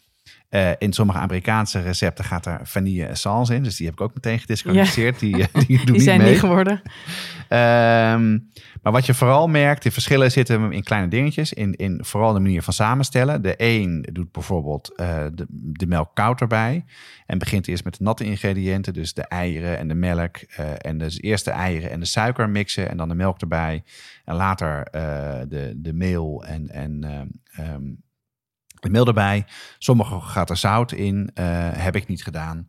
Uh, 0.50 0.70
in 0.78 0.92
sommige 0.92 1.18
Amerikaanse 1.18 1.80
recepten 1.80 2.24
gaat 2.24 2.46
er 2.46 2.60
vanille 2.62 3.06
essence 3.06 3.54
in. 3.54 3.62
Dus 3.62 3.76
die 3.76 3.86
heb 3.86 3.94
ik 3.94 4.00
ook 4.00 4.14
meteen 4.14 4.38
gedisqualificeerd. 4.38 5.20
Ja. 5.20 5.26
Die, 5.28 5.36
die, 5.36 5.66
die, 5.66 5.86
die 5.86 6.00
zijn 6.00 6.20
mee. 6.20 6.30
niet 6.30 6.40
geworden. 6.40 6.82
Um, 7.48 8.50
maar 8.82 8.92
wat 8.92 9.06
je 9.06 9.14
vooral 9.14 9.48
merkt, 9.48 9.82
de 9.82 9.90
verschillen 9.90 10.30
zitten 10.30 10.72
in 10.72 10.82
kleine 10.82 11.08
dingetjes. 11.08 11.52
In, 11.52 11.74
in 11.74 12.04
vooral 12.04 12.32
de 12.32 12.40
manier 12.40 12.62
van 12.62 12.72
samenstellen. 12.72 13.42
De 13.42 13.54
een 13.56 14.08
doet 14.12 14.32
bijvoorbeeld 14.32 14.92
uh, 14.96 15.24
de, 15.34 15.46
de 15.50 15.86
melk 15.86 16.10
koud 16.14 16.40
erbij. 16.40 16.84
En 17.26 17.38
begint 17.38 17.68
eerst 17.68 17.84
met 17.84 17.96
de 17.98 18.04
natte 18.04 18.24
ingrediënten. 18.24 18.92
Dus 18.92 19.14
de 19.14 19.24
eieren 19.24 19.78
en 19.78 19.88
de 19.88 19.94
melk. 19.94 20.36
Uh, 20.36 20.70
en 20.78 20.98
dus 20.98 21.20
eerst 21.20 21.44
de 21.44 21.50
eieren 21.50 21.90
en 21.90 22.00
de 22.00 22.06
suiker 22.06 22.48
mixen. 22.48 22.88
En 22.88 22.96
dan 22.96 23.08
de 23.08 23.14
melk 23.14 23.40
erbij. 23.40 23.82
En 24.24 24.34
later 24.34 24.88
de, 25.48 25.72
de 25.76 25.92
meel 25.92 26.44
en... 26.44 26.68
en 26.68 27.04
um, 27.60 28.08
de 28.80 28.90
meel 28.90 29.06
erbij. 29.06 29.46
Sommige 29.78 30.20
gaat 30.20 30.50
er 30.50 30.56
zout 30.56 30.92
in. 30.92 31.30
Uh, 31.34 31.44
heb 31.72 31.96
ik 31.96 32.06
niet 32.06 32.22
gedaan. 32.22 32.68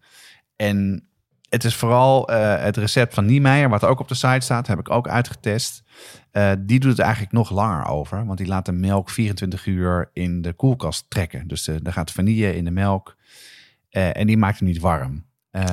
En 0.55 1.05
het 1.49 1.63
is 1.63 1.75
vooral 1.75 2.29
eh, 2.29 2.63
het 2.63 2.77
recept 2.77 3.13
van 3.13 3.25
Niemeyer, 3.25 3.69
wat 3.69 3.83
ook 3.83 3.99
op 3.99 4.07
de 4.07 4.15
site 4.15 4.39
staat, 4.39 4.67
heb 4.67 4.79
ik 4.79 4.89
ook 4.89 5.07
uitgetest. 5.07 5.83
Eh, 6.31 6.51
die 6.59 6.79
doet 6.79 6.91
het 6.91 6.99
eigenlijk 6.99 7.31
nog 7.31 7.49
langer 7.49 7.85
over, 7.85 8.25
want 8.25 8.37
die 8.37 8.47
laat 8.47 8.65
de 8.65 8.71
melk 8.71 9.09
24 9.09 9.65
uur 9.65 10.09
in 10.13 10.41
de 10.41 10.53
koelkast 10.53 11.09
trekken. 11.09 11.47
Dus 11.47 11.67
er 11.67 11.93
gaat 11.93 12.11
vanille 12.11 12.55
in 12.55 12.65
de 12.65 12.71
melk 12.71 13.15
en 13.89 14.27
die 14.27 14.37
maakt 14.37 14.59
hem 14.59 14.67
niet 14.67 14.79
warm. 14.79 15.25
Um, 15.51 15.63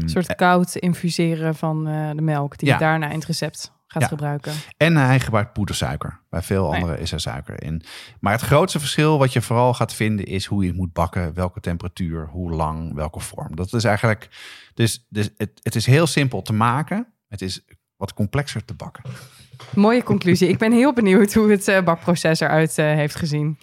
een 0.00 0.08
soort 0.08 0.34
koud 0.34 0.76
infuseren 0.76 1.54
van 1.54 1.84
de 2.16 2.22
melk, 2.22 2.58
die 2.58 2.68
je 2.68 2.78
daarna 2.78 3.06
in 3.06 3.18
het 3.18 3.26
recept 3.26 3.75
gaat 4.00 4.08
gebruiken. 4.08 4.52
En 4.76 4.96
hij 4.96 5.20
gebruikt 5.20 5.52
poedersuiker. 5.52 6.20
Bij 6.30 6.42
veel 6.42 6.74
andere 6.74 6.98
is 6.98 7.12
er 7.12 7.20
suiker 7.20 7.62
in. 7.62 7.82
Maar 8.20 8.32
het 8.32 8.40
grootste 8.40 8.78
verschil 8.78 9.18
wat 9.18 9.32
je 9.32 9.42
vooral 9.42 9.74
gaat 9.74 9.94
vinden 9.94 10.26
is 10.26 10.44
hoe 10.44 10.62
je 10.62 10.68
het 10.68 10.76
moet 10.76 10.92
bakken, 10.92 11.34
welke 11.34 11.60
temperatuur, 11.60 12.28
hoe 12.30 12.50
lang, 12.50 12.94
welke 12.94 13.20
vorm. 13.20 13.56
Dat 13.56 13.72
is 13.72 13.84
eigenlijk. 13.84 14.28
Dus, 14.74 15.06
dus 15.08 15.30
het, 15.36 15.50
het 15.62 15.74
is 15.74 15.86
heel 15.86 16.06
simpel 16.06 16.42
te 16.42 16.52
maken. 16.52 17.06
Het 17.28 17.42
is 17.42 17.64
wat 17.96 18.14
complexer 18.14 18.64
te 18.64 18.74
bakken. 18.74 19.04
Mooie 19.74 20.02
conclusie. 20.02 20.48
Ik 20.48 20.58
ben 20.58 20.72
heel 20.72 20.92
benieuwd 20.92 21.34
hoe 21.34 21.50
het 21.50 21.68
uh, 21.68 21.82
bakproces 21.82 22.40
eruit 22.40 22.78
uh, 22.78 22.86
heeft 22.86 23.14
gezien. 23.14 23.58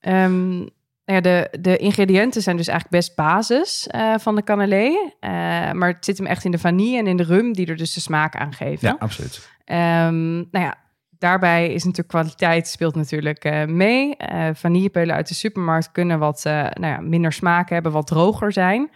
Um, 0.00 0.68
ja, 1.04 1.20
de, 1.20 1.48
de 1.60 1.76
ingrediënten 1.76 2.42
zijn 2.42 2.56
dus 2.56 2.68
eigenlijk 2.68 3.04
best 3.04 3.16
basis 3.16 3.88
uh, 3.94 4.14
van 4.18 4.34
de 4.34 4.42
cannelé. 4.42 5.12
maar 5.72 5.88
het 5.88 6.04
zit 6.04 6.18
hem 6.18 6.26
echt 6.26 6.44
in 6.44 6.50
de 6.50 6.58
vanille 6.58 6.98
en 6.98 7.06
in 7.06 7.16
de 7.16 7.22
rum, 7.22 7.52
die 7.52 7.66
er 7.66 7.76
dus 7.76 7.94
de 7.94 8.00
smaak 8.00 8.36
aan 8.36 8.52
geven. 8.52 8.88
Ja, 8.88 8.96
absoluut. 8.98 9.48
Um, 9.66 10.36
nou 10.50 10.64
ja, 10.64 10.74
daarbij 11.18 11.66
is 11.72 11.84
natuurlijk 11.84 12.08
kwaliteit 12.08 12.68
speelt 12.68 12.94
natuurlijk 12.94 13.44
uh, 13.44 13.64
mee. 13.64 14.16
Uh, 14.32 14.48
vanillepeulen 14.52 15.14
uit 15.14 15.28
de 15.28 15.34
supermarkt 15.34 15.92
kunnen 15.92 16.18
wat 16.18 16.44
uh, 16.46 16.52
nou 16.52 16.86
ja, 16.86 17.00
minder 17.00 17.32
smaak 17.32 17.68
hebben, 17.68 17.92
wat 17.92 18.06
droger 18.06 18.52
zijn. 18.52 18.90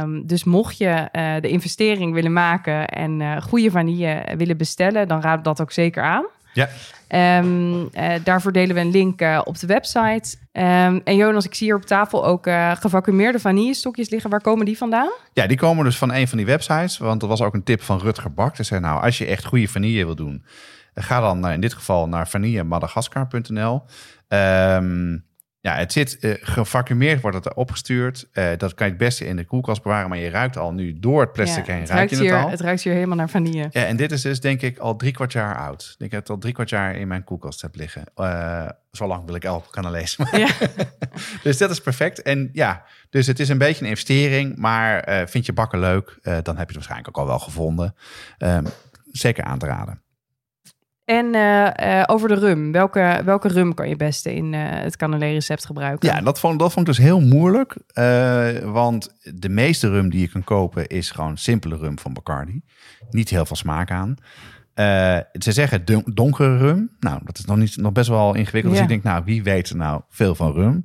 Um, 0.00 0.26
dus 0.26 0.44
mocht 0.44 0.78
je 0.78 1.08
de 1.40 1.48
investering 1.48 2.12
willen 2.12 2.32
maken 2.32 2.88
en 2.88 3.42
goede 3.42 3.70
vanille 3.70 4.26
willen 4.36 4.56
bestellen, 4.56 5.08
dan 5.08 5.20
raad 5.20 5.38
ik 5.38 5.44
dat 5.44 5.60
ook 5.60 5.72
zeker 5.72 6.02
aan. 6.02 6.24
Ja. 6.54 6.68
Um, 7.38 7.90
daarvoor 8.22 8.52
delen 8.52 8.74
we 8.74 8.80
een 8.80 8.90
link 8.90 9.20
op 9.44 9.58
de 9.58 9.66
website. 9.66 10.36
Um, 10.52 11.00
en 11.04 11.16
Jonas, 11.16 11.44
ik 11.44 11.54
zie 11.54 11.66
hier 11.66 11.76
op 11.76 11.84
tafel 11.84 12.26
ook 12.26 12.46
uh, 12.46 12.76
gevacumeerde 12.76 13.38
vanillestokjes 13.38 14.10
liggen. 14.10 14.30
Waar 14.30 14.40
komen 14.40 14.66
die 14.66 14.76
vandaan? 14.76 15.10
Ja, 15.32 15.46
die 15.46 15.56
komen 15.56 15.84
dus 15.84 15.98
van 15.98 16.12
een 16.12 16.28
van 16.28 16.38
die 16.38 16.46
websites. 16.46 16.98
Want 16.98 17.20
dat 17.20 17.28
was 17.28 17.42
ook 17.42 17.54
een 17.54 17.62
tip 17.62 17.82
van 17.82 17.98
Rutger 17.98 18.32
Bak. 18.32 18.56
Hij 18.56 18.64
zei, 18.64 18.80
nou, 18.80 19.02
als 19.02 19.18
je 19.18 19.26
echt 19.26 19.44
goede 19.44 19.68
vanille 19.68 20.04
wil 20.04 20.14
doen... 20.14 20.44
ga 20.94 21.20
dan 21.20 21.48
in 21.48 21.60
dit 21.60 21.74
geval 21.74 22.08
naar 22.08 22.28
vanillemadagaskar.nl. 22.28 23.82
Um, 24.28 25.24
ja, 25.64 25.74
het 25.74 25.92
zit 25.92 26.16
uh, 26.20 26.34
gevacumeerd, 26.40 27.20
wordt 27.20 27.44
het 27.44 27.54
opgestuurd. 27.54 28.28
Uh, 28.32 28.48
dat 28.56 28.74
kan 28.74 28.86
je 28.86 28.92
het 28.92 29.02
beste 29.02 29.26
in 29.26 29.36
de 29.36 29.44
koelkast 29.44 29.82
bewaren, 29.82 30.08
maar 30.08 30.18
je 30.18 30.30
ruikt 30.30 30.56
al 30.56 30.72
nu 30.72 30.98
door 30.98 31.20
het 31.20 31.32
plastic 31.32 31.66
heen. 31.66 31.80
Het 31.80 31.90
ruikt 31.90 32.10
je 32.10 32.16
hier, 32.16 32.34
het, 32.34 32.44
al. 32.44 32.50
het 32.50 32.60
ruikt 32.60 32.82
hier 32.82 32.92
helemaal 32.92 33.16
naar 33.16 33.28
vanille. 33.28 33.68
Ja, 33.70 33.84
en 33.84 33.96
dit 33.96 34.12
is 34.12 34.22
dus 34.22 34.40
denk 34.40 34.62
ik 34.62 34.78
al 34.78 34.96
drie 34.96 35.12
kwart 35.12 35.32
jaar 35.32 35.56
oud. 35.56 35.94
Ik 35.98 36.10
dat 36.10 36.20
het 36.20 36.30
al 36.30 36.38
drie 36.38 36.52
kwart 36.52 36.68
jaar 36.68 36.96
in 36.96 37.08
mijn 37.08 37.24
koelkast 37.24 37.62
heb 37.62 37.74
liggen. 37.74 38.04
Uh, 38.16 38.68
zo 38.92 39.06
lang 39.06 39.26
wil 39.26 39.34
ik 39.34 39.44
elk 39.44 39.66
kan 39.70 39.90
lezen. 39.90 40.38
Ja. 40.38 40.48
dus 41.42 41.58
dat 41.58 41.70
is 41.70 41.80
perfect. 41.80 42.22
En 42.22 42.50
ja, 42.52 42.84
dus 43.10 43.26
het 43.26 43.40
is 43.40 43.48
een 43.48 43.58
beetje 43.58 43.84
een 43.84 43.90
investering, 43.90 44.56
maar 44.56 45.24
vind 45.28 45.46
je 45.46 45.52
bakken 45.52 45.78
leuk, 45.78 46.18
dan 46.22 46.32
heb 46.32 46.44
je 46.44 46.52
het 46.54 46.74
waarschijnlijk 46.74 47.08
ook 47.08 47.18
al 47.18 47.26
wel 47.26 47.38
gevonden. 47.38 47.94
Um, 48.38 48.66
zeker 49.10 49.44
aan 49.44 49.58
te 49.58 49.66
raden. 49.66 50.03
En 51.04 51.34
uh, 51.34 51.70
uh, 51.82 52.02
over 52.06 52.28
de 52.28 52.34
rum. 52.34 52.72
Welke, 52.72 53.22
welke 53.24 53.48
rum 53.48 53.74
kan 53.74 53.88
je 53.88 53.96
beste 53.96 54.34
in 54.34 54.52
uh, 54.52 54.60
het 54.68 54.96
Canelé-recept 54.96 55.66
gebruiken? 55.66 56.08
Ja, 56.08 56.20
dat 56.20 56.40
vond, 56.40 56.58
dat 56.58 56.72
vond 56.72 56.88
ik 56.88 56.94
dus 56.94 57.04
heel 57.04 57.20
moeilijk. 57.20 57.76
want 58.64 59.14
de 59.34 59.48
meeste 59.48 59.88
rum 59.88 60.10
die 60.10 60.20
je 60.20 60.28
kan 60.28 60.44
kopen 60.44 60.86
is 60.86 61.10
gewoon 61.10 61.36
simpele 61.36 61.76
rum 61.76 61.98
van 61.98 62.12
Bacardi. 62.12 62.62
Niet 63.10 63.28
heel 63.28 63.46
veel 63.46 63.56
smaak 63.56 63.90
aan. 63.90 64.14
ze 65.32 65.52
zeggen 65.52 65.84
donkere 66.04 66.56
rum. 66.56 66.90
Nou, 67.00 67.20
dat 67.24 67.38
is 67.38 67.44
nog, 67.44 67.56
niet, 67.56 67.76
nog 67.76 67.92
best 67.92 68.08
wel 68.08 68.34
ingewikkeld. 68.34 68.74
Ja. 68.74 68.82
Dus 68.82 68.94
ik 68.94 69.02
denk, 69.02 69.14
nou, 69.14 69.24
wie 69.24 69.42
weet 69.42 69.68
er 69.68 69.76
nou 69.76 70.00
veel 70.08 70.34
van 70.34 70.52
rum? 70.52 70.84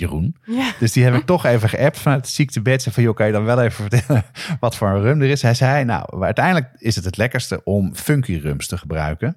Jeroen. 0.00 0.36
Ja. 0.44 0.72
Dus 0.78 0.92
die 0.92 1.04
heb 1.04 1.14
ik 1.14 1.26
toch 1.26 1.44
even 1.44 1.68
geappt 1.68 1.98
vanuit 1.98 2.20
het 2.20 2.34
ziektebed. 2.34 2.86
Van, 2.90 3.02
joh, 3.02 3.14
kan 3.14 3.26
je 3.26 3.32
dan 3.32 3.44
wel 3.44 3.62
even 3.62 3.88
vertellen 3.88 4.24
wat 4.60 4.76
voor 4.76 4.88
een 4.88 5.02
rum 5.02 5.22
er 5.22 5.28
is? 5.28 5.42
Hij 5.42 5.54
zei, 5.54 5.84
nou, 5.84 6.24
uiteindelijk 6.24 6.68
is 6.76 6.96
het 6.96 7.04
het 7.04 7.16
lekkerste 7.16 7.64
om 7.64 7.94
funky 7.94 8.36
rums 8.36 8.66
te 8.66 8.78
gebruiken. 8.78 9.36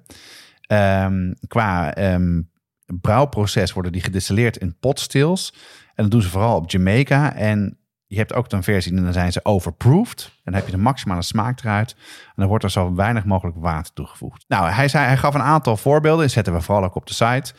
Um, 0.68 1.34
qua 1.46 1.96
um, 2.14 2.50
brouwproces 2.86 3.72
worden 3.72 3.92
die 3.92 4.02
gedistilleerd 4.02 4.56
in 4.56 4.78
potstills. 4.78 5.54
En 5.94 6.02
dat 6.02 6.10
doen 6.10 6.22
ze 6.22 6.28
vooral 6.28 6.56
op 6.56 6.70
Jamaica. 6.70 7.34
En 7.34 7.78
je 8.06 8.16
hebt 8.16 8.34
ook 8.34 8.52
een 8.52 8.62
versie 8.62 8.96
en 8.96 9.04
dan 9.04 9.12
zijn 9.12 9.32
ze 9.32 9.44
overproofed. 9.44 10.24
En 10.24 10.40
dan 10.44 10.54
heb 10.54 10.66
je 10.66 10.76
de 10.76 10.82
maximale 10.82 11.22
smaak 11.22 11.60
eruit. 11.60 11.94
En 12.26 12.32
dan 12.36 12.46
wordt 12.46 12.64
er 12.64 12.70
zo 12.70 12.94
weinig 12.94 13.24
mogelijk 13.24 13.56
water 13.56 13.92
toegevoegd. 13.92 14.44
Nou, 14.48 14.70
hij, 14.70 14.88
zei, 14.88 15.06
hij 15.06 15.16
gaf 15.16 15.34
een 15.34 15.42
aantal 15.42 15.76
voorbeelden. 15.76 16.20
Die 16.20 16.34
zetten 16.34 16.52
we 16.52 16.60
vooral 16.60 16.84
ook 16.84 16.94
op 16.94 17.06
de 17.06 17.14
site. 17.14 17.52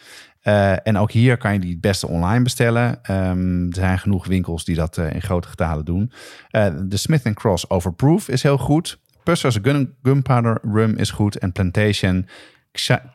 Uh, 0.47 0.87
en 0.87 0.97
ook 0.97 1.11
hier 1.11 1.37
kan 1.37 1.53
je 1.53 1.59
die 1.59 1.71
het 1.71 1.81
beste 1.81 2.07
online 2.07 2.43
bestellen. 2.43 2.99
Um, 3.11 3.67
er 3.67 3.75
zijn 3.75 3.99
genoeg 3.99 4.25
winkels 4.25 4.65
die 4.65 4.75
dat 4.75 4.97
uh, 4.97 5.13
in 5.13 5.21
grote 5.21 5.47
getalen 5.47 5.85
doen. 5.85 6.11
Uh, 6.51 6.67
de 6.83 6.97
Smith 6.97 7.33
Cross 7.33 7.69
Overproof 7.69 8.29
is 8.29 8.43
heel 8.43 8.57
goed. 8.57 8.99
Pussers 9.23 9.57
Gun 9.61 9.95
Gunpowder 10.03 10.59
Rum 10.73 10.97
is 10.97 11.11
goed. 11.11 11.37
En 11.37 11.51
Plantation 11.51 12.27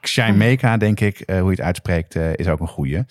Xaimeka, 0.01 0.77
denk 0.77 1.01
ik, 1.01 1.23
hoe 1.27 1.45
je 1.45 1.51
het 1.51 1.61
uitspreekt, 1.61 2.15
is 2.15 2.49
ook 2.49 2.61
een 2.61 2.69
goede. 2.69 3.07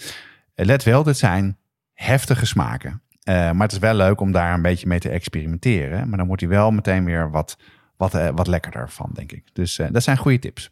let 0.55 0.83
wel, 0.83 1.03
dit 1.03 1.17
zijn 1.17 1.57
heftige 1.93 2.45
smaken. 2.45 3.01
maar 3.23 3.61
het 3.61 3.71
is 3.71 3.77
wel 3.77 3.93
leuk 3.93 4.21
om 4.21 4.31
daar 4.31 4.53
een 4.53 4.61
beetje 4.61 4.87
mee 4.87 4.99
te 4.99 5.09
experimenteren. 5.09 6.09
Maar 6.09 6.17
dan 6.17 6.27
wordt 6.27 6.41
hij 6.41 6.51
wel 6.51 6.71
meteen 6.71 7.05
weer 7.05 7.31
wat, 7.31 7.57
wat, 7.97 8.31
wat 8.35 8.47
lekkerder 8.47 8.89
van, 8.89 9.09
denk 9.13 9.31
ik. 9.31 9.43
Dus 9.53 9.79
dat 9.91 10.03
zijn 10.03 10.17
goede 10.17 10.39
tips. 10.39 10.69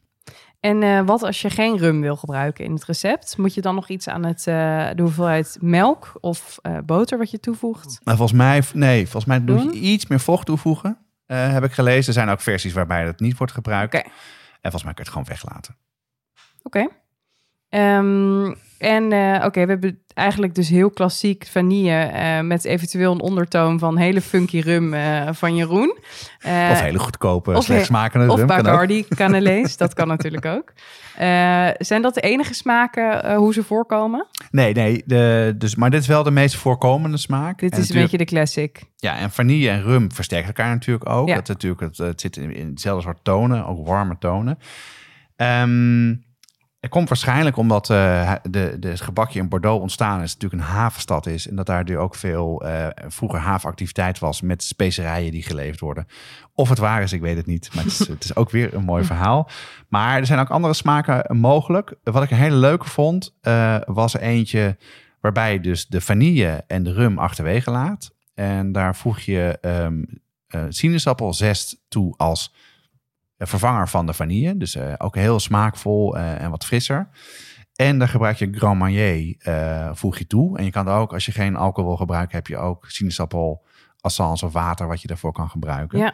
En 0.68 0.82
uh, 0.82 1.02
wat 1.06 1.24
als 1.24 1.42
je 1.42 1.50
geen 1.50 1.78
rum 1.78 2.02
wil 2.02 2.16
gebruiken 2.16 2.66
in 2.66 2.74
het 2.74 2.86
recept? 2.86 3.38
Moet 3.38 3.54
je 3.54 3.62
dan 3.62 3.76
nog 3.76 3.90
iets 3.90 4.08
aan 4.08 4.26
het, 4.26 4.46
uh, 4.48 4.90
de 4.96 5.02
hoeveelheid 5.02 5.58
melk 5.62 6.18
of 6.20 6.60
uh, 6.64 6.78
boter 6.86 7.18
wat 7.18 7.32
je 7.32 7.40
toevoegt? 7.40 8.00
Nou, 8.04 8.18
volgens 8.18 8.38
mij, 8.38 8.64
nee, 8.74 9.04
volgens 9.04 9.26
mij 9.26 9.40
moet 9.40 9.74
je 9.74 9.80
iets 9.80 10.08
meer 10.08 10.20
vocht 10.20 10.46
toevoegen. 10.46 10.98
heb 11.26 11.64
ik 11.64 11.72
gelezen. 11.72 12.08
Er 12.08 12.14
zijn 12.14 12.30
ook 12.30 12.42
versies 12.42 12.74
waarbij 12.74 13.06
dat 13.06 13.20
niet 13.20 13.38
wordt 13.38 13.54
gebruikt. 13.54 13.96
Okay. 13.96 14.12
En 14.62 14.72
volgens 14.72 14.84
mij 14.84 14.94
kun 14.94 15.04
je 15.04 15.10
het 15.10 15.20
gewoon 15.20 15.28
weglaten. 15.28 15.76
Oké. 16.64 16.78
Okay. 16.78 16.98
Um, 17.70 18.56
en 18.78 19.12
uh, 19.12 19.42
oké, 19.46 19.66
we 19.66 19.72
hebben 19.72 20.00
eigenlijk 20.14 20.56
dus 20.56 20.70
heel 20.70 20.90
klassiek 20.90 21.48
vanille 21.52 22.12
uh, 22.14 22.40
met 22.40 22.66
eventueel 22.66 23.12
een 23.12 23.22
ondertoon 23.22 23.80
van 23.80 23.98
hele 23.98 24.22
funky 24.22 24.60
rum 24.60 24.94
uh, 24.94 25.28
van 25.32 25.56
Jeroen. 25.56 25.98
of 26.44 26.82
hele 26.82 27.00
goedkope, 27.00 27.62
smakende 27.84 28.26
rum. 28.26 28.34
Of 28.34 28.46
Bacardi 28.46 29.06
Canalees, 29.08 29.78
dat 29.78 29.94
kan 29.94 30.08
natuurlijk 30.08 30.46
ook. 30.46 30.74
zijn 31.78 32.02
dat 32.02 32.14
de 32.14 32.22
enige 32.22 32.54
smaken 32.54 33.36
hoe 33.36 33.54
ze 33.54 33.64
voorkomen? 33.64 34.28
Nee, 34.52 34.74
nee. 34.74 35.04
De, 35.06 35.56
dus, 35.58 35.76
maar 35.76 35.90
dit 35.90 36.02
is 36.02 36.08
wel 36.08 36.24
de 36.24 36.32
meest 36.32 36.56
voorkomende 36.56 37.18
smaak. 37.18 37.60
Dit 37.60 37.78
is 37.78 37.90
een 37.90 38.02
beetje 38.02 38.18
de 38.18 38.26
classic. 38.26 38.84
Ja, 38.96 39.18
en 39.18 39.32
vanille 39.32 39.70
en 39.70 39.84
rum 39.84 40.12
versterken 40.12 40.48
elkaar 40.48 40.70
natuurlijk 40.70 41.10
ook. 41.10 41.28
Ja. 41.28 41.36
Het, 41.36 41.48
natuurlijk, 41.48 41.82
het, 41.82 41.98
het 41.98 42.22
zit 42.22 42.38
in, 42.38 42.56
in 42.56 42.68
hetzelfde 42.70 43.04
soort 43.04 43.24
tonen, 43.24 43.66
ook 43.66 43.88
warme 43.88 44.16
tonen. 44.20 44.58
Um, 45.38 46.26
het 46.88 46.96
komt 46.96 47.10
waarschijnlijk 47.10 47.58
omdat 47.58 47.90
uh, 47.90 48.34
de, 48.50 48.78
de, 48.80 48.98
gebakje 48.98 49.40
in 49.40 49.50
Bordeaux 49.50 49.82
ontstaan 49.82 50.22
is. 50.22 50.34
natuurlijk 50.34 50.62
een 50.62 50.70
havenstad 50.70 51.26
is. 51.26 51.48
En 51.48 51.56
dat 51.56 51.66
daar 51.66 51.84
nu 51.84 51.98
ook 51.98 52.16
veel 52.16 52.66
uh, 52.66 52.88
vroeger 53.08 53.40
havenactiviteit 53.40 54.20
was 54.20 54.42
met 54.42 54.64
specerijen 54.64 55.32
die 55.32 55.44
geleverd 55.44 55.80
worden. 55.80 56.08
Of 56.54 56.70
het 56.70 56.78
waar 56.78 57.02
is, 57.02 57.14
ik 57.14 57.22
weet 57.22 57.38
het 57.38 57.46
niet. 57.46 57.70
Maar 57.74 57.84
het 57.84 57.94
is, 57.94 58.08
het 58.08 58.24
is 58.24 58.36
ook 58.36 58.50
weer 58.50 58.74
een 58.74 58.84
mooi 58.84 59.04
verhaal. 59.04 59.50
Maar 59.88 60.18
er 60.18 60.26
zijn 60.26 60.40
ook 60.40 60.50
andere 60.50 60.74
smaken 60.74 61.38
mogelijk. 61.38 61.96
Wat 62.04 62.24
ik 62.24 62.32
een 62.32 62.38
hele 62.38 62.56
leuke 62.56 62.90
vond, 62.90 63.36
uh, 63.42 63.78
was 63.86 64.18
eentje 64.18 64.78
waarbij 65.22 65.60
dus 65.60 65.88
de 65.88 66.02
vanille 66.02 66.64
en 66.68 66.84
de 66.84 66.94
rum 66.94 67.18
achterwege 67.20 67.72
laat. 67.72 68.12
En 68.34 68.72
daar 68.72 68.96
voeg 68.96 69.20
je 69.20 69.58
um, 69.62 70.22
sinaasappelzest 70.70 71.80
toe 71.88 72.14
als 72.18 72.54
vervanger 73.38 73.90
van 73.90 74.06
de 74.06 74.14
vanille. 74.14 74.58
Dus 74.58 74.76
uh, 74.76 74.94
ook 74.98 75.16
heel 75.16 75.40
smaakvol 75.40 76.18
uh, 76.18 76.42
en 76.42 76.50
wat 76.50 76.66
frisser. 76.66 77.10
En 77.76 78.00
daar 78.00 78.08
gebruik 78.08 78.38
je 78.38 78.48
Grand 78.52 78.80
Marnier, 78.80 79.36
voeg 79.94 80.18
je 80.18 80.28
toe. 80.28 80.58
En 80.58 80.64
je 80.64 80.72
kan 80.72 80.88
ook, 80.88 81.14
als 81.14 81.26
je 81.26 81.32
geen 81.32 81.56
alcohol 81.56 81.90
wil 81.90 81.98
gebruiken, 81.98 82.36
heb 82.36 82.48
je 82.48 82.58
ook 82.58 82.86
sinaasappel, 82.90 83.66
assans 84.02 84.44
of 84.44 84.54
water 84.54 84.88
wat 84.88 85.02
je 85.02 85.08
daarvoor 85.08 85.32
kan 85.32 85.50
gebruiken. 85.50 86.00
Ja. 86.00 86.14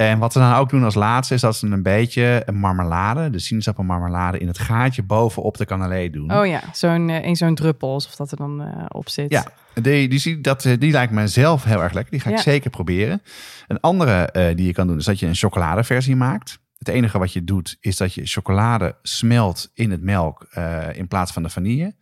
En 0.00 0.18
wat 0.18 0.32
ze 0.32 0.38
dan 0.38 0.54
ook 0.54 0.70
doen 0.70 0.84
als 0.84 0.94
laatste 0.94 1.34
is 1.34 1.40
dat 1.40 1.56
ze 1.56 1.66
een 1.66 1.82
beetje 1.82 2.42
een 2.46 2.56
marmelade, 2.56 3.30
de 3.30 3.38
sinaasappelmarmelade, 3.38 4.38
in 4.38 4.46
het 4.46 4.58
gaatje 4.58 5.02
bovenop 5.02 5.56
de 5.56 5.64
cannelé 5.64 6.10
doen. 6.10 6.34
Oh 6.34 6.46
ja, 6.46 6.62
zo'n 6.72 7.10
in 7.10 7.36
zo'n 7.36 7.54
druppel, 7.54 7.92
alsof 7.92 8.16
dat 8.16 8.30
er 8.30 8.36
dan 8.36 8.62
uh, 8.62 8.84
op 8.88 9.08
zit. 9.08 9.30
Ja, 9.30 9.46
die, 9.74 10.08
die, 10.08 10.40
dat, 10.40 10.62
die 10.62 10.90
lijkt 10.90 11.12
me 11.12 11.28
zelf 11.28 11.64
heel 11.64 11.82
erg 11.82 11.92
lekker. 11.92 12.12
Die 12.12 12.20
ga 12.20 12.30
ik 12.30 12.38
zeker 12.38 12.70
proberen. 12.70 13.22
Een 13.68 13.80
andere 13.80 14.28
uh, 14.32 14.56
die 14.56 14.66
je 14.66 14.72
kan 14.72 14.86
doen 14.86 14.98
is 14.98 15.04
dat 15.04 15.18
je 15.18 15.26
een 15.26 15.34
chocoladeversie 15.34 16.16
maakt. 16.16 16.58
Het 16.78 16.88
enige 16.88 17.18
wat 17.18 17.32
je 17.32 17.44
doet 17.44 17.76
is 17.80 17.96
dat 17.96 18.14
je 18.14 18.26
chocolade 18.26 18.96
smelt 19.02 19.70
in 19.74 19.90
het 19.90 20.02
melk 20.02 20.46
uh, 20.58 20.82
in 20.92 21.08
plaats 21.08 21.32
van 21.32 21.42
de 21.42 21.48
vanille. 21.48 21.94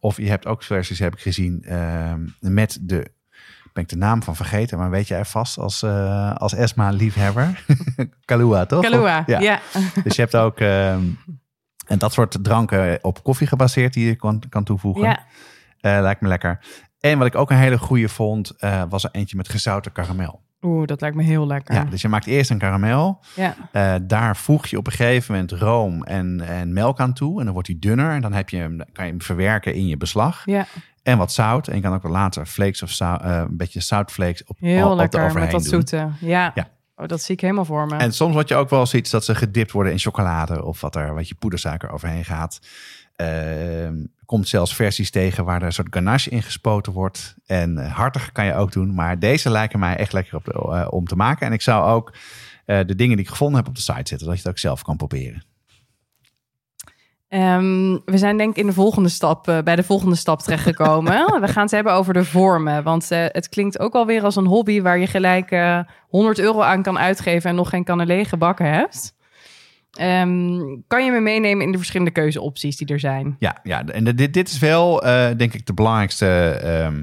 Of 0.00 0.16
je 0.16 0.28
hebt 0.28 0.46
ook 0.46 0.62
versies, 0.62 0.98
heb 0.98 1.12
ik 1.12 1.20
gezien, 1.20 1.64
met 2.40 2.78
de 2.80 3.10
Ben 3.72 3.82
ik 3.82 3.88
de 3.88 3.96
naam 3.96 4.22
van 4.22 4.36
vergeten, 4.36 4.78
maar 4.78 4.90
weet 4.90 5.08
jij 5.08 5.24
vast 5.24 5.58
als, 5.58 5.82
eh, 5.82 6.34
als 6.34 6.54
Esma-liefhebber? 6.54 7.64
Kahlua, 8.24 8.66
toch? 8.66 8.82
Kahlua, 8.82 9.22
Ja. 9.26 9.40
ja. 9.40 9.60
Dus 10.04 10.16
je 10.16 10.22
hebt 10.22 10.36
ook 10.36 10.58
ehm, 10.60 11.02
en 11.86 11.98
dat 11.98 12.12
soort 12.12 12.44
dranken 12.44 12.98
op 13.04 13.22
koffie 13.22 13.46
gebaseerd 13.46 13.92
die 13.92 14.06
je 14.06 14.14
kan, 14.14 14.42
kan 14.48 14.64
toevoegen. 14.64 15.02
Ja. 15.02 15.24
Eh, 15.80 16.00
lijkt 16.00 16.20
me 16.20 16.28
lekker. 16.28 16.64
En 17.00 17.18
wat 17.18 17.26
ik 17.26 17.34
ook 17.34 17.50
een 17.50 17.56
hele 17.56 17.78
goede 17.78 18.08
vond, 18.08 18.50
eh, 18.50 18.82
was 18.88 19.04
er 19.04 19.10
eentje 19.12 19.36
met 19.36 19.48
gezouten 19.48 19.92
karamel. 19.92 20.42
Oeh, 20.62 20.86
dat 20.86 21.00
lijkt 21.00 21.16
me 21.16 21.22
heel 21.22 21.46
lekker. 21.46 21.74
Ja, 21.74 21.84
dus 21.84 22.02
je 22.02 22.08
maakt 22.08 22.26
eerst 22.26 22.50
een 22.50 22.58
karamel. 22.58 23.20
Ja. 23.34 23.54
Eh, 23.72 23.94
daar 24.02 24.36
voeg 24.36 24.66
je 24.66 24.76
op 24.78 24.86
een 24.86 24.92
gegeven 24.92 25.32
moment 25.34 25.52
room 25.52 26.02
en, 26.04 26.40
en 26.40 26.72
melk 26.72 27.00
aan 27.00 27.12
toe. 27.12 27.38
En 27.38 27.44
dan 27.44 27.52
wordt 27.52 27.68
die 27.68 27.78
dunner. 27.78 28.10
En 28.10 28.20
dan 28.20 28.32
heb 28.32 28.48
je 28.48 28.56
hem, 28.56 28.76
kan 28.92 29.04
je 29.04 29.10
hem 29.10 29.22
verwerken 29.22 29.74
in 29.74 29.86
je 29.86 29.96
beslag. 29.96 30.42
ja. 30.44 30.66
En 31.02 31.18
wat 31.18 31.32
zout. 31.32 31.68
En 31.68 31.74
je 31.76 31.82
kan 31.82 31.94
ook 31.94 32.02
wel 32.02 32.12
later 32.12 32.46
flakes 32.46 32.82
of 32.82 32.90
zout, 32.90 33.22
eh, 33.22 33.36
een 33.48 33.56
beetje 33.56 33.80
zoutflakes 33.80 34.44
op, 34.44 34.56
Heel 34.58 34.90
op, 34.90 34.96
lekker 34.96 35.20
met 35.20 35.30
eroverheen 35.30 35.50
dat 35.50 35.60
doen. 35.60 35.70
zoete. 35.70 36.08
Ja. 36.20 36.52
Ja. 36.54 36.68
Oh, 36.96 37.06
dat 37.06 37.22
zie 37.22 37.34
ik 37.34 37.40
helemaal 37.40 37.64
voor 37.64 37.86
me. 37.86 37.96
En 37.96 38.12
soms 38.12 38.32
wordt 38.34 38.48
je 38.48 38.54
ook 38.54 38.70
wel 38.70 38.86
zoiets 38.86 39.10
dat 39.10 39.24
ze 39.24 39.34
gedipt 39.34 39.70
worden 39.72 39.92
in 39.92 39.98
chocolade 39.98 40.64
of 40.64 40.80
wat 40.80 40.96
er 40.96 41.14
wat 41.14 41.28
je 41.28 41.34
poedersuiker 41.34 41.90
overheen 41.90 42.24
gaat. 42.24 42.60
Ehm, 43.20 44.04
komt 44.24 44.48
zelfs 44.48 44.74
versies 44.74 45.10
tegen 45.10 45.44
waar 45.44 45.60
er 45.60 45.66
een 45.66 45.72
soort 45.72 45.94
ganache 45.94 46.30
in 46.30 46.42
gespoten 46.42 46.92
wordt. 46.92 47.34
En 47.46 47.78
eh, 47.78 47.92
hartig 47.92 48.32
kan 48.32 48.44
je 48.44 48.54
ook 48.54 48.72
doen. 48.72 48.94
Maar 48.94 49.18
deze 49.18 49.50
lijken 49.50 49.78
mij 49.78 49.96
echt 49.96 50.12
lekker 50.12 50.36
op 50.36 50.44
de, 50.44 50.52
eh, 50.52 50.86
om 50.90 51.06
te 51.06 51.16
maken. 51.16 51.46
En 51.46 51.52
ik 51.52 51.62
zou 51.62 51.90
ook 51.90 52.12
eh, 52.66 52.78
de 52.86 52.94
dingen 52.94 53.16
die 53.16 53.24
ik 53.24 53.30
gevonden 53.30 53.56
heb 53.56 53.68
op 53.68 53.74
de 53.74 53.80
site 53.80 53.94
zetten, 53.94 54.18
zodat 54.18 54.34
je 54.34 54.42
het 54.42 54.48
ook 54.50 54.58
zelf 54.58 54.82
kan 54.82 54.96
proberen. 54.96 55.44
Ehm, 57.28 57.98
we 58.04 58.18
zijn 58.18 58.36
denk 58.36 58.50
ik 58.50 58.56
in 58.56 58.66
de 58.66 58.72
volgende 58.72 59.08
stap, 59.08 59.44
bij 59.64 59.76
de 59.76 59.82
volgende 59.82 60.16
stap 60.16 60.40
terechtgekomen. 60.40 61.12
we 61.40 61.48
gaan 61.48 61.62
het 61.62 61.70
hebben 61.70 61.92
over 61.92 62.14
de 62.14 62.24
vormen. 62.24 62.82
Want 62.82 63.08
het 63.08 63.48
klinkt 63.48 63.78
ook 63.78 63.94
alweer 63.94 64.22
als 64.22 64.36
een 64.36 64.46
hobby 64.46 64.80
waar 64.80 64.98
je 64.98 65.06
gelijk 65.06 65.50
eh 65.50 65.80
100 66.08 66.38
euro 66.38 66.60
aan 66.60 66.82
kan 66.82 66.98
uitgeven 66.98 67.50
en 67.50 67.56
nog 67.56 67.68
geen 67.68 67.84
cannelé 67.84 68.24
gebakken 68.24 68.72
hebt. 68.72 69.18
Ehm, 69.90 70.58
kan 70.86 71.04
je 71.04 71.10
me 71.10 71.20
meenemen 71.20 71.66
in 71.66 71.72
de 71.72 71.78
verschillende 71.78 72.12
keuzeopties 72.12 72.76
die 72.76 72.86
er 72.86 73.00
zijn? 73.00 73.36
Ja, 73.38 73.58
ja 73.62 73.84
en 73.84 74.04
dit, 74.04 74.34
dit 74.34 74.48
is 74.48 74.58
wel, 74.58 75.04
eh, 75.04 75.36
denk 75.36 75.54
ik, 75.54 75.66
de 75.66 75.74
belangrijkste, 75.74 76.26
ehm, 76.62 77.02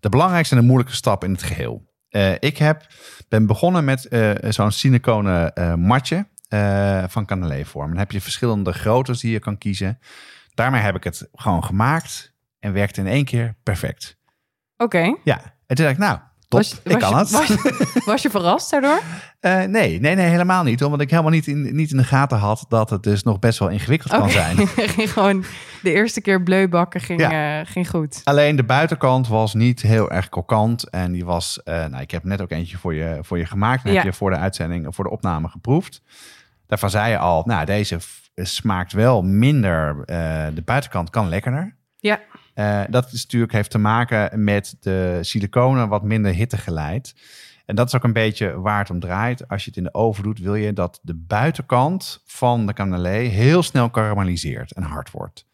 de 0.00 0.08
belangrijkste 0.08 0.54
en 0.54 0.60
de 0.60 0.66
moeilijke 0.66 0.94
stap 0.94 1.24
in 1.24 1.30
het 1.30 1.42
geheel. 1.42 1.88
Eh, 2.08 2.32
ik 2.38 2.58
heb, 2.58 2.86
ben 3.28 3.46
begonnen 3.46 3.84
met 3.84 4.08
eh, 4.08 4.30
zo'n 4.48 4.70
siliconen 4.70 5.54
eh, 5.54 5.74
matje 5.74 6.26
van 7.08 7.26
Canelé-vorm. 7.26 7.88
Dan 7.88 7.98
heb 7.98 8.10
je 8.10 8.20
verschillende 8.20 8.72
groottes 8.72 9.20
die 9.20 9.32
je 9.32 9.38
kan 9.38 9.58
kiezen. 9.58 9.98
Daarmee 10.54 10.80
heb 10.80 10.96
ik 10.96 11.04
het 11.04 11.28
gewoon 11.32 11.64
gemaakt 11.64 12.34
en 12.58 12.72
werkte 12.72 13.00
in 13.00 13.06
één 13.06 13.24
keer 13.24 13.56
perfect. 13.62 14.18
Oké. 14.76 15.16
Ja, 15.24 15.40
en 15.66 15.76
toen 15.76 15.84
dacht 15.84 15.90
ik, 15.90 15.98
nou, 15.98 16.18
top, 16.48 16.60
Was, 16.60 16.80
ik 16.84 16.98
kan 16.98 17.10
je, 17.10 17.16
het. 17.16 17.30
Was, 17.30 18.04
was 18.04 18.22
je 18.22 18.30
verrast 18.30 18.70
daardoor? 18.70 19.00
Eh, 19.40 19.54
nee, 19.64 20.00
nee, 20.00 20.14
nee, 20.14 20.26
helemaal 20.26 20.62
niet. 20.62 20.84
Omdat 20.84 21.00
ik 21.00 21.10
helemaal 21.10 21.30
niet 21.30 21.46
in, 21.46 21.76
niet 21.76 21.90
in 21.90 21.96
de 21.96 22.04
gaten 22.04 22.38
had 22.38 22.64
dat 22.68 22.90
het 22.90 23.02
dus 23.02 23.22
nog 23.22 23.38
best 23.38 23.58
wel 23.58 23.68
ingewikkeld 23.68 24.12
kan 24.12 24.30
zijn. 24.30 24.66
ging 24.96 25.12
gewoon 25.12 25.44
de 25.82 25.92
eerste 25.92 26.20
keer 26.20 26.42
bleu 26.42 26.68
bakken 26.68 27.00
ging, 27.00 27.20
Ja. 27.20 27.60
eh, 27.60 27.66
ging 27.70 27.88
goed. 27.90 28.20
Alleen 28.24 28.56
de 28.56 28.64
buitenkant 28.64 29.28
was 29.28 29.54
niet 29.54 29.82
heel 29.82 30.10
erg 30.10 30.28
krokant. 30.28 30.88
En 30.90 31.12
die 31.12 31.24
was, 31.24 31.62
eh, 31.62 31.74
nou, 31.86 32.02
ik 32.02 32.10
heb 32.10 32.24
net 32.24 32.40
ook 32.40 32.50
eentje 32.50 32.78
voor 32.78 32.94
je, 32.94 33.18
voor 33.20 33.38
je 33.38 33.46
gemaakt. 33.46 33.84
En 33.84 33.90
Ja. 33.90 33.96
heb 33.96 34.04
je 34.04 34.12
voor 34.12 34.30
de 34.30 34.36
uitzending, 34.36 34.94
voor 34.94 35.04
de 35.04 35.10
opname 35.10 35.48
geproefd. 35.48 36.02
Daarvan 36.66 36.90
zei 36.90 37.10
je 37.10 37.18
al, 37.18 37.42
nou, 37.46 37.64
deze 37.64 37.98
smaakt 38.34 38.92
wel 38.92 39.22
minder. 39.22 40.02
de 40.54 40.62
buitenkant 40.64 41.10
kan 41.10 41.28
lekkerder. 41.28 41.76
Ja. 41.96 42.20
Eh, 42.58 42.82
dat 42.90 43.12
is 43.12 43.22
natuurlijk 43.22 43.52
heeft 43.52 43.70
te 43.70 43.78
maken 43.78 44.44
met 44.44 44.76
de 44.80 45.18
siliconen 45.20 45.88
wat 45.88 46.02
minder 46.02 46.34
hitte 46.34 46.56
geleid. 46.56 47.14
En 47.66 47.74
dat 47.74 47.86
is 47.86 47.94
ook 47.94 48.04
een 48.04 48.12
beetje 48.12 48.60
waar 48.60 48.78
het 48.78 48.90
om 48.90 49.00
draait. 49.00 49.48
Als 49.48 49.62
je 49.62 49.68
het 49.68 49.78
in 49.78 49.84
de 49.84 49.94
oven 49.94 50.22
doet, 50.22 50.38
wil 50.38 50.54
je 50.54 50.72
dat 50.72 51.00
de 51.02 51.14
buitenkant 51.14 52.22
van 52.26 52.66
de 52.66 52.72
cannelé 52.72 53.18
heel 53.18 53.62
snel 53.62 53.90
karamelliseert 53.90 54.72
en 54.72 54.82
hard 54.82 55.10
wordt. 55.10 55.46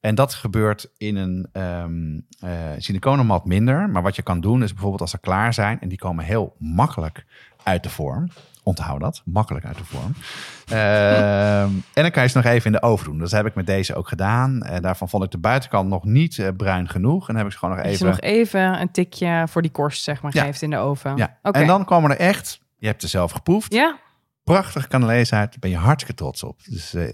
En 0.00 0.14
dat 0.14 0.34
gebeurt 0.34 0.90
in 0.96 1.16
een 1.16 1.48
ehm 1.52 2.20
eh 2.40 2.72
siliconenmat 2.78 3.44
minder. 3.44 3.90
Maar 3.90 4.02
wat 4.02 4.16
je 4.16 4.22
kan 4.22 4.40
doen 4.40 4.62
is 4.62 4.72
bijvoorbeeld 4.72 5.00
als 5.00 5.10
ze 5.10 5.20
klaar 5.20 5.54
zijn... 5.54 5.80
en 5.80 5.88
die 5.88 5.98
komen 5.98 6.24
heel 6.24 6.56
makkelijk 6.58 7.24
uit 7.64 7.82
de 7.82 7.88
vorm. 7.90 8.28
Onthoud 8.62 9.00
dat, 9.00 9.22
makkelijk 9.24 9.64
uit 9.64 9.76
de 9.78 9.84
vorm. 9.84 10.14
Ehm, 10.68 11.70
en 11.94 12.02
dan 12.02 12.10
kan 12.10 12.22
je 12.22 12.28
ze 12.28 12.36
nog 12.36 12.46
even 12.46 12.66
in 12.66 12.72
de 12.72 12.82
oven 12.82 13.04
doen. 13.06 13.18
Dat 13.18 13.30
heb 13.30 13.46
ik 13.46 13.54
met 13.54 13.66
deze 13.66 13.94
ook 13.94 14.08
gedaan. 14.08 14.62
Eh, 14.62 14.80
daarvan 14.80 15.08
vond 15.08 15.24
ik 15.24 15.30
de 15.30 15.38
buitenkant 15.38 15.88
nog 15.88 16.04
niet 16.04 16.38
eh, 16.38 16.48
bruin 16.56 16.88
genoeg. 16.88 17.20
En 17.20 17.26
dan 17.26 17.36
heb 17.36 17.46
ik 17.46 17.52
ze 17.52 17.58
gewoon 17.58 17.76
nog 17.76 17.84
even... 17.84 18.06
nog 18.06 18.20
even 18.20 18.80
een 18.80 18.90
tikje 18.90 19.44
voor 19.48 19.62
die 19.62 19.70
korst 19.70 20.02
zeg 20.02 20.22
maar, 20.22 20.34
Ja. 20.34 20.42
geeft 20.44 20.62
in 20.62 20.70
de 20.70 20.76
oven. 20.76 21.16
Ja. 21.16 21.38
Oké. 21.42 21.58
En 21.58 21.66
dan 21.66 21.84
komen 21.84 22.10
er 22.10 22.16
echt... 22.18 22.60
Je 22.78 22.86
hebt 22.86 23.02
er 23.02 23.08
zelf 23.08 23.30
geproefd. 23.32 23.72
Ja, 23.72 23.96
Prachtig 24.44 24.88
cannelés 24.88 25.32
uit. 25.32 25.50
Daar 25.50 25.58
ben 25.60 25.70
je 25.70 25.76
hartstikke 25.76 26.14
trots 26.14 26.42
op. 26.42 26.60
Dus 26.64 26.94
eh, 26.94 27.08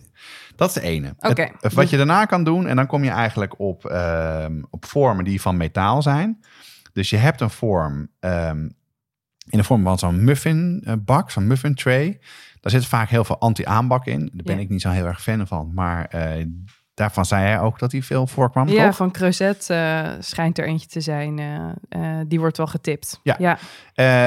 dat 0.56 0.68
is 0.68 0.74
de 0.74 0.80
ene. 0.80 1.14
Het- 1.18 1.50
het- 1.60 1.72
wat 1.72 1.90
je 1.90 1.96
daarna 1.96 2.24
kan 2.24 2.44
doen, 2.44 2.66
en 2.66 2.76
dan 2.76 2.86
kom 2.86 3.04
je 3.04 3.10
eigenlijk 3.10 3.58
op, 3.58 3.84
ehm, 3.84 4.62
op 4.70 4.84
vormen 4.84 5.24
die 5.24 5.40
van 5.40 5.56
metaal 5.56 6.02
zijn. 6.02 6.40
Dus 6.92 7.10
je 7.10 7.16
hebt 7.16 7.40
een 7.40 7.50
vorm 7.50 8.08
ehm, 8.20 8.68
in 9.50 9.58
de 9.58 9.64
vorm 9.64 9.82
van 9.82 9.98
zo'n 9.98 10.24
muffin 10.24 10.82
eh, 10.84 10.94
bak, 11.04 11.30
zo'n 11.30 11.46
muffin 11.46 11.74
tray. 11.74 12.18
Daar 12.60 12.72
zit 12.72 12.86
vaak 12.86 13.08
heel 13.08 13.24
veel 13.24 13.38
anti-aanbak 13.38 14.06
in. 14.06 14.18
Daar 14.20 14.44
ben 14.44 14.54
Ja. 14.56 14.60
ik 14.62 14.68
niet 14.68 14.80
zo 14.80 14.90
heel 14.90 15.06
erg 15.06 15.22
fan 15.22 15.46
van. 15.46 15.70
Maar 15.74 16.04
eh, 16.04 16.46
daarvan 16.94 17.24
zei 17.24 17.42
hij 17.44 17.60
ook 17.60 17.78
dat 17.78 17.92
hij 17.92 18.02
veel 18.02 18.26
voorkwam, 18.26 18.68
ja 18.68 18.86
toch? 18.86 18.96
van 18.96 19.10
Creuset 19.10 19.70
eh, 19.70 20.08
schijnt 20.18 20.58
er 20.58 20.64
eentje 20.66 20.88
te 20.88 21.00
zijn. 21.00 21.40
die 22.28 22.40
wordt 22.40 22.56
wel 22.56 22.66
getipt. 22.66 23.20
Ja. 23.22 23.36
ja. 23.38 23.58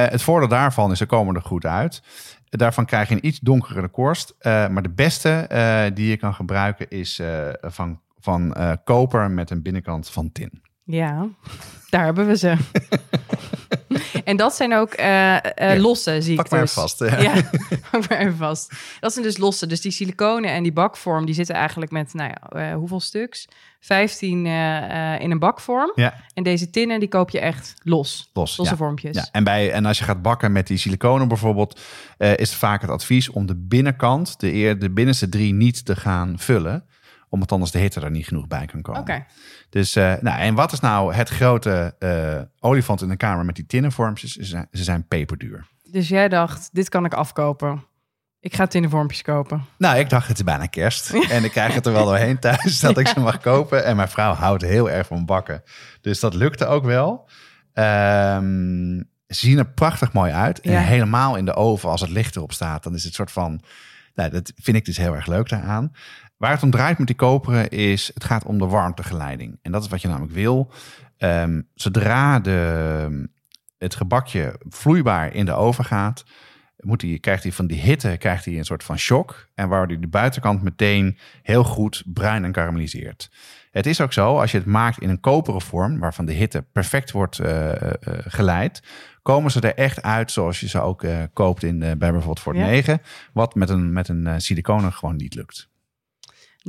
Het 0.08 0.22
voordeel 0.22 0.48
daarvan 0.48 0.90
is, 0.90 0.98
ze 0.98 1.06
komen 1.06 1.34
er 1.34 1.42
goed 1.42 1.66
uit. 1.66 2.02
Daarvan 2.48 2.84
krijg 2.84 3.08
je 3.08 3.14
een 3.14 3.26
iets 3.26 3.40
donkere 3.40 3.88
korst. 3.88 4.34
Maar 4.42 4.82
de 4.82 4.92
beste 4.94 5.48
die 5.94 6.08
je 6.08 6.16
kan 6.16 6.34
gebruiken 6.34 6.88
is 6.90 7.20
van, 7.60 8.00
van 8.18 8.56
koper 8.84 9.30
met 9.30 9.50
een 9.50 9.62
binnenkant 9.62 10.10
van 10.10 10.32
tin. 10.32 10.62
Ja, 10.84 11.28
daar 11.90 12.04
hebben 12.04 12.26
we 12.26 12.36
ze. 12.36 12.56
en 14.24 14.36
dat 14.36 14.54
zijn 14.54 14.74
ook 14.74 14.92
eh, 14.92 15.06
Ja, 15.06 15.76
losse, 15.76 16.22
zie 16.22 16.36
Pak 16.36 16.50
maar 16.50 16.62
even 16.62 16.74
vast. 16.74 16.98
Ja, 17.20 17.42
pak 17.90 18.08
maar 18.08 18.18
even 18.18 18.36
vast. 18.36 18.72
Dat 19.00 19.12
zijn 19.12 19.24
dus 19.24 19.36
losse. 19.36 19.66
Dus 19.66 19.80
die 19.80 19.92
siliconen 19.92 20.50
en 20.50 20.62
die 20.62 20.72
bakvorm, 20.72 21.26
die 21.26 21.34
zitten 21.34 21.54
eigenlijk 21.54 21.90
met, 21.90 22.14
nou 22.14 22.30
ja, 22.30 22.48
eh, 22.48 22.76
hoeveel 22.76 23.00
stuks? 23.00 23.48
15 23.80 24.46
eh, 24.46 25.14
eh, 25.14 25.20
in 25.20 25.30
een 25.30 25.38
bakvorm. 25.38 25.92
Ja, 25.94 26.14
En 26.34 26.42
deze 26.42 26.70
tinnen, 26.70 27.00
die 27.00 27.08
koop 27.08 27.30
je 27.30 27.40
echt 27.40 27.74
los. 27.82 28.30
los. 28.32 28.56
Losse 28.56 28.72
ja. 28.72 28.78
vormpjes. 28.78 29.16
Ja, 29.16 29.28
en, 29.32 29.44
bij, 29.44 29.72
en 29.72 29.86
als 29.86 29.98
je 29.98 30.04
gaat 30.04 30.22
bakken 30.22 30.52
met 30.52 30.66
die 30.66 30.78
siliconen 30.78 31.28
bijvoorbeeld, 31.28 31.80
is 32.18 32.26
het 32.26 32.58
vaak 32.58 32.80
het 32.80 32.90
advies 32.90 33.30
om 33.30 33.46
de 33.46 33.56
binnenkant, 33.56 34.40
de, 34.40 34.52
eer, 34.52 34.78
de 34.78 34.90
binnenste 34.90 35.28
drie, 35.28 35.54
niet 35.54 35.84
te 35.84 35.96
gaan 35.96 36.38
vullen. 36.38 36.84
Omdat 37.34 37.52
anders 37.52 37.70
de 37.70 37.78
hitte 37.78 38.00
er 38.00 38.10
niet 38.10 38.26
genoeg 38.26 38.46
bij 38.46 38.66
kan 38.66 38.82
komen. 38.82 39.00
Oké. 39.00 39.24
Dus, 39.70 39.96
eh, 39.96 40.14
nou, 40.20 40.40
en 40.40 40.54
wat 40.54 40.72
is 40.72 40.80
nou 40.80 41.14
het 41.14 41.28
grote 41.28 41.94
eh, 41.98 42.40
olifant 42.60 43.02
in 43.02 43.08
de 43.08 43.16
kamer 43.16 43.44
met 43.44 43.54
die 43.54 43.66
tinnenvormpjes? 43.66 44.32
Ze 44.32 44.44
zijn, 44.44 44.68
ze 44.72 44.84
zijn 44.84 45.06
peperduur. 45.08 45.66
Dus 45.90 46.08
jij 46.08 46.28
dacht, 46.28 46.68
dit 46.72 46.88
kan 46.88 47.04
ik 47.04 47.14
afkopen. 47.14 47.84
Ik 48.40 48.54
ga 48.54 48.66
tinnenvormpjes 48.66 49.22
kopen. 49.22 49.64
Nou, 49.78 49.98
ik 49.98 50.10
dacht, 50.10 50.28
het 50.28 50.36
is 50.36 50.44
bijna 50.44 50.66
kerst. 50.66 51.10
En 51.10 51.44
ik 51.44 51.50
krijg 51.50 51.74
het 51.74 51.86
er 51.86 51.92
wel 51.92 52.04
doorheen 52.04 52.38
thuis 52.38 52.80
dat 52.80 52.98
ik 52.98 53.08
ze 53.14 53.20
mag 53.20 53.40
kopen. 53.40 53.84
En 53.84 53.96
mijn 53.96 54.08
vrouw 54.08 54.32
houdt 54.32 54.62
heel 54.62 54.90
erg 54.90 55.06
van 55.06 55.26
bakken. 55.26 55.62
Dus 56.00 56.20
dat 56.20 56.34
lukte 56.34 56.66
ook 56.66 56.84
wel. 56.84 57.28
Ehm, 57.72 59.02
ze 59.26 59.46
zien 59.46 59.58
er 59.58 59.70
prachtig 59.70 60.12
mooi 60.12 60.32
uit. 60.32 60.60
En 60.60 60.82
helemaal 60.82 61.36
in 61.36 61.44
de 61.44 61.54
oven, 61.54 61.88
als 61.88 62.00
het 62.00 62.10
licht 62.10 62.36
erop 62.36 62.52
staat, 62.52 62.82
dan 62.82 62.94
is 62.94 63.04
het 63.04 63.14
soort 63.14 63.32
van... 63.32 63.62
Nou, 64.14 64.30
dat 64.30 64.52
vind 64.56 64.76
ik 64.76 64.84
dus 64.84 64.96
heel 64.96 65.14
erg 65.14 65.26
leuk 65.26 65.48
daaraan. 65.48 65.92
Waar 66.36 66.50
het 66.50 66.62
om 66.62 66.70
draait 66.70 66.98
met 66.98 67.06
die 67.06 67.16
koperen 67.16 67.68
is, 67.70 68.10
het 68.14 68.24
gaat 68.24 68.44
om 68.44 68.58
de 68.58 68.66
warmtegeleiding. 68.66 69.58
En 69.62 69.72
dat 69.72 69.82
is 69.82 69.88
wat 69.88 70.02
je 70.02 70.08
namelijk 70.08 70.32
wil. 70.32 70.72
Ehm, 71.16 71.62
zodra 71.74 72.40
de, 72.40 73.28
het 73.78 73.94
gebakje 73.94 74.60
vloeibaar 74.68 75.34
in 75.34 75.44
de 75.44 75.52
oven 75.52 75.84
gaat, 75.84 76.24
moet 76.84 77.20
krijgt 77.20 77.42
hij 77.42 77.52
van 77.52 77.66
die 77.66 77.80
hitte 77.80 78.16
krijgt 78.18 78.44
hij 78.44 78.58
een 78.58 78.64
soort 78.64 78.84
van 78.84 78.98
shock. 78.98 79.48
En 79.54 79.68
waardoor 79.68 79.88
hij 79.88 80.00
de 80.00 80.06
buitenkant 80.06 80.62
meteen 80.62 81.18
heel 81.42 81.64
goed 81.64 82.02
bruin 82.06 82.44
en 82.44 82.52
karamelliseert. 82.52 83.30
Het 83.70 83.86
is 83.86 84.00
ook 84.00 84.12
zo, 84.12 84.40
als 84.40 84.50
je 84.50 84.58
het 84.58 84.66
maakt 84.66 85.00
in 85.00 85.08
een 85.08 85.20
koperen 85.20 85.60
vorm, 85.60 85.98
waarvan 85.98 86.24
de 86.24 86.32
hitte 86.32 86.64
perfect 86.72 87.10
wordt 87.10 87.38
eh, 87.38 87.70
eh, 87.70 87.92
eh, 88.00 88.18
geleid, 88.26 88.82
komen 89.22 89.50
ze 89.50 89.60
er 89.60 89.74
echt 89.74 90.02
uit 90.02 90.30
zoals 90.30 90.60
je 90.60 90.68
ze 90.68 90.80
ook 90.80 91.04
koopt 91.32 91.62
in, 91.62 91.78
bij 91.78 91.96
bijvoorbeeld 91.96 92.40
Fort 92.40 92.56
Ja. 92.56 92.64
9. 92.64 93.00
Wat 93.32 93.54
met 93.54 93.70
een, 93.70 93.92
met 93.92 94.08
een 94.08 94.40
siliconen 94.40 94.92
gewoon 94.92 95.16
niet 95.16 95.34
lukt. 95.34 95.68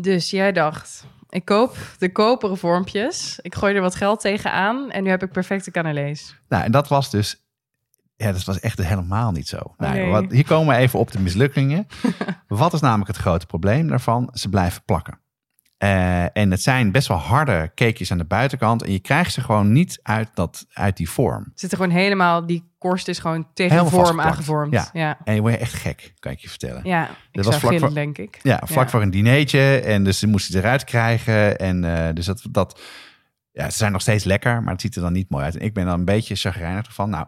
Dus 0.01 0.29
jij 0.29 0.51
dacht, 0.51 1.05
ik 1.29 1.45
koop 1.45 1.77
de 1.97 2.11
koperen 2.11 2.57
vormpjes. 2.57 3.39
Ik 3.41 3.55
gooi 3.55 3.75
er 3.75 3.81
wat 3.81 3.95
geld 3.95 4.19
tegenaan. 4.19 4.91
En 4.91 5.03
nu 5.03 5.09
heb 5.09 5.23
ik 5.23 5.31
perfecte 5.31 5.71
cannelés. 5.71 6.35
Nou, 6.49 6.63
en 6.63 6.71
dat 6.71 6.87
was 6.87 7.09
dus. 7.09 7.43
Ja, 8.17 8.31
dat 8.31 8.43
was 8.43 8.59
echt 8.59 8.83
helemaal 8.83 9.31
niet 9.31 9.47
zo. 9.47 9.57
Nou, 9.77 9.93
Nee. 9.93 10.09
wat, 10.09 10.31
hier 10.31 10.45
komen 10.45 10.75
we 10.75 10.81
even 10.81 10.99
op 10.99 11.11
de 11.11 11.19
mislukkingen. 11.19 11.87
wat 12.47 12.73
is 12.73 12.79
namelijk 12.81 13.07
het 13.07 13.17
grote 13.17 13.45
probleem 13.45 13.87
daarvan? 13.87 14.29
Ze 14.33 14.49
blijven 14.49 14.81
plakken. 14.85 15.19
Eh, 15.85 16.37
en 16.43 16.51
het 16.51 16.61
zijn 16.61 16.91
best 16.91 17.07
wel 17.07 17.17
harde 17.17 17.71
cakejes 17.75 18.11
aan 18.11 18.17
de 18.17 18.25
buitenkant. 18.25 18.83
En 18.83 18.91
je 18.91 18.99
krijgt 18.99 19.33
ze 19.33 19.41
gewoon 19.41 19.71
niet 19.71 19.99
uit, 20.03 20.29
dat, 20.33 20.65
uit 20.73 20.97
die 20.97 21.09
vorm. 21.09 21.51
Zit 21.55 21.71
er 21.71 21.77
gewoon 21.77 21.91
helemaal, 21.91 22.45
die 22.45 22.63
korst 22.77 23.07
is 23.07 23.19
gewoon 23.19 23.47
tegen 23.53 23.77
Helemaal 23.77 24.05
vorm 24.05 24.21
aangevormd. 24.21 24.73
Ja. 24.73 24.89
Ja, 24.93 25.01
ja. 25.01 25.17
En 25.23 25.35
je 25.35 25.41
wordt 25.41 25.57
echt 25.57 25.73
gek, 25.73 26.13
kan 26.19 26.31
ik 26.31 26.39
je 26.39 26.49
vertellen. 26.49 26.85
ik 26.85 27.07
was 27.31 27.45
zou 27.45 27.59
vlak 27.59 27.59
gillen, 27.71 27.79
voor- 27.79 27.93
denk 27.93 28.17
ik. 28.17 28.39
Ja, 28.43 28.61
vlak 28.65 28.83
Ja. 28.83 28.89
voor 28.89 29.01
een 29.01 29.11
dinertje. 29.11 29.79
En 29.79 30.03
dus 30.03 30.19
ze 30.19 30.27
moesten 30.27 30.59
eruit 30.59 30.83
krijgen. 30.83 31.57
En 31.59 31.83
eh, 32.07 32.13
dus 32.13 32.25
dat, 32.25 32.41
dat, 32.51 32.81
ja, 33.51 33.69
ze 33.69 33.77
zijn 33.77 33.91
nog 33.91 34.01
steeds 34.01 34.23
lekker, 34.23 34.63
maar 34.63 34.71
het 34.73 34.81
ziet 34.81 34.95
er 34.95 35.01
dan 35.01 35.13
niet 35.13 35.29
mooi 35.29 35.43
uit. 35.43 35.57
En 35.57 35.65
ik 35.65 35.73
ben 35.73 35.85
dan 35.85 35.99
een 35.99 36.05
beetje 36.05 36.35
chagrijnig 36.35 36.85
ervan. 36.85 37.09
Nou, 37.09 37.25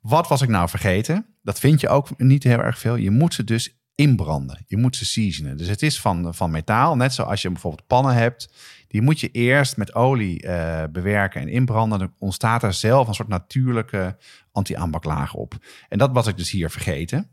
wat 0.00 0.28
was 0.28 0.42
ik 0.42 0.48
nou 0.48 0.68
vergeten? 0.68 1.26
Dat 1.42 1.58
vind 1.60 1.80
je 1.80 1.88
ook 1.88 2.08
niet 2.16 2.42
heel 2.42 2.62
erg 2.62 2.78
veel. 2.78 2.96
Je 2.96 3.10
moet 3.10 3.34
ze 3.34 3.44
dus 3.44 3.79
inbranden. 4.00 4.64
Je 4.66 4.76
moet 4.76 4.96
ze 4.96 5.04
seasonen. 5.04 5.56
Dus 5.56 5.68
het 5.68 5.82
is 5.82 6.00
van, 6.00 6.34
van 6.34 6.50
metaal. 6.50 6.96
Net 6.96 7.14
zoals 7.14 7.42
je 7.42 7.50
bijvoorbeeld 7.50 7.86
pannen 7.86 8.14
hebt. 8.14 8.48
Die 8.88 9.02
moet 9.02 9.20
je 9.20 9.30
eerst 9.30 9.76
met 9.76 9.94
olie 9.94 10.42
eh, 10.42 10.84
bewerken 10.92 11.40
en 11.40 11.48
inbranden. 11.48 11.98
Dan 11.98 12.12
ontstaat 12.18 12.62
er 12.62 12.72
zelf 12.72 13.08
een 13.08 13.14
soort 13.14 13.28
natuurlijke 13.28 14.16
anti-aanbaklaag 14.52 15.34
op. 15.34 15.54
En 15.88 15.98
dat 15.98 16.12
was 16.12 16.26
ik 16.26 16.36
dus 16.36 16.50
hier 16.50 16.70
vergeten. 16.70 17.30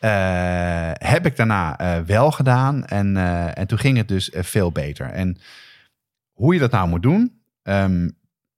Eh, 0.00 0.90
heb 0.92 1.26
ik 1.26 1.36
daarna 1.36 1.78
eh, 1.78 2.00
wel 2.00 2.30
gedaan. 2.30 2.84
En, 2.86 3.16
en 3.54 3.66
toen 3.66 3.78
ging 3.78 3.96
het 3.96 4.08
dus 4.08 4.30
veel 4.34 4.72
beter. 4.72 5.06
En 5.06 5.38
hoe 6.32 6.54
je 6.54 6.60
dat 6.60 6.70
nou 6.70 6.88
moet 6.88 7.02
doen. 7.02 7.40
ehm, 7.62 8.02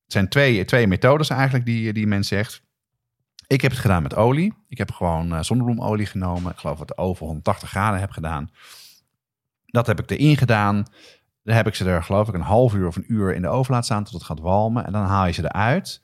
het 0.04 0.12
zijn 0.12 0.28
twee, 0.28 0.64
twee 0.64 0.86
methodes 0.86 1.28
eigenlijk 1.28 1.64
die, 1.64 1.92
die 1.92 2.06
men 2.06 2.24
zegt. 2.24 2.63
Ik 3.46 3.60
heb 3.60 3.70
het 3.70 3.80
gedaan 3.80 4.02
met 4.02 4.14
olie. 4.16 4.54
Ik 4.68 4.78
heb 4.78 4.90
gewoon 4.92 5.34
eh, 5.34 5.42
zonnebloemolie 5.42 6.06
genomen. 6.06 6.52
Ik 6.52 6.58
geloof 6.58 6.78
dat 6.78 6.88
de 6.88 6.96
oven 6.96 7.26
180 7.26 7.68
graden 7.70 8.00
heb 8.00 8.10
gedaan. 8.10 8.50
Dat 9.66 9.86
heb 9.86 10.00
ik 10.00 10.10
erin 10.10 10.36
gedaan. 10.36 10.84
Dan 11.42 11.54
heb 11.56 11.66
ik 11.66 11.74
ze 11.74 11.84
er 11.84 12.02
geloof 12.02 12.28
ik 12.28 12.34
een 12.34 12.40
half 12.40 12.74
uur 12.74 12.86
of 12.86 12.96
een 12.96 13.12
uur 13.12 13.34
in 13.34 13.42
de 13.42 13.48
oven 13.48 13.70
laten 13.72 13.86
staan 13.86 14.04
tot 14.04 14.12
het 14.12 14.22
gaat 14.22 14.40
walmen. 14.40 14.86
En 14.86 14.92
dan 14.92 15.04
haal 15.04 15.26
je 15.26 15.32
ze 15.32 15.44
eruit. 15.44 16.02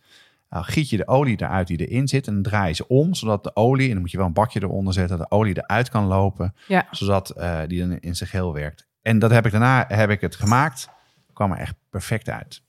Nou, 0.51 0.65
giet 0.65 0.89
je 0.91 0.97
de 0.97 1.07
olie 1.09 1.43
eruit 1.43 1.67
die 1.67 1.87
erin 1.89 2.09
zit 2.09 2.27
en 2.27 2.35
dan 2.35 2.43
draai 2.43 2.69
je 2.69 2.75
ze 2.75 2.89
om, 2.89 3.15
zodat 3.15 3.45
de 3.45 3.57
olie, 3.57 3.87
en 3.87 3.93
dan 3.93 4.01
moet 4.01 4.11
je 4.11 4.17
wel 4.17 4.27
een 4.27 4.33
bakje 4.33 4.63
eronder 4.63 4.93
zetten, 4.93 5.19
dat 5.19 5.29
de 5.31 5.37
olie 5.37 5.57
eruit 5.59 5.89
kan 5.89 6.05
lopen, 6.05 6.55
Ja. 6.69 6.87
zodat 6.91 7.31
eh, 7.31 7.59
die 7.67 7.81
dan 7.81 7.99
in 7.99 8.17
zijn 8.17 8.29
geheel 8.31 8.53
werkt. 8.53 8.87
En 9.03 9.19
dat 9.19 9.31
heb 9.31 9.47
ik 9.47 9.51
daarna 9.53 9.85
heb 9.89 10.11
ik 10.11 10.21
het 10.21 10.37
gemaakt, 10.37 10.89
kwam 11.33 11.53
er 11.53 11.59
echt 11.59 11.75
perfect 11.91 12.29
uit. 12.29 12.63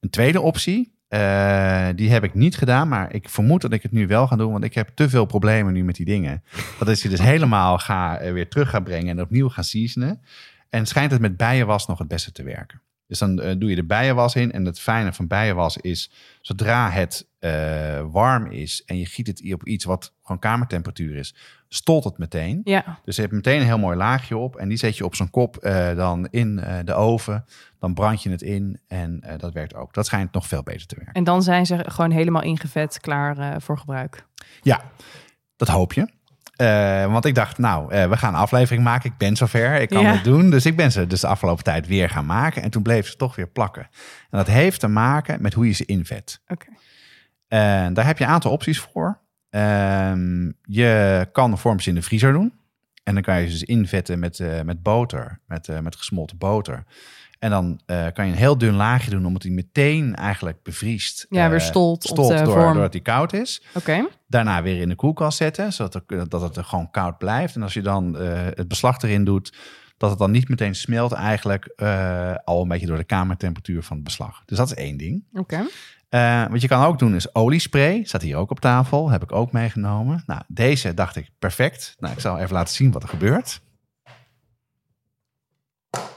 Een 0.00 0.10
tweede 0.10 0.40
optie, 0.40 0.95
eh, 1.08 1.88
die 1.94 2.10
heb 2.10 2.24
ik 2.24 2.34
niet 2.34 2.56
gedaan, 2.56 2.88
maar 2.88 3.14
ik 3.14 3.28
vermoed 3.28 3.60
dat 3.60 3.72
ik 3.72 3.82
het 3.82 3.92
nu 3.92 4.06
wel 4.06 4.26
ga 4.26 4.36
doen, 4.36 4.52
want 4.52 4.64
ik 4.64 4.74
heb 4.74 4.88
te 4.94 5.08
veel 5.08 5.24
problemen 5.24 5.72
nu 5.72 5.84
met 5.84 5.94
die 5.94 6.06
dingen. 6.06 6.42
Dat 6.78 6.88
is 6.88 7.02
je 7.02 7.08
dus 7.08 7.20
helemaal 7.20 7.78
ga, 7.78 8.18
eh, 8.18 8.32
weer 8.32 8.48
terug 8.48 8.70
gaan 8.70 8.84
brengen 8.84 9.08
en 9.08 9.24
opnieuw 9.24 9.48
gaan 9.48 9.64
seasonen. 9.64 10.20
En 10.70 10.86
schijnt 10.86 11.10
het 11.10 11.20
met 11.20 11.36
bijenwas 11.36 11.86
nog 11.86 11.98
het 11.98 12.08
beste 12.08 12.32
te 12.32 12.42
werken. 12.42 12.80
Dus 13.06 13.18
dan 13.18 13.40
eh, 13.40 13.54
doe 13.58 13.70
je 13.70 13.76
de 13.76 13.84
bijenwas 13.84 14.34
in. 14.34 14.52
En 14.52 14.64
het 14.64 14.80
fijne 14.80 15.12
van 15.12 15.26
bijenwas 15.26 15.76
is, 15.76 16.10
zodra 16.40 16.90
het 16.90 17.28
eh, 17.38 17.50
warm 18.10 18.50
is 18.50 18.82
en 18.86 18.98
je 18.98 19.06
giet 19.06 19.26
het 19.26 19.52
op 19.52 19.66
iets 19.66 19.84
wat 19.84 20.12
gewoon 20.22 20.38
kamertemperatuur 20.38 21.16
is, 21.16 21.34
stolt 21.68 22.04
het 22.04 22.18
meteen. 22.18 22.60
Ja, 22.64 22.98
Dus 23.04 23.16
je 23.16 23.22
hebt 23.22 23.34
meteen 23.34 23.60
een 23.60 23.66
heel 23.66 23.78
mooi 23.78 23.96
laagje 23.96 24.36
op. 24.36 24.56
En 24.56 24.68
die 24.68 24.78
zet 24.78 24.96
je 24.96 25.04
op 25.04 25.14
zo'n 25.14 25.30
kop 25.30 25.56
eh, 25.56 25.96
dan 25.96 26.26
in 26.30 26.56
de 26.84 26.94
oven. 26.94 27.44
Dan 27.78 27.94
brand 27.94 28.22
je 28.22 28.30
het 28.30 28.42
in 28.42 28.80
en 28.88 29.22
dat 29.36 29.52
werkt 29.52 29.74
ook. 29.74 29.94
Dat 29.94 30.06
schijnt 30.06 30.32
nog 30.32 30.46
veel 30.46 30.62
beter 30.62 30.86
te 30.86 30.94
werken. 30.96 31.14
en 31.14 31.24
dan 31.24 31.42
zijn 31.42 31.66
ze 31.66 31.84
gewoon 31.88 32.10
helemaal 32.10 32.42
ingevet, 32.42 33.00
klaar 33.00 33.62
voor 33.62 33.78
gebruik. 33.78 34.26
Ja, 34.62 34.82
dat 35.56 35.68
hoop 35.68 35.92
je. 35.92 36.08
Eh, 36.56 37.12
want 37.12 37.24
ik 37.24 37.34
dacht, 37.34 37.58
nou, 37.58 37.92
eh, 37.92 38.08
we 38.08 38.16
gaan 38.16 38.34
een 38.34 38.40
aflevering 38.40 38.84
maken. 38.84 39.10
Ik 39.10 39.16
ben 39.16 39.36
zover, 39.36 39.80
ik 39.80 39.88
kan 39.88 40.02
Ja. 40.02 40.12
het 40.12 40.24
doen. 40.24 40.50
Dus 40.50 40.66
ik 40.66 40.76
ben 40.76 40.92
ze 40.92 41.06
dus 41.06 41.20
de 41.20 41.26
afgelopen 41.26 41.64
tijd 41.64 41.86
weer 41.86 42.10
gaan 42.10 42.26
maken. 42.26 42.62
En 42.62 42.70
toen 42.70 42.82
bleef 42.82 43.06
ze 43.08 43.16
toch 43.16 43.36
weer 43.36 43.48
plakken. 43.48 43.82
En 44.30 44.38
dat 44.38 44.46
heeft 44.46 44.80
te 44.80 44.88
maken 44.88 45.42
met 45.42 45.54
hoe 45.54 45.66
je 45.66 45.72
ze 45.72 45.84
invet. 45.84 46.40
Oké. 46.48 46.66
Daar 47.92 48.06
heb 48.06 48.18
je 48.18 48.24
een 48.24 48.30
aantal 48.30 48.50
opties 48.52 48.80
voor. 48.80 49.18
Ehm, 49.50 50.50
je 50.62 51.28
kan 51.32 51.50
de 51.50 51.56
vormpjes 51.56 51.86
in 51.88 51.94
de 51.94 52.02
vriezer 52.02 52.32
doen. 52.32 52.52
En 53.04 53.14
dan 53.14 53.22
kan 53.22 53.40
je 53.40 53.46
ze 53.46 53.52
dus 53.52 53.62
invetten 53.62 54.18
met, 54.18 54.40
eh, 54.40 54.60
met 54.60 54.82
boter, 54.82 55.40
met, 55.46 55.82
met 55.82 55.96
gesmolten 55.96 56.38
boter. 56.38 56.84
En 57.38 57.50
dan 57.50 57.80
eh, 57.86 58.06
kan 58.12 58.26
je 58.26 58.32
een 58.32 58.38
heel 58.38 58.58
dun 58.58 58.74
laagje 58.74 59.10
doen, 59.10 59.26
omdat 59.26 59.42
die 59.42 59.52
meteen 59.52 60.14
eigenlijk 60.14 60.62
bevriest. 60.62 61.26
Ja, 61.28 61.48
weer 61.48 61.58
eh, 61.58 61.64
stolt 61.64 62.10
op 62.10 62.16
de 62.16 62.22
door, 62.22 62.52
vorm. 62.52 62.72
doordat 62.72 62.92
die 62.92 63.00
koud 63.00 63.32
is. 63.32 63.62
Oké. 63.74 64.06
Daarna 64.28 64.62
weer 64.62 64.80
in 64.80 64.88
de 64.88 64.94
koelkast 64.94 65.36
zetten, 65.36 65.72
zodat 65.72 66.02
het, 66.06 66.30
dat 66.30 66.40
het 66.40 66.56
er 66.56 66.64
gewoon 66.64 66.90
koud 66.90 67.18
blijft. 67.18 67.54
En 67.54 67.62
als 67.62 67.74
je 67.74 67.82
dan 67.82 68.18
eh, 68.18 68.44
het 68.54 68.68
beslag 68.68 69.02
erin 69.02 69.24
doet, 69.24 69.56
dat 69.96 70.10
het 70.10 70.18
dan 70.18 70.30
niet 70.30 70.48
meteen 70.48 70.74
smelt 70.74 71.12
eigenlijk 71.12 71.72
al 72.44 72.62
een 72.62 72.68
beetje 72.68 72.86
door 72.86 72.96
de 72.96 73.04
kamertemperatuur 73.04 73.82
van 73.82 73.96
het 73.96 74.04
beslag. 74.04 74.42
Dus 74.44 74.56
dat 74.56 74.66
is 74.66 74.74
één 74.74 74.96
ding. 74.96 75.24
Oké. 75.32 75.66
Wat 76.50 76.60
je 76.60 76.68
kan 76.68 76.84
ook 76.84 76.98
doen 76.98 77.14
is 77.14 77.34
oliespray. 77.34 78.04
Staat 78.04 78.22
hier 78.22 78.36
ook 78.36 78.50
op 78.50 78.60
tafel. 78.60 79.10
Heb 79.10 79.22
ik 79.22 79.32
ook 79.32 79.52
meegenomen. 79.52 80.22
Nou, 80.26 80.40
deze 80.48 80.94
dacht 80.94 81.16
ik 81.16 81.30
perfect. 81.38 81.96
Nou, 81.98 82.14
ik 82.14 82.20
zal 82.20 82.38
even 82.38 82.54
laten 82.54 82.74
zien 82.74 82.92
wat 82.92 83.02
er 83.02 83.08
gebeurt. 83.08 83.60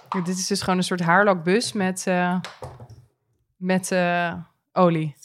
Dit 0.09 0.37
is 0.37 0.47
dus 0.47 0.61
gewoon 0.61 0.77
een 0.77 0.83
soort 0.83 1.01
haarlakbus 1.01 1.73
met, 1.73 2.07
eh, 2.07 2.39
met 3.55 3.91
eh, 3.91 4.33
olie. 4.71 5.15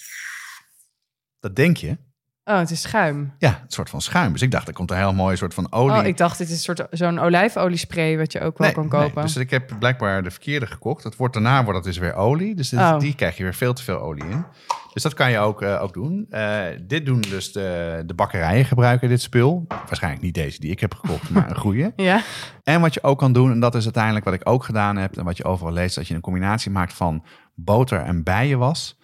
Dat 1.41 1.57
denk 1.57 1.76
je. 1.76 1.99
Oh, 2.45 2.59
het 2.59 2.70
is 2.70 2.80
schuim. 2.80 3.32
Ja, 3.38 3.49
een 3.49 3.57
soort 3.66 3.90
van 3.90 4.01
schuim. 4.01 4.32
Dus 4.32 4.42
ik 4.42 4.51
dacht, 4.51 4.68
er 4.68 4.74
komt 4.74 4.90
een 4.90 4.97
heel 4.97 5.14
mooi 5.14 5.36
soort 5.36 5.55
van 5.55 5.72
olie. 5.72 6.01
Oh, 6.01 6.07
ik 6.07 6.16
dacht, 6.16 6.38
dit 6.38 6.49
is 6.49 6.53
een 6.66 6.76
soort 6.76 6.86
zo'n 6.90 7.18
olijfoliespray 7.18 8.16
wat 8.18 8.32
je 8.32 8.40
ook 8.40 8.59
wel 8.59 8.72
kan 8.72 8.88
kopen. 8.88 9.22
dus 9.22 9.36
ik 9.36 9.51
heb 9.51 9.72
blijkbaar 9.78 10.22
de 10.22 10.30
verkeerde 10.30 10.66
gekocht. 10.66 11.05
Het 11.05 11.16
wordt, 11.16 11.34
daarna 11.34 11.62
wordt 11.64 11.78
het 11.78 11.84
dus 11.86 11.99
weer 11.99 12.14
olie. 12.14 12.55
Dus 12.55 12.68
dit- 12.68 12.80
Oh. 12.80 12.99
die 12.99 13.14
krijg 13.14 13.36
je 13.36 13.42
weer 13.42 13.55
veel 13.55 13.72
te 13.72 13.82
veel 13.82 13.99
olie 14.01 14.24
in. 14.24 14.45
Dus 14.92 15.03
dat 15.03 15.14
kan 15.14 15.30
je 15.30 15.38
ook, 15.38 15.62
eh, 15.62 15.82
ook 15.82 15.92
doen. 15.92 16.26
Eh, 16.30 16.62
dit 16.82 17.07
doen 17.07 17.20
dus 17.20 17.53
de, 17.53 18.03
de 18.07 18.14
bakkerijen 18.14 18.64
gebruiken 18.64 19.09
dit 19.09 19.20
spul. 19.22 19.64
Waarschijnlijk 19.68 20.22
niet 20.22 20.34
deze 20.34 20.61
die 20.61 20.70
ik 20.70 20.80
heb 20.80 20.95
gekocht, 20.95 21.30
maar 21.30 21.51
een 21.51 21.57
goede. 21.57 21.92
Ja, 21.97 22.20
En 22.62 22.80
wat 22.80 22.95
je 22.95 23.03
ook 23.03 23.18
kan 23.18 23.32
doen, 23.32 23.51
en 23.51 23.61
dat 23.61 23.74
is 23.74 23.84
uiteindelijk 23.84 24.24
wat 24.24 24.34
ik 24.34 24.49
ook 24.49 24.64
gedaan 24.64 24.97
heb... 24.97 25.16
en 25.16 25.24
wat 25.24 25.36
je 25.36 25.45
overal 25.45 25.72
leest, 25.72 25.95
dat 25.95 26.09
je 26.09 26.14
een 26.14 26.20
combinatie 26.20 26.70
maakt 26.70 26.92
van 26.92 27.24
boter 27.55 28.01
en 28.01 28.22
bijenwas. 28.22 28.99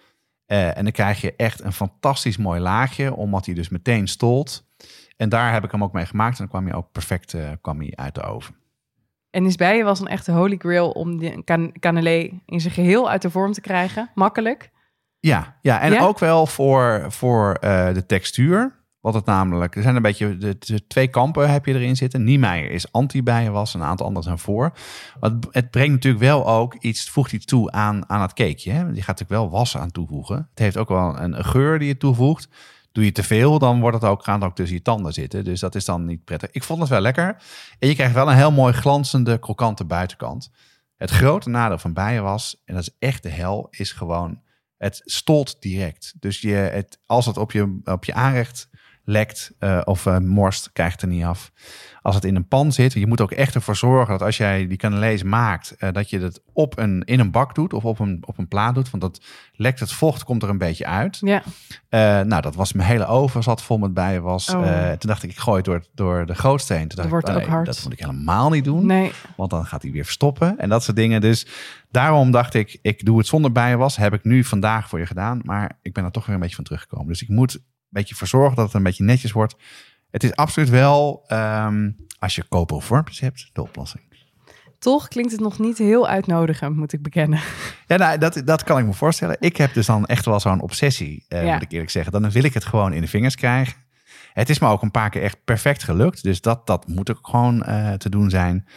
Eh, 0.51 0.77
en 0.77 0.83
dan 0.83 0.91
krijg 0.91 1.21
je 1.21 1.33
echt 1.35 1.63
een 1.63 1.73
fantastisch 1.73 2.37
mooi 2.37 2.59
laagje, 2.59 3.15
omdat 3.15 3.45
hij 3.45 3.55
dus 3.55 3.69
meteen 3.69 4.07
stolt. 4.07 4.63
En 5.17 5.29
daar 5.29 5.53
heb 5.53 5.63
ik 5.63 5.71
hem 5.71 5.83
ook 5.83 5.93
mee 5.93 6.05
gemaakt 6.05 6.31
en 6.31 6.37
dan 6.37 6.47
kwam 6.47 6.65
hij 6.65 6.73
ook 6.75 6.91
perfect 6.91 7.33
eh, 7.33 7.49
kwam 7.61 7.79
hij 7.79 7.93
uit 7.95 8.15
de 8.15 8.21
oven. 8.21 8.55
en 9.29 9.45
is 9.45 9.55
bijen 9.55 9.85
was 9.85 9.99
een 9.99 10.07
echte 10.07 10.31
holy 10.31 10.57
grail 10.57 10.89
om 10.89 11.17
de 11.17 11.43
can 11.43 11.71
cannelé 11.79 12.29
in 12.45 12.61
zijn 12.61 12.73
geheel 12.73 13.09
uit 13.09 13.21
de 13.21 13.29
vorm 13.29 13.51
te 13.51 13.61
krijgen. 13.61 14.09
Makkelijk. 14.15 14.69
Ja, 15.19 15.57
ja 15.61 15.79
en 15.79 15.91
Ja? 15.91 16.01
ook 16.01 16.19
wel 16.19 16.45
voor, 16.45 17.05
voor 17.07 17.53
eh, 17.53 17.93
de 17.93 18.05
textuur. 18.05 18.79
Wat 19.01 19.13
het 19.13 19.25
namelijk, 19.25 19.75
er 19.75 19.81
zijn 19.81 19.95
een 19.95 20.01
beetje 20.01 20.37
de, 20.37 20.87
twee 20.87 21.07
kampen 21.07 21.51
heb 21.51 21.65
je 21.65 21.73
erin 21.73 21.95
zitten. 21.95 22.23
Niemeyer 22.23 22.71
is 22.71 22.91
anti-bijenwas, 22.91 23.73
een 23.73 23.83
aantal 23.83 24.05
anderen 24.05 24.27
zijn 24.27 24.39
voor. 24.39 24.71
Maar 25.19 25.31
het, 25.51 25.71
brengt 25.71 25.91
natuurlijk 25.91 26.23
wel 26.23 26.47
ook 26.47 26.75
iets, 26.75 27.09
voegt 27.09 27.31
iets 27.31 27.45
toe 27.45 27.71
aan, 27.71 28.09
aan 28.09 28.21
het 28.21 28.33
cakeje. 28.33 28.71
Hè? 28.71 28.79
Je 28.79 28.85
gaat 28.85 29.19
natuurlijk 29.19 29.29
wel 29.29 29.49
was 29.49 29.77
aan 29.77 29.91
toevoegen. 29.91 30.35
Het 30.49 30.59
heeft 30.59 30.77
ook 30.77 30.89
wel 30.89 31.19
een, 31.19 31.45
geur 31.45 31.79
die 31.79 31.87
je 31.87 31.97
toevoegt. 31.97 32.47
Doe 32.91 33.03
je 33.03 33.11
te 33.11 33.23
veel, 33.23 33.59
dan 33.59 33.79
wordt 33.79 34.01
het 34.01 34.09
ook, 34.09 34.23
gaat 34.23 34.43
ook 34.43 34.55
tussen 34.55 34.77
je 34.77 34.81
tanden 34.81 35.13
zitten. 35.13 35.43
Dus 35.43 35.59
dat 35.59 35.75
is 35.75 35.85
dan 35.85 36.05
niet 36.05 36.23
prettig. 36.23 36.51
Ik 36.51 36.63
vond 36.63 36.79
het 36.79 36.89
wel 36.89 37.01
lekker. 37.01 37.43
En 37.79 37.87
je 37.87 37.95
krijgt 37.95 38.13
wel 38.13 38.29
een 38.29 38.35
heel 38.35 38.51
mooi 38.51 38.73
glanzende, 38.73 39.39
krokante 39.39 39.85
buitenkant. 39.85 40.51
Het 40.95 41.09
grote 41.09 41.49
nadeel 41.49 41.77
van 41.77 41.93
bijenwas, 41.93 42.61
en 42.65 42.73
dat 42.73 42.83
is 42.83 42.95
echt 42.99 43.23
de 43.23 43.29
hel, 43.29 43.67
is 43.69 43.91
gewoon 43.91 44.41
het 44.77 45.01
stolt 45.03 45.61
direct. 45.61 46.13
Dus 46.19 46.41
je, 46.41 46.53
het, 46.53 46.99
als 47.05 47.25
het 47.25 47.37
op 47.37 47.51
je, 47.51 47.79
op 47.83 48.05
je 48.05 48.13
aanrecht 48.13 48.69
lekt 49.03 49.51
eh, 49.59 49.81
of 49.83 50.05
eh, 50.05 50.17
morst, 50.17 50.71
krijgt 50.73 51.01
er 51.01 51.07
niet 51.07 51.23
af. 51.23 51.51
Als 52.01 52.15
het 52.15 52.25
in 52.25 52.35
een 52.35 52.47
pan 52.47 52.71
zit, 52.71 52.93
je 52.93 53.07
moet 53.07 53.21
ook 53.21 53.31
echt 53.31 53.55
ervoor 53.55 53.75
zorgen 53.75 54.11
dat 54.11 54.21
als 54.21 54.37
jij 54.37 54.67
die 54.67 54.77
cannelés 54.77 55.23
maakt, 55.23 55.75
eh, 55.77 55.91
dat 55.91 56.09
je 56.09 56.19
het 56.19 56.41
op 56.53 56.77
een, 56.77 57.03
in 57.03 57.19
een 57.19 57.31
bak 57.31 57.55
doet 57.55 57.73
of 57.73 57.85
op 57.85 57.99
een, 57.99 58.23
op 58.25 58.37
een 58.37 58.47
plaat 58.47 58.75
doet. 58.75 58.89
Want 58.89 59.03
dat 59.03 59.21
lekt 59.53 59.79
het 59.79 59.91
vocht, 59.91 60.23
komt 60.23 60.43
er 60.43 60.49
een 60.49 60.57
beetje 60.57 60.85
uit. 60.85 61.17
Ja, 61.21 61.43
nou, 62.23 62.41
dat 62.41 62.55
was 62.55 62.73
mijn 62.73 62.87
hele 62.87 63.05
oven 63.05 63.43
zat 63.43 63.61
vol 63.61 63.77
met 63.77 63.93
bijenwas. 63.93 64.49
Oh. 64.49 64.67
Eh, 64.67 64.87
toen 64.87 65.09
dacht 65.09 65.23
ik, 65.23 65.29
ik 65.29 65.37
gooi 65.37 65.57
het 65.57 65.65
door, 65.65 65.83
door 65.93 66.25
de 66.25 66.35
gootsteen. 66.35 66.87
Toen 66.87 66.97
dacht 66.97 67.09
wordt 67.09 67.27
ik, 67.27 67.35
oh 67.35 67.39
ook 67.39 67.47
nee, 67.47 67.55
hard. 67.55 67.65
dat 67.65 67.83
moet 67.83 67.93
ik 67.93 67.99
helemaal 67.99 68.49
niet 68.49 68.63
doen. 68.63 68.85
nee. 68.85 69.11
Want 69.35 69.49
dan 69.49 69.65
gaat 69.65 69.81
hij 69.81 69.91
weer 69.91 70.03
verstoppen 70.03 70.59
en 70.59 70.69
dat 70.69 70.83
soort 70.83 70.97
dingen. 70.97 71.21
Dus 71.21 71.47
daarom 71.89 72.31
dacht 72.31 72.53
ik, 72.53 72.79
ik 72.81 73.05
doe 73.05 73.17
het 73.17 73.27
zonder 73.27 73.51
bijenwas. 73.51 73.95
Heb 73.95 74.13
ik 74.13 74.23
nu 74.23 74.43
vandaag 74.43 74.89
voor 74.89 74.99
je 74.99 75.05
gedaan. 75.05 75.41
Maar 75.43 75.77
ik 75.81 75.93
ben 75.93 76.03
er 76.03 76.11
toch 76.11 76.25
weer 76.25 76.35
een 76.35 76.41
beetje 76.41 76.55
van 76.55 76.63
teruggekomen. 76.63 77.07
Dus 77.07 77.21
ik 77.21 77.29
moet 77.29 77.59
beetje 77.91 78.15
voor 78.15 78.27
zorgen 78.27 78.55
dat 78.55 78.65
het 78.65 78.73
een 78.73 78.83
beetje 78.83 79.03
netjes 79.03 79.31
wordt. 79.31 79.55
Het 80.11 80.23
is 80.23 80.35
absoluut 80.35 80.69
wel, 80.69 81.23
ehm, 81.27 81.91
als 82.19 82.35
je 82.35 82.43
koperen 82.43 82.83
vormpjes 82.83 83.19
hebt, 83.19 83.49
de 83.53 83.61
oplossing. 83.61 84.03
Toch 84.79 85.07
klinkt 85.07 85.31
het 85.31 85.41
nog 85.41 85.59
niet 85.59 85.77
heel 85.77 86.07
uitnodigend, 86.07 86.75
moet 86.75 86.93
ik 86.93 87.01
bekennen. 87.01 87.39
Ja, 87.87 87.97
nou, 87.97 88.17
dat, 88.17 88.41
dat 88.45 88.63
kan 88.63 88.77
ik 88.79 88.85
me 88.85 88.93
voorstellen. 88.93 89.35
Ik 89.39 89.57
heb 89.57 89.73
dus 89.73 89.85
dan 89.85 90.05
echt 90.05 90.25
wel 90.25 90.39
zo'n 90.39 90.61
obsessie, 90.61 91.25
eh, 91.27 91.45
Ja. 91.45 91.53
moet 91.53 91.61
ik 91.61 91.71
eerlijk 91.71 91.89
zeggen. 91.91 92.11
Dan 92.11 92.29
wil 92.31 92.43
ik 92.43 92.53
het 92.53 92.65
gewoon 92.65 92.93
in 92.93 93.01
de 93.01 93.07
vingers 93.07 93.35
krijgen. 93.35 93.73
Het 94.33 94.49
is 94.49 94.59
me 94.59 94.67
ook 94.67 94.81
een 94.81 94.91
paar 94.91 95.09
keer 95.09 95.21
echt 95.21 95.43
perfect 95.43 95.83
gelukt. 95.83 96.23
Dus 96.23 96.41
dat, 96.41 96.67
dat 96.67 96.87
moet 96.87 97.11
ook 97.11 97.27
gewoon 97.27 97.63
eh, 97.63 97.93
te 97.93 98.09
doen 98.09 98.29
zijn. 98.29 98.67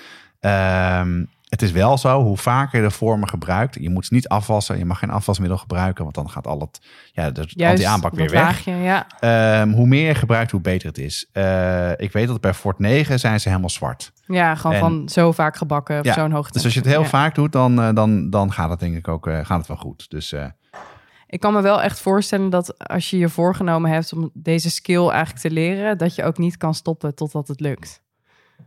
Ehm, 0.40 1.24
Het 1.54 1.62
is 1.62 1.72
wel 1.72 1.98
zo, 1.98 2.22
hoe 2.22 2.36
vaker 2.36 2.78
je 2.82 2.88
de 2.88 2.94
vormen 2.94 3.28
gebruikt, 3.28 3.74
je 3.80 3.90
moet 3.90 4.06
ze 4.06 4.14
niet 4.14 4.28
afwassen, 4.28 4.78
je 4.78 4.84
mag 4.84 4.98
geen 4.98 5.10
afwasmiddel 5.10 5.58
gebruiken, 5.58 6.02
want 6.02 6.14
dan 6.16 6.30
gaat 6.30 6.46
al 6.46 6.60
het, 6.60 6.80
ja, 7.12 7.30
de 7.30 7.46
anti-aanpak 7.66 8.14
weer 8.14 8.24
dat 8.24 8.32
weg. 8.34 8.42
laagje, 8.42 8.74
ja. 8.74 9.06
Ehm, 9.20 9.70
hoe 9.70 9.86
meer 9.86 10.06
je 10.06 10.14
gebruikt, 10.14 10.50
hoe 10.50 10.60
beter 10.60 10.88
het 10.88 10.98
is. 10.98 11.28
Eh, 11.32 11.90
ik 11.96 12.12
weet 12.12 12.26
dat 12.26 12.40
bij 12.40 12.54
Fort 12.54 12.78
9 12.78 13.18
zijn 13.20 13.40
ze 13.40 13.48
helemaal 13.48 13.70
zwart. 13.70 14.12
ja, 14.26 14.54
gewoon 14.54 14.74
En- 14.76 14.80
van 14.82 15.08
zo 15.08 15.32
vaak 15.32 15.56
gebakken 15.56 15.98
op 15.98 16.04
Ja, 16.04 16.12
zo'n 16.14 16.30
hoogte. 16.32 16.52
Dus 16.52 16.64
als 16.64 16.74
je 16.74 16.80
het 16.80 16.88
heel 16.88 17.02
Ja. 17.02 17.08
vaak 17.08 17.34
doet, 17.34 17.52
dan, 17.52 17.80
eh, 17.82 17.94
dan, 17.94 18.30
dan 18.30 18.52
gaat 18.52 18.70
het 18.70 18.80
denk 18.80 18.96
ik 18.96 19.08
ook 19.08 19.26
eh, 19.26 19.38
gaat 19.44 19.58
het 19.58 19.66
wel 19.68 19.76
goed. 19.76 20.10
Dus 20.10 20.34
Ik 21.26 21.40
kan 21.40 21.52
me 21.52 21.60
wel 21.62 21.82
echt 21.82 22.00
voorstellen 22.00 22.50
dat 22.50 22.78
als 22.88 23.10
je 23.10 23.18
je 23.18 23.28
voorgenomen 23.28 23.90
hebt 23.90 24.12
om 24.12 24.30
deze 24.32 24.70
skill 24.70 25.08
eigenlijk 25.08 25.40
te 25.40 25.50
leren, 25.50 25.98
dat 25.98 26.14
je 26.14 26.24
ook 26.24 26.38
niet 26.38 26.56
kan 26.56 26.74
stoppen 26.74 27.14
totdat 27.14 27.48
het 27.48 27.60
lukt. 27.60 28.02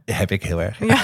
heb 0.05 0.31
ik 0.31 0.43
heel 0.43 0.61
erg. 0.61 0.79
Ja. 0.79 1.01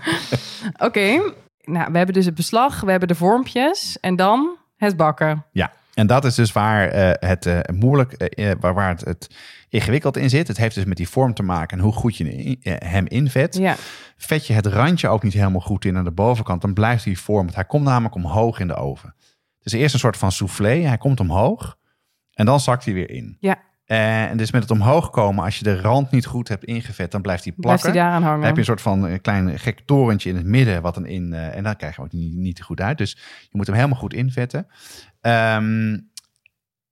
Oké, 0.86 1.32
nou, 1.64 1.90
we 1.92 1.96
hebben 1.96 2.14
dus 2.14 2.24
het 2.24 2.34
beslag, 2.34 2.80
we 2.80 2.90
hebben 2.90 3.08
de 3.08 3.14
vormpjes 3.14 4.00
en 4.00 4.16
dan 4.16 4.56
het 4.76 4.96
bakken. 4.96 5.44
Ja, 5.52 5.72
en 5.94 6.06
dat 6.06 6.24
is 6.24 6.34
dus 6.34 6.52
waar 6.52 6.88
eh, 6.88 7.28
het 7.28 7.46
eh, 7.46 7.58
moeilijk, 7.74 8.12
eh, 8.12 8.50
waar, 8.60 8.74
waar 8.74 8.88
het, 8.88 9.00
het 9.04 9.30
ingewikkeld 9.68 10.16
in 10.16 10.30
zit. 10.30 10.48
Het 10.48 10.56
heeft 10.56 10.74
dus 10.74 10.84
met 10.84 10.96
die 10.96 11.08
vorm 11.08 11.34
te 11.34 11.42
maken 11.42 11.78
en 11.78 11.84
hoe 11.84 11.92
goed 11.92 12.16
je 12.16 12.32
in- 12.34 12.58
hem 12.84 13.06
invet. 13.06 13.56
Ja, 13.56 13.74
Vet 14.16 14.46
je 14.46 14.52
het 14.52 14.66
randje 14.66 15.08
ook 15.08 15.22
niet 15.22 15.32
helemaal 15.32 15.60
goed 15.60 15.84
in 15.84 15.96
aan 15.96 16.04
de 16.04 16.10
bovenkant, 16.12 16.60
dan 16.60 16.74
blijft 16.74 17.04
die 17.04 17.18
vorm. 17.20 17.42
want 17.44 17.54
Hij 17.54 17.64
komt 17.64 17.84
namelijk 17.84 18.14
omhoog 18.14 18.60
in 18.60 18.66
de 18.66 18.74
oven. 18.74 19.14
Het 19.58 19.74
is 19.74 19.80
eerst 19.80 19.94
een 19.94 20.00
soort 20.00 20.16
van 20.16 20.32
soufflé. 20.32 20.80
Hij 20.80 20.98
komt 20.98 21.20
omhoog 21.20 21.76
en 22.32 22.46
dan 22.46 22.60
zakt 22.60 22.84
hij 22.84 22.94
weer 22.94 23.10
in. 23.10 23.36
ja. 23.40 23.58
Eh, 23.86 24.24
en 24.30 24.36
dus 24.36 24.50
met 24.50 24.62
het 24.62 24.70
omhoog 24.70 25.10
komen, 25.10 25.44
als 25.44 25.58
je 25.58 25.64
de 25.64 25.80
rand 25.80 26.10
niet 26.10 26.26
goed 26.26 26.48
hebt 26.48 26.64
ingevet, 26.64 27.10
dan 27.10 27.22
blijft 27.22 27.44
hij 27.44 27.52
blijft 27.52 27.82
plakken. 27.82 28.00
hij 28.00 28.10
daaraan 28.10 28.22
hangen. 28.22 28.36
Dan 28.38 28.46
heb 28.46 28.54
je 28.54 28.60
een 28.60 28.66
soort 28.66 28.80
van 28.80 29.06
eh, 29.06 29.18
klein 29.20 29.58
gek 29.58 29.80
torentje 29.80 30.30
in 30.30 30.36
het 30.36 30.46
midden, 30.46 30.82
wat 30.82 30.94
dan 30.94 31.06
in. 31.06 31.32
eh, 31.32 31.56
en 31.56 31.62
dan 31.62 31.76
krijg 31.76 31.96
je 31.96 32.00
hem 32.02 32.10
ook 32.10 32.18
niet, 32.20 32.34
niet 32.34 32.62
goed 32.62 32.80
uit. 32.80 32.98
Dus 32.98 33.10
je 33.40 33.48
moet 33.56 33.66
hem 33.66 33.74
helemaal 33.76 33.98
goed 33.98 34.14
invetten. 34.14 34.66
Ehm, 35.20 35.98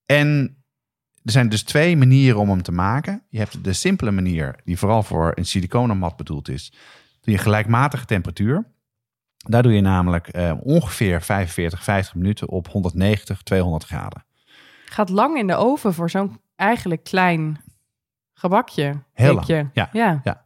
en 0.07 0.57
er 1.23 1.33
zijn 1.33 1.49
dus 1.49 1.63
twee 1.63 1.97
manieren 1.97 2.41
om 2.41 2.49
hem 2.49 2.63
te 2.63 2.73
maken. 2.73 3.23
Je 3.29 3.39
hebt 3.39 3.65
de 3.65 3.73
simpele 3.73 4.11
manier, 4.11 4.57
die 4.65 4.79
vooral 4.79 5.03
voor 5.03 5.33
een 5.35 5.47
siliconenmat 5.47 6.17
bedoeld 6.17 6.49
is. 6.49 6.73
Doe 7.21 7.35
je 7.35 7.41
gelijkmatige 7.41 8.05
temperatuur. 8.05 8.73
Daar 9.37 9.63
doe 9.63 9.73
je 9.73 9.81
namelijk 9.81 10.29
eh, 10.29 10.53
ongeveer 10.63 11.23
45, 11.23 11.85
50 11.85 12.15
minuten 12.15 12.49
op 12.49 12.69
190, 12.69 13.43
200 13.43 13.85
graden. 13.85 14.25
Gaat 14.85 15.09
lang 15.09 15.37
in 15.39 15.47
de 15.47 15.55
oven 15.55 15.95
voor 15.95 16.11
zo'n 16.11 16.41
eigenlijk 16.57 17.05
klein 17.05 17.61
gebakje. 18.33 19.03
Heel 19.13 19.35
lang, 19.35 19.71
ja. 19.73 19.89
ja. 19.93 20.45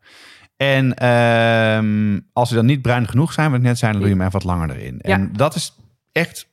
En 0.56 0.94
ehm, 0.94 2.20
als 2.32 2.48
ze 2.48 2.54
dan 2.54 2.66
niet 2.66 2.82
bruin 2.82 3.08
genoeg 3.08 3.32
zijn, 3.32 3.50
wat 3.50 3.60
net 3.60 3.78
zijn, 3.78 3.92
dan 3.92 4.00
doe 4.00 4.10
je 4.10 4.16
hem 4.16 4.26
even 4.26 4.40
wat 4.40 4.48
langer 4.48 4.76
erin. 4.76 4.98
Ja. 5.02 5.14
En 5.14 5.32
dat 5.32 5.54
is 5.54 5.74
echt, 6.12 6.48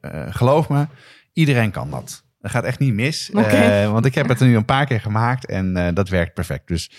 eh, 0.00 0.22
geloof 0.28 0.68
me, 0.68 0.86
iedereen 1.32 1.70
kan 1.70 1.90
dat. 1.90 2.24
Dat 2.40 2.50
gaat 2.50 2.64
echt 2.64 2.78
niet 2.78 2.94
mis. 2.94 3.30
Oké. 3.34 3.48
Eh, 3.48 3.92
want 3.92 4.04
ik 4.04 4.14
heb 4.14 4.28
het 4.28 4.40
er 4.40 4.46
nu 4.46 4.56
een 4.56 4.64
paar 4.64 4.86
keer 4.86 5.00
gemaakt 5.00 5.46
en 5.46 5.76
eh, 5.76 5.94
dat 5.94 6.08
werkt 6.08 6.34
perfect. 6.34 6.68
Dus 6.68 6.90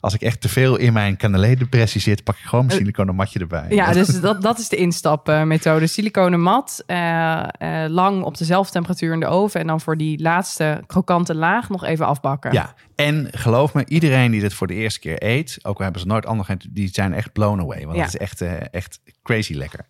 als 0.00 0.14
ik 0.14 0.20
echt 0.22 0.40
te 0.40 0.48
veel 0.48 0.76
in 0.76 0.92
mijn 0.92 1.16
Canelé-depressie 1.16 2.00
zit, 2.00 2.24
pak 2.24 2.36
ik 2.36 2.44
gewoon 2.44 2.66
mijn 2.66 2.78
siliconen 2.78 3.14
matje 3.14 3.38
erbij. 3.38 3.66
Ja, 3.68 3.92
dus 3.92 4.20
dat, 4.20 4.42
dat 4.42 4.58
is 4.58 4.68
de 4.68 4.76
instapmethode. 4.76 5.86
Siliconen 5.86 6.40
mat, 6.40 6.82
eh, 6.86 7.42
eh, 7.58 7.90
lang 7.90 8.22
op 8.22 8.38
dezelfde 8.38 8.72
temperatuur 8.72 9.12
in 9.12 9.20
de 9.20 9.26
oven. 9.26 9.60
En 9.60 9.66
dan 9.66 9.80
voor 9.80 9.96
die 9.96 10.22
laatste 10.22 10.82
krokante 10.86 11.34
laag 11.34 11.68
nog 11.68 11.84
even 11.84 12.06
afbakken. 12.06 12.52
Ja, 12.52 12.74
en 12.94 13.28
geloof 13.30 13.74
me, 13.74 13.84
iedereen 13.86 14.30
die 14.30 14.40
dit 14.40 14.54
voor 14.54 14.66
de 14.66 14.74
eerste 14.74 15.00
keer 15.00 15.24
eet, 15.24 15.58
ook 15.62 15.76
al 15.76 15.82
hebben 15.82 16.00
ze 16.00 16.06
nooit 16.06 16.26
anders 16.26 16.48
die 16.70 16.88
zijn 16.92 17.14
echt 17.14 17.32
blown 17.32 17.60
away. 17.60 17.84
Want 17.84 17.96
Ja. 17.96 18.04
het 18.04 18.14
is 18.14 18.20
echt, 18.20 18.40
eh, 18.40 18.52
echt 18.70 19.00
crazy 19.22 19.54
lekker. 19.54 19.86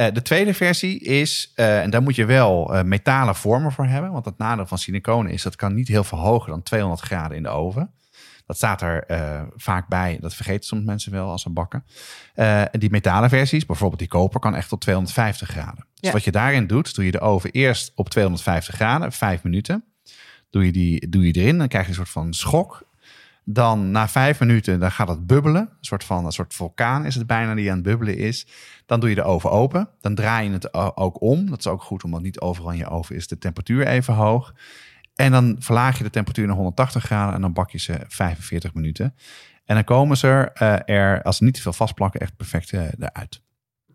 Eh, 0.00 0.06
de 0.12 0.22
tweede 0.22 0.54
versie 0.54 0.98
is, 1.00 1.52
eh, 1.54 1.82
en 1.82 1.90
daar 1.90 2.02
moet 2.02 2.14
je 2.16 2.24
wel 2.24 2.74
eh, 2.74 2.82
metalen 2.82 3.34
vormen 3.34 3.72
voor 3.72 3.86
hebben. 3.86 4.12
Want 4.12 4.24
het 4.24 4.38
nadeel 4.38 4.66
van 4.66 4.78
siliconen 4.78 5.32
is, 5.32 5.42
dat 5.42 5.56
kan 5.56 5.74
niet 5.74 5.88
heel 5.88 6.04
veel 6.04 6.18
hoger 6.18 6.50
dan 6.50 6.62
200 6.62 7.00
graden 7.02 7.36
in 7.36 7.42
de 7.42 7.48
oven. 7.48 7.90
Dat 8.50 8.58
staat 8.58 8.82
er 8.82 9.04
eh, 9.04 9.42
vaak 9.56 9.88
bij. 9.88 10.18
Dat 10.20 10.34
vergeten 10.34 10.64
soms 10.66 10.84
mensen 10.84 11.12
wel 11.12 11.30
als 11.30 11.42
ze 11.42 11.50
bakken. 11.50 11.84
Eh, 12.34 12.60
en 12.60 12.78
die 12.80 12.90
metalen 12.90 13.28
versies, 13.28 13.66
bijvoorbeeld 13.66 13.98
die 14.00 14.08
koper, 14.08 14.40
kan 14.40 14.54
echt 14.54 14.68
tot 14.68 14.80
250 14.80 15.48
graden. 15.48 15.86
Dus 15.94 16.00
Ja. 16.00 16.12
wat 16.12 16.24
je 16.24 16.30
daarin 16.30 16.66
doet, 16.66 16.94
doe 16.94 17.04
je 17.04 17.10
de 17.10 17.20
oven 17.20 17.50
eerst 17.50 17.92
op 17.94 18.08
250 18.08 18.74
graden, 18.74 19.12
5 19.12 19.42
minuten. 19.42 19.84
Doe 20.50 20.64
je, 20.64 20.72
die, 20.72 21.08
doe 21.08 21.26
je 21.26 21.32
erin, 21.32 21.58
dan 21.58 21.68
krijg 21.68 21.84
je 21.84 21.90
een 21.90 21.96
soort 21.96 22.08
van 22.08 22.32
schok. 22.34 22.88
Dan 23.44 23.90
na 23.90 24.08
vijf 24.08 24.40
minuten, 24.40 24.80
dan 24.80 24.90
gaat 24.92 25.08
het 25.08 25.26
bubbelen. 25.26 25.62
Een 25.62 25.68
soort 25.80 26.04
van 26.04 26.24
een 26.26 26.32
soort 26.32 26.54
vulkaan 26.54 27.04
is 27.04 27.14
het 27.14 27.26
bijna 27.26 27.54
die 27.54 27.68
aan 27.70 27.74
het 27.76 27.84
bubbelen 27.84 28.16
is. 28.16 28.46
Dan 28.86 29.00
doe 29.00 29.08
je 29.08 29.14
de 29.14 29.22
oven 29.22 29.50
open. 29.50 29.88
Dan 30.00 30.14
draai 30.14 30.46
je 30.48 30.52
het 30.52 30.74
ook 30.96 31.20
om. 31.22 31.50
Dat 31.50 31.58
is 31.58 31.66
ook 31.66 31.82
goed, 31.82 32.04
omdat 32.04 32.22
niet 32.22 32.40
overal 32.40 32.70
in 32.70 32.78
je 32.78 32.88
oven 32.88 33.16
is 33.16 33.26
de 33.26 33.38
temperatuur 33.38 33.86
even 33.86 34.14
hoog. 34.14 34.54
En 35.20 35.32
dan 35.32 35.56
verlaag 35.58 35.98
je 35.98 36.04
de 36.04 36.10
temperatuur 36.10 36.46
naar 36.46 36.56
180 36.56 37.04
graden 37.04 37.34
en 37.34 37.40
dan 37.40 37.52
bak 37.52 37.70
je 37.70 37.78
ze 37.78 37.98
45 38.08 38.74
minuten. 38.74 39.14
En 39.64 39.74
dan 39.74 39.84
komen 39.84 40.16
ze 40.16 40.26
er, 40.26 40.52
eh, 40.52 40.96
er 40.96 41.22
als 41.22 41.36
ze 41.36 41.44
niet 41.44 41.54
te 41.54 41.60
veel 41.60 41.72
vastplakken, 41.72 42.20
echt 42.20 42.36
perfect 42.36 42.72
eh, 42.72 42.82
eruit. 42.98 43.42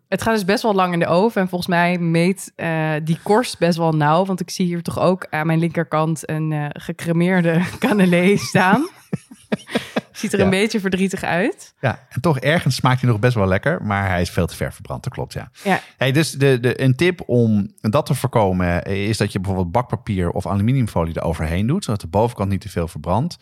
Het 0.07 0.21
gaat 0.21 0.34
dus 0.34 0.45
best 0.45 0.63
wel 0.63 0.73
lang 0.73 0.93
in 0.93 0.99
de 0.99 1.07
oven. 1.07 1.41
En 1.41 1.47
volgens 1.47 1.69
mij 1.69 1.97
meet 1.97 2.51
eh, 2.55 2.93
die 3.03 3.19
korst 3.23 3.59
best 3.59 3.78
wel 3.78 3.91
nauw. 3.91 4.26
Want 4.26 4.39
ik 4.39 4.49
zie 4.49 4.65
hier 4.65 4.82
toch 4.82 4.99
ook 4.99 5.28
aan 5.30 5.47
mijn 5.47 5.59
linkerkant 5.59 6.30
een 6.30 6.71
gecremeerde 6.73 7.61
cannelé 7.80 8.38
staan. 8.38 8.88
Ziet 10.16 10.34
er 10.34 10.39
Ja. 10.39 10.43
een 10.43 10.49
beetje 10.49 10.80
verdrietig 10.80 11.24
uit. 11.24 11.74
Ja, 11.80 12.05
en 12.09 12.22
toch 12.22 12.39
ergens 12.39 12.76
smaakt 12.76 13.01
hij 13.01 13.09
nog 13.09 13.20
best 13.20 13.34
wel 13.36 13.47
lekker, 13.47 13.84
maar 13.84 14.09
hij 14.09 14.22
is 14.22 14.30
veel 14.30 14.47
te 14.47 14.55
ver 14.55 14.74
verbrand. 14.74 15.03
Dat 15.03 15.13
klopt, 15.13 15.34
ja. 15.34 15.49
Ja. 15.63 15.80
Hey, 15.97 16.11
dus 16.11 16.32
de, 16.32 16.59
de, 16.59 16.82
een 16.82 16.95
tip 16.95 17.22
om 17.26 17.74
dat 17.82 18.05
te 18.05 18.13
voorkomen 18.16 18.84
is 18.84 19.18
dat 19.18 19.32
je 19.32 19.39
bijvoorbeeld 19.39 19.72
bakpapier 19.72 20.30
of 20.30 20.47
aluminiumfolie 20.47 21.18
eroverheen 21.18 21.68
doet, 21.68 21.84
zodat 21.84 22.01
de 22.01 22.07
bovenkant 22.07 22.49
niet 22.49 22.61
te 22.61 22.70
veel 22.70 22.88
verbrandt. 22.88 23.38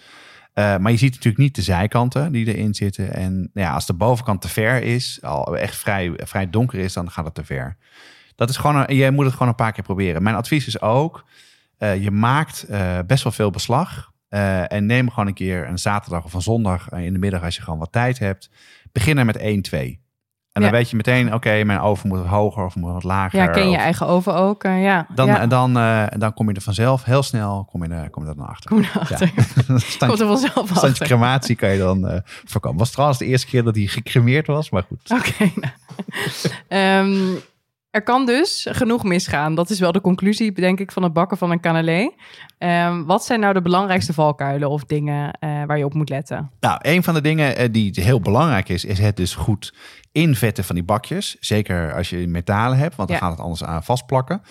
Eh, 0.53 0.77
maar 0.77 0.91
je 0.91 0.97
ziet 0.97 1.11
natuurlijk 1.11 1.37
niet 1.43 1.55
de 1.55 1.61
zijkanten 1.61 2.31
die 2.31 2.45
erin 2.55 2.73
zitten. 2.73 3.13
En 3.13 3.33
nou 3.53 3.67
ja, 3.67 3.73
als 3.73 3.85
de 3.85 3.93
bovenkant 3.93 4.41
te 4.41 4.49
ver 4.49 4.83
is, 4.83 5.19
al 5.21 5.57
echt 5.57 5.75
vrij, 5.75 6.11
vrij 6.15 6.49
donker 6.49 6.79
is, 6.79 6.93
dan 6.93 7.11
gaat 7.11 7.25
het 7.25 7.33
te 7.33 7.43
ver. 7.45 7.77
Dat 8.35 8.49
is 8.49 8.57
gewoon, 8.57 8.75
een, 8.75 8.95
jij 8.95 9.11
moet 9.11 9.25
het 9.25 9.33
gewoon 9.33 9.47
een 9.47 9.55
paar 9.55 9.71
keer 9.71 9.83
proberen. 9.83 10.23
Mijn 10.23 10.35
advies 10.35 10.67
is 10.67 10.81
ook, 10.81 11.25
eh, 11.77 12.03
je 12.03 12.11
maakt 12.11 12.63
eh, 12.63 12.99
best 13.07 13.23
wel 13.23 13.31
veel 13.31 13.49
beslag. 13.49 14.11
Eh, 14.33 14.71
en 14.71 14.85
neem 14.85 15.09
gewoon 15.09 15.27
een 15.27 15.33
keer 15.33 15.67
een 15.67 15.77
zaterdag 15.79 16.23
of 16.23 16.33
een 16.33 16.41
zondag 16.41 16.89
eh, 16.89 17.05
in 17.05 17.13
de 17.13 17.19
middag 17.19 17.43
als 17.43 17.55
je 17.55 17.61
gewoon 17.61 17.79
wat 17.79 17.91
tijd 17.91 18.19
hebt. 18.19 18.49
Begin 18.91 19.17
er 19.17 19.25
met 19.25 19.37
1, 19.37 19.61
2. 19.61 20.01
En 20.51 20.61
dan 20.61 20.71
Ja. 20.71 20.77
weet 20.77 20.89
je 20.89 20.95
meteen, 20.95 21.33
oké, 21.33 21.63
mijn 21.63 21.79
oven 21.79 22.07
moet 22.09 22.17
wat 22.17 22.27
hoger 22.27 22.65
of 22.65 22.75
moet 22.75 22.91
wat 22.91 23.03
lager. 23.03 23.39
Ja, 23.39 23.47
ken 23.47 23.69
je 23.69 23.75
of- 23.75 23.81
eigen 23.81 24.07
oven 24.07 24.35
ook. 24.35 24.63
eh, 24.63 24.83
ja. 24.83 25.07
dan, 25.15 25.27
ja. 25.27 25.47
dan, 25.47 25.73
dan 26.19 26.33
kom 26.33 26.49
je 26.49 26.55
er 26.55 26.61
vanzelf 26.61 27.03
heel 27.03 27.23
snel 27.23 27.65
kom 27.71 27.83
je 27.83 27.89
er, 27.89 28.09
kom 28.09 28.23
je 28.23 28.29
er 28.29 28.35
dan 28.35 28.47
achter. 28.47 28.69
Kom 28.69 28.79
erachter. 28.79 29.31
Ja. 29.35 29.47
Komt 30.07 30.19
er 30.19 30.27
vanzelf 30.27 30.51
Standje 30.67 30.87
achter. 30.87 31.05
crematie 31.07 31.55
kan 31.55 31.69
je 31.69 31.77
dan 31.77 32.07
eh 32.07 32.19
voorkomen. 32.45 32.77
Was 32.79 32.91
trouwens 32.91 33.19
de 33.19 33.25
eerste 33.25 33.47
keer 33.47 33.63
dat 33.63 33.75
hij 33.75 33.85
gecremeerd 33.85 34.47
was, 34.47 34.69
maar 34.69 34.83
goed. 34.83 35.11
Oké. 35.11 35.51
nou. 35.61 35.73
Ehm, 36.67 37.35
er 37.93 38.03
kan 38.03 38.25
dus 38.25 38.67
genoeg 38.69 39.03
misgaan. 39.03 39.55
Dat 39.55 39.69
is 39.69 39.79
wel 39.79 39.91
de 39.91 40.01
conclusie, 40.01 40.51
denk 40.51 40.79
ik, 40.79 40.91
van 40.91 41.03
het 41.03 41.13
bakken 41.13 41.37
van 41.37 41.51
een 41.51 41.59
cannelé. 41.59 42.13
Ehm, 42.57 43.03
wat 43.03 43.25
zijn 43.25 43.39
nou 43.39 43.53
de 43.53 43.61
belangrijkste 43.61 44.13
valkuilen 44.13 44.69
of 44.69 44.83
dingen 44.83 45.33
eh, 45.39 45.63
waar 45.65 45.77
je 45.77 45.85
op 45.85 45.93
moet 45.93 46.09
letten? 46.09 46.51
Nou, 46.59 46.77
een 46.81 47.03
van 47.03 47.13
de 47.13 47.21
dingen 47.21 47.55
eh, 47.57 47.67
die 47.71 47.91
heel 48.01 48.19
belangrijk 48.19 48.69
is, 48.69 48.85
is 48.85 48.99
het 48.99 49.15
dus 49.15 49.35
goed 49.35 49.73
invetten 50.11 50.63
van 50.63 50.75
die 50.75 50.83
bakjes. 50.83 51.37
Zeker 51.39 51.93
als 51.93 52.09
je 52.09 52.27
metalen 52.27 52.77
hebt, 52.77 52.95
want 52.95 53.09
dan 53.09 53.17
Ja. 53.17 53.23
gaat 53.23 53.33
het 53.33 53.41
anders 53.45 53.63
aan 53.63 53.83
vastplakken. 53.83 54.41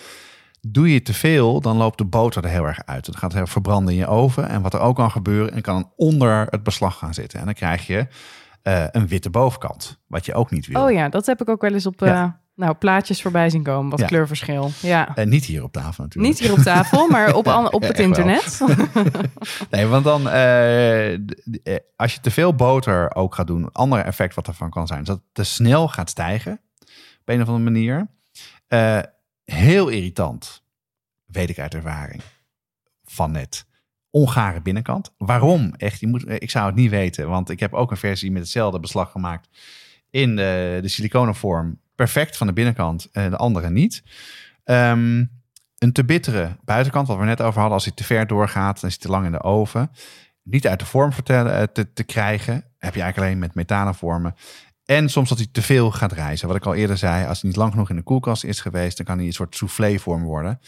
Doe 0.61 0.93
je 0.93 1.01
te 1.01 1.13
veel, 1.13 1.61
dan 1.61 1.77
loopt 1.77 1.97
de 1.97 2.05
boter 2.05 2.43
er 2.43 2.49
heel 2.49 2.65
erg 2.65 2.79
uit. 2.85 3.05
Dan 3.05 3.15
gaat 3.17 3.33
het 3.33 3.49
verbranden 3.49 3.93
in 3.93 3.99
je 3.99 4.07
oven. 4.07 4.49
En 4.49 4.61
wat 4.61 4.73
er 4.73 4.79
ook 4.79 4.95
kan 4.95 5.11
gebeuren, 5.11 5.53
en 5.53 5.61
kan 5.61 5.91
onder 5.95 6.47
het 6.49 6.63
beslag 6.63 6.97
gaan 6.97 7.13
zitten. 7.13 7.39
En 7.39 7.45
dan 7.45 7.53
krijg 7.53 7.87
je 7.87 8.07
eh, 8.61 8.83
een 8.91 9.07
witte 9.07 9.29
bovenkant, 9.29 9.99
wat 10.07 10.25
je 10.25 10.33
ook 10.33 10.51
niet 10.51 10.67
wil. 10.67 10.83
Oh 10.83 10.91
ja, 10.91 11.09
dat 11.09 11.25
heb 11.25 11.41
ik 11.41 11.49
ook 11.49 11.61
wel 11.61 11.73
eens 11.73 11.85
op. 11.85 11.99
nou, 12.55 12.73
plaatjes 12.73 13.21
voorbij 13.21 13.49
zien 13.49 13.63
komen. 13.63 13.89
Wat 13.89 13.99
Ja. 13.99 14.05
kleurverschil. 14.05 14.71
Ja. 14.81 15.15
En 15.15 15.29
niet 15.29 15.45
hier 15.45 15.63
op 15.63 15.71
tafel 15.71 16.03
natuurlijk. 16.03 16.33
Niet 16.33 16.47
hier 16.47 16.57
op 16.57 16.63
tafel, 16.63 17.07
maar 17.07 17.33
op, 17.33 17.47
op 17.71 17.81
het 17.81 17.99
internet. 17.99 18.61
Nee, 19.69 19.85
want 19.85 20.03
dan, 20.03 20.29
eh, 20.29 21.13
eh, 21.13 21.19
als 21.95 22.13
je 22.13 22.19
te 22.19 22.31
veel 22.31 22.55
boter 22.55 23.15
ook 23.15 23.35
gaat 23.35 23.47
doen, 23.47 23.63
een 23.63 23.71
ander 23.71 23.99
effect 23.99 24.35
wat 24.35 24.47
ervan 24.47 24.69
kan 24.69 24.87
zijn, 24.87 25.01
is 25.01 25.07
dat 25.07 25.15
het 25.17 25.25
te 25.33 25.43
snel 25.43 25.87
gaat 25.87 26.09
stijgen. 26.09 26.61
Op 27.19 27.29
een 27.29 27.41
of 27.41 27.47
andere 27.47 27.63
manier. 27.71 28.07
Eh, 28.67 28.99
heel 29.45 29.87
irritant, 29.87 30.63
weet 31.25 31.49
ik 31.49 31.59
uit 31.59 31.73
ervaring, 31.73 32.21
van 33.03 33.31
net. 33.31 33.65
Ongare 34.09 34.61
binnenkant. 34.61 35.13
Waarom? 35.17 35.73
Echt, 35.77 35.99
je 35.99 36.07
moet, 36.07 36.29
ik 36.29 36.49
zou 36.49 36.65
het 36.65 36.75
niet 36.75 36.89
weten, 36.89 37.29
want 37.29 37.49
ik 37.49 37.59
heb 37.59 37.73
ook 37.73 37.91
een 37.91 37.97
versie 37.97 38.31
met 38.31 38.41
hetzelfde 38.41 38.79
beslag 38.79 39.11
gemaakt 39.11 39.49
in 40.09 40.35
de, 40.35 40.79
de 40.81 40.87
siliconenvorm. 40.87 41.79
Perfect 41.95 42.37
van 42.37 42.47
de 42.47 42.53
binnenkant, 42.53 43.09
eh, 43.11 43.29
de 43.29 43.37
andere 43.37 43.69
niet. 43.69 44.03
Ehm, 44.63 45.25
een 45.77 45.91
te 45.91 46.05
bittere 46.05 46.57
buitenkant, 46.65 47.07
wat 47.07 47.17
we 47.17 47.25
net 47.25 47.41
over 47.41 47.59
hadden, 47.59 47.73
als 47.73 47.85
hij 47.85 47.93
te 47.93 48.03
ver 48.03 48.27
doorgaat, 48.27 48.81
dan 48.81 48.89
is 48.89 48.95
hij 48.95 49.05
te 49.05 49.11
lang 49.11 49.25
in 49.25 49.31
de 49.31 49.43
oven. 49.43 49.91
Niet 50.43 50.67
uit 50.67 50.79
de 50.79 50.85
vorm 50.85 51.13
vertellen, 51.13 51.53
eh, 51.55 51.63
te, 51.63 51.93
te 51.93 52.03
krijgen, 52.03 52.53
heb 52.53 52.95
je 52.95 53.01
eigenlijk 53.01 53.17
alleen 53.17 53.39
met 53.39 53.55
metalen 53.55 53.95
vormen. 53.95 54.35
En 54.85 55.09
soms 55.09 55.29
dat 55.29 55.37
hij 55.37 55.47
te 55.51 55.61
veel 55.61 55.91
gaat 55.91 56.11
reizen. 56.11 56.47
Wat 56.47 56.57
ik 56.57 56.65
al 56.65 56.73
eerder 56.73 56.97
zei, 56.97 57.27
als 57.27 57.41
hij 57.41 57.49
niet 57.49 57.59
lang 57.59 57.71
genoeg 57.71 57.89
in 57.89 57.95
de 57.95 58.01
koelkast 58.01 58.43
is 58.43 58.59
geweest, 58.59 58.97
dan 58.97 59.05
kan 59.05 59.17
hij 59.17 59.25
een 59.25 59.33
soort 59.33 59.55
soufflé-vorm 59.55 60.23
worden. 60.23 60.59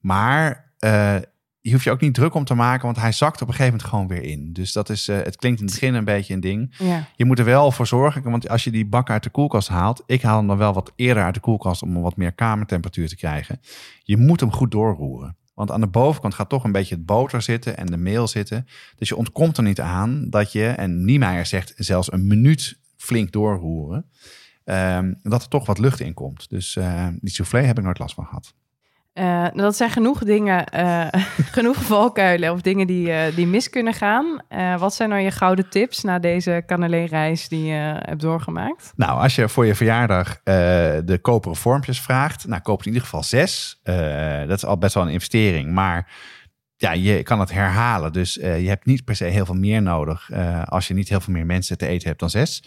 Maar 0.00 0.72
uh, 0.78 1.16
je 1.60 1.72
hoeft 1.72 1.84
je 1.84 1.90
ook 1.90 2.00
niet 2.00 2.14
druk 2.14 2.34
om 2.34 2.44
te 2.44 2.54
maken, 2.54 2.84
want 2.84 2.96
hij 2.96 3.12
zakt 3.12 3.42
op 3.42 3.48
een 3.48 3.54
gegeven 3.54 3.72
moment 3.72 3.90
gewoon 3.90 4.08
weer 4.08 4.22
in. 4.22 4.52
Dus 4.52 4.72
dat 4.72 4.88
is, 4.88 5.08
uh, 5.08 5.16
het 5.16 5.36
klinkt 5.36 5.60
in 5.60 5.66
het 5.66 5.74
begin 5.74 5.94
een 5.94 6.04
beetje 6.04 6.34
een 6.34 6.40
ding. 6.40 6.74
Ja. 6.78 7.08
Je 7.16 7.24
moet 7.24 7.38
er 7.38 7.44
wel 7.44 7.72
voor 7.72 7.86
zorgen, 7.86 8.22
want 8.22 8.48
als 8.48 8.64
je 8.64 8.70
die 8.70 8.86
bak 8.86 9.10
uit 9.10 9.22
de 9.22 9.30
koelkast 9.30 9.68
haalt, 9.68 10.02
ik 10.06 10.22
haal 10.22 10.36
hem 10.38 10.46
dan 10.46 10.56
wel 10.56 10.72
wat 10.72 10.92
eerder 10.96 11.22
uit 11.22 11.34
de 11.34 11.40
koelkast 11.40 11.82
om 11.82 12.00
wat 12.00 12.16
meer 12.16 12.32
kamertemperatuur 12.32 13.08
te 13.08 13.16
krijgen. 13.16 13.60
Je 14.02 14.16
moet 14.16 14.40
hem 14.40 14.52
goed 14.52 14.70
doorroeren. 14.70 15.36
Want 15.54 15.70
aan 15.70 15.80
de 15.80 15.86
bovenkant 15.86 16.34
gaat 16.34 16.48
toch 16.48 16.64
een 16.64 16.72
beetje 16.72 16.94
het 16.94 17.06
boter 17.06 17.42
zitten 17.42 17.76
en 17.76 17.86
de 17.86 17.96
meel 17.96 18.28
zitten. 18.28 18.66
Dus 18.96 19.08
je 19.08 19.16
ontkomt 19.16 19.56
er 19.56 19.62
niet 19.62 19.80
aan 19.80 20.26
dat 20.30 20.52
je, 20.52 20.66
en 20.66 21.04
Niemeyer 21.04 21.46
zegt 21.46 21.72
zelfs 21.76 22.12
een 22.12 22.26
minuut 22.26 22.78
flink 22.96 23.32
doorroeren, 23.32 24.06
um, 24.64 25.18
dat 25.22 25.42
er 25.42 25.48
toch 25.48 25.66
wat 25.66 25.78
lucht 25.78 26.00
in 26.00 26.14
komt. 26.14 26.48
Dus 26.48 26.76
uh, 26.76 27.08
die 27.20 27.30
soufflé 27.30 27.60
heb 27.60 27.78
ik 27.78 27.84
nooit 27.84 27.98
last 27.98 28.14
van 28.14 28.24
gehad. 28.24 28.54
Uh, 29.20 29.46
dat 29.52 29.76
zijn 29.76 29.90
genoeg 29.90 30.18
dingen, 30.18 30.64
uh, 30.74 31.06
genoeg 31.56 31.76
valkuilen 31.76 32.52
of 32.52 32.60
dingen 32.60 32.86
die, 32.86 33.08
uh, 33.08 33.22
die 33.34 33.46
mis 33.46 33.70
kunnen 33.70 33.94
gaan. 33.94 34.42
wat 34.78 34.94
zijn 34.94 35.08
nou 35.08 35.20
je 35.20 35.30
gouden 35.30 35.68
tips 35.68 36.02
na 36.02 36.18
deze 36.18 36.62
Canalé-reis 36.66 37.48
die 37.48 37.64
je 37.64 38.00
hebt 38.00 38.20
doorgemaakt? 38.20 38.92
Nou, 38.96 39.20
als 39.20 39.34
je 39.34 39.48
voor 39.48 39.66
je 39.66 39.74
verjaardag 39.74 40.42
de 40.42 41.18
koperen 41.22 41.56
vormpjes 41.56 42.00
vraagt, 42.00 42.46
nou 42.46 42.62
koop 42.62 42.80
in 42.80 42.86
ieder 42.86 43.02
geval 43.02 43.22
zes. 43.22 43.80
dat 44.46 44.56
is 44.56 44.64
al 44.64 44.78
best 44.78 44.94
wel 44.94 45.02
een 45.02 45.12
investering, 45.12 45.72
maar 45.72 46.12
ja, 46.76 46.92
je 46.92 47.22
kan 47.22 47.40
het 47.40 47.52
herhalen. 47.52 48.12
Dus 48.12 48.34
je 48.34 48.68
hebt 48.68 48.86
niet 48.86 49.04
per 49.04 49.16
se 49.16 49.24
heel 49.24 49.46
veel 49.46 49.54
meer 49.54 49.82
nodig 49.82 50.30
als 50.64 50.88
je 50.88 50.94
niet 50.94 51.08
heel 51.08 51.20
veel 51.20 51.32
meer 51.32 51.46
mensen 51.46 51.78
te 51.78 51.86
eten 51.86 52.08
hebt 52.08 52.20
dan 52.20 52.30
zes. 52.30 52.62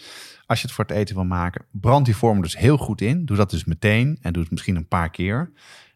Als 0.46 0.60
je 0.60 0.66
het 0.66 0.74
voor 0.74 0.84
het 0.84 0.96
eten 0.96 1.14
wil 1.14 1.24
maken, 1.24 1.64
brand 1.70 2.04
die 2.04 2.16
vorm 2.16 2.42
dus 2.42 2.58
heel 2.58 2.76
goed 2.76 3.00
in. 3.00 3.24
Doe 3.24 3.36
dat 3.36 3.50
dus 3.50 3.64
meteen 3.64 4.18
en 4.20 4.32
doe 4.32 4.42
het 4.42 4.50
misschien 4.50 4.76
een 4.76 4.88
paar 4.88 5.10
keer. 5.10 5.52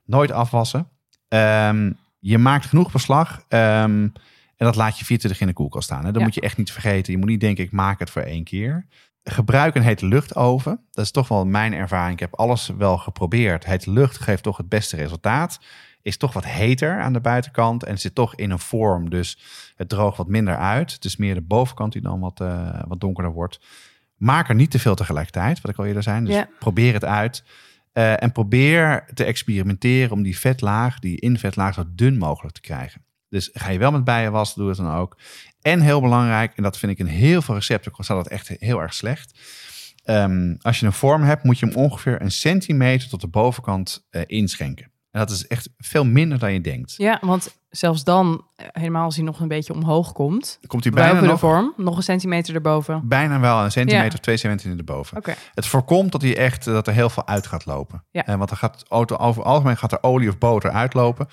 Nooit 0.08 0.32
afwassen. 0.32 0.88
Um, 1.28 1.96
je 2.18 2.38
maakt 2.38 2.66
genoeg 2.66 2.92
beslag. 2.92 3.36
Um, 3.48 4.12
en 4.56 4.66
dat 4.66 4.76
laat 4.76 4.98
je 4.98 5.04
24 5.04 5.40
in 5.40 5.46
de 5.46 5.52
koelkast 5.52 5.84
staan. 5.84 6.04
Hè? 6.04 6.06
Dat 6.10 6.16
Ja. 6.18 6.22
moet 6.24 6.34
je 6.34 6.40
echt 6.40 6.56
niet 6.56 6.72
vergeten. 6.72 7.12
Je 7.12 7.18
moet 7.18 7.28
niet 7.28 7.40
denken, 7.40 7.64
ik 7.64 7.72
maak 7.72 7.98
het 7.98 8.10
voor 8.10 8.22
één 8.22 8.44
keer. 8.44 8.86
Gebruik 9.24 9.74
een 9.74 9.82
hete 9.82 10.06
luchtoven. 10.06 10.80
Dat 10.90 11.04
is 11.04 11.10
toch 11.10 11.28
wel 11.28 11.46
mijn 11.46 11.72
ervaring. 11.74 12.12
Ik 12.12 12.20
heb 12.20 12.34
alles 12.34 12.66
wel 12.78 12.98
geprobeerd. 12.98 13.64
Hete 13.64 13.90
lucht 13.90 14.18
geeft 14.18 14.42
toch 14.42 14.56
het 14.56 14.68
beste 14.68 14.96
resultaat. 14.96 15.60
Is 16.02 16.16
toch 16.16 16.32
wat 16.32 16.44
heter 16.44 17.00
aan 17.00 17.12
de 17.12 17.20
buitenkant. 17.20 17.84
En 17.84 17.98
zit 17.98 18.14
toch 18.14 18.34
in 18.34 18.50
een 18.50 18.58
vorm. 18.58 19.10
Dus 19.10 19.38
het 19.76 19.88
droogt 19.88 20.16
wat 20.16 20.28
minder 20.28 20.56
uit. 20.56 20.92
Het 20.92 21.04
is 21.04 21.16
meer 21.16 21.34
de 21.34 21.40
bovenkant 21.40 21.92
die 21.92 22.02
dan 22.02 22.20
wat, 22.20 22.40
uh, 22.40 22.80
wat 22.86 23.00
donkerder 23.00 23.32
wordt. 23.32 23.60
Maak 24.16 24.48
er 24.48 24.54
niet 24.54 24.70
te 24.70 24.78
veel 24.78 24.94
tegelijkertijd. 24.94 25.60
Wat 25.60 25.70
ik 25.70 25.78
al 25.78 25.84
eerder 25.86 26.02
zei. 26.02 26.24
Dus 26.24 26.34
Ja. 26.34 26.48
probeer 26.58 26.92
het 26.92 27.04
uit. 27.04 27.44
Uh, 27.98 28.22
en 28.22 28.32
probeer 28.32 29.04
te 29.14 29.24
experimenteren 29.24 30.10
om 30.10 30.22
die 30.22 30.38
vetlaag, 30.38 30.98
die 30.98 31.20
invetlaag, 31.20 31.74
zo 31.74 31.84
dun 31.88 32.18
mogelijk 32.18 32.54
te 32.54 32.60
krijgen. 32.60 33.04
Dus 33.28 33.50
ga 33.52 33.70
je 33.70 33.78
wel 33.78 33.90
met 33.90 34.04
bijen 34.04 34.32
wassen, 34.32 34.58
doe 34.58 34.68
het 34.68 34.78
dan 34.78 34.94
ook. 34.94 35.16
En 35.62 35.80
heel 35.80 36.00
belangrijk, 36.00 36.56
en 36.56 36.62
dat 36.62 36.78
vind 36.78 36.92
ik 36.92 36.98
in 36.98 37.06
heel 37.06 37.42
veel 37.42 37.54
recepten, 37.54 37.92
staat 37.94 38.16
dat 38.16 38.28
echt 38.28 38.48
heel 38.48 38.80
erg 38.80 38.94
slecht. 38.94 39.38
Um, 40.04 40.56
als 40.60 40.80
je 40.80 40.86
een 40.86 40.92
vorm 40.92 41.22
hebt, 41.22 41.42
moet 41.42 41.58
je 41.58 41.66
hem 41.66 41.74
ongeveer 41.74 42.22
een 42.22 42.30
centimeter 42.30 43.08
tot 43.08 43.20
de 43.20 43.28
bovenkant 43.28 44.06
uh, 44.10 44.22
inschenken. 44.26 44.84
En 45.10 45.20
dat 45.20 45.30
is 45.30 45.46
echt 45.46 45.70
veel 45.78 46.04
minder 46.04 46.38
dan 46.38 46.52
je 46.52 46.60
denkt. 46.60 46.94
Ja, 46.96 47.18
want 47.20 47.57
zelfs 47.68 48.04
dan, 48.04 48.46
eh, 48.56 48.66
helemaal 48.72 49.04
als 49.04 49.16
hij 49.16 49.24
nog 49.24 49.40
een 49.40 49.48
beetje 49.48 49.72
omhoog 49.74 50.12
komt, 50.12 50.58
Komt 50.66 50.84
hij 50.84 50.92
bijna 50.92 51.20
nog, 51.20 51.38
vorm, 51.38 51.72
nog 51.76 51.96
een 51.96 52.02
centimeter 52.02 52.54
erboven. 52.54 53.08
bijna 53.08 53.40
wel 53.40 53.64
een 53.64 53.70
centimeter 53.70 54.06
Ja. 54.08 54.14
of 54.14 54.20
twee 54.20 54.36
centimeter 54.36 54.78
erboven. 54.78 55.22
Het 55.54 55.66
voorkomt 55.66 56.12
dat, 56.12 56.22
hij 56.22 56.36
echt, 56.36 56.64
dat 56.64 56.86
er 56.86 56.92
heel 56.92 57.10
veel 57.10 57.26
uit 57.26 57.46
gaat 57.46 57.66
lopen. 57.66 58.04
Ja. 58.10 58.26
Eh, 58.26 58.34
want 58.36 58.50
er 58.50 58.56
gaat, 58.56 58.84
auto, 58.88 59.16
over 59.16 59.42
algemeen 59.42 59.76
gaat 59.76 59.92
er 59.92 60.02
olie 60.02 60.28
of 60.28 60.38
boter 60.38 60.70
uitlopen. 60.70 61.28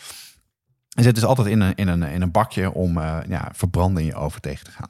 En 0.95 1.03
zit 1.03 1.15
dus 1.15 1.23
altijd 1.25 1.47
in 1.47 1.61
een, 1.61 1.75
in 1.75 1.87
een, 1.87 2.03
in 2.03 2.21
een 2.21 2.31
bakje 2.31 2.73
om 2.73 2.97
uh, 2.97 3.17
ja, 3.27 3.49
verbranden 3.53 4.01
in 4.03 4.07
je 4.09 4.15
oven 4.15 4.41
tegen 4.41 4.65
te 4.65 4.71
gaan. 4.71 4.89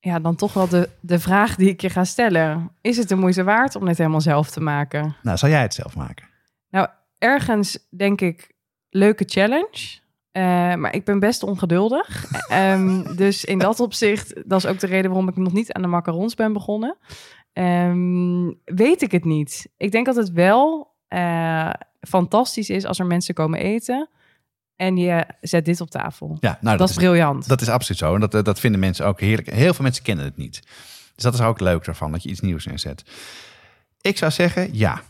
ja, 0.00 0.18
dan 0.18 0.36
toch 0.36 0.52
wel 0.52 0.68
de, 0.68 0.88
de 1.00 1.18
vraag 1.18 1.56
die 1.56 1.68
ik 1.68 1.80
je 1.80 1.90
ga 1.90 2.04
stellen. 2.04 2.70
Is 2.80 2.96
het 2.96 3.08
de 3.08 3.14
moeite 3.14 3.44
waard 3.44 3.76
om 3.76 3.86
dit 3.86 3.98
helemaal 3.98 4.20
zelf 4.20 4.50
te 4.50 4.60
maken? 4.60 5.16
Nou, 5.22 5.36
zal 5.38 5.48
jij 5.48 5.62
het 5.62 5.74
zelf 5.74 5.96
maken? 5.96 6.26
Nou, 6.70 6.88
ergens 7.18 7.78
denk 7.96 8.20
ik, 8.20 8.52
leuke 8.90 9.24
challenge. 9.26 10.02
Uh, 10.36 10.42
maar 10.74 10.94
ik 10.94 11.04
ben 11.04 11.18
best 11.18 11.42
ongeduldig. 11.42 12.26
um, 12.52 13.16
dus 13.16 13.44
in 13.44 13.58
dat 13.58 13.80
opzicht, 13.80 14.48
dat 14.48 14.64
is 14.64 14.70
ook 14.70 14.78
de 14.78 14.86
reden 14.86 15.10
waarom 15.10 15.28
ik 15.28 15.36
nog 15.36 15.52
niet 15.52 15.72
aan 15.72 15.82
de 15.82 15.88
macarons 15.88 16.34
ben 16.34 16.52
begonnen. 16.52 16.96
Um, 17.52 18.60
weet 18.64 19.02
ik 19.02 19.10
het 19.10 19.24
niet. 19.24 19.68
Ik 19.76 19.92
denk 19.92 20.06
dat 20.06 20.16
het 20.16 20.32
wel 20.32 20.94
uh, 21.08 21.70
fantastisch 22.00 22.70
is 22.70 22.84
als 22.84 22.98
er 22.98 23.06
mensen 23.06 23.34
komen 23.34 23.60
eten. 23.60 24.08
En 24.76 24.96
je 24.96 25.26
zet 25.40 25.64
dit 25.64 25.80
op 25.80 25.90
tafel. 25.90 26.36
Ja, 26.40 26.58
nou, 26.60 26.76
dat, 26.76 26.88
is 26.88 26.96
briljant. 26.96 27.48
Dat 27.48 27.60
is 27.60 27.68
absoluut 27.68 27.98
zo. 27.98 28.14
En 28.14 28.20
dat, 28.20 28.44
dat 28.44 28.60
vinden 28.60 28.80
mensen 28.80 29.06
ook 29.06 29.20
heerlijk. 29.20 29.50
Heel 29.50 29.74
veel 29.74 29.84
mensen 29.84 30.04
kennen 30.04 30.24
het 30.24 30.36
niet. 30.36 30.62
Dus 31.14 31.24
dat 31.24 31.34
is 31.34 31.40
ook 31.40 31.60
leuk 31.60 31.86
ervan, 31.86 32.12
dat 32.12 32.22
je 32.22 32.28
iets 32.28 32.40
nieuws 32.40 32.66
neerzet. 32.66 33.04
Ik 34.00 34.18
zou 34.18 34.32
zeggen, 34.32 34.68
ja. 34.72 35.02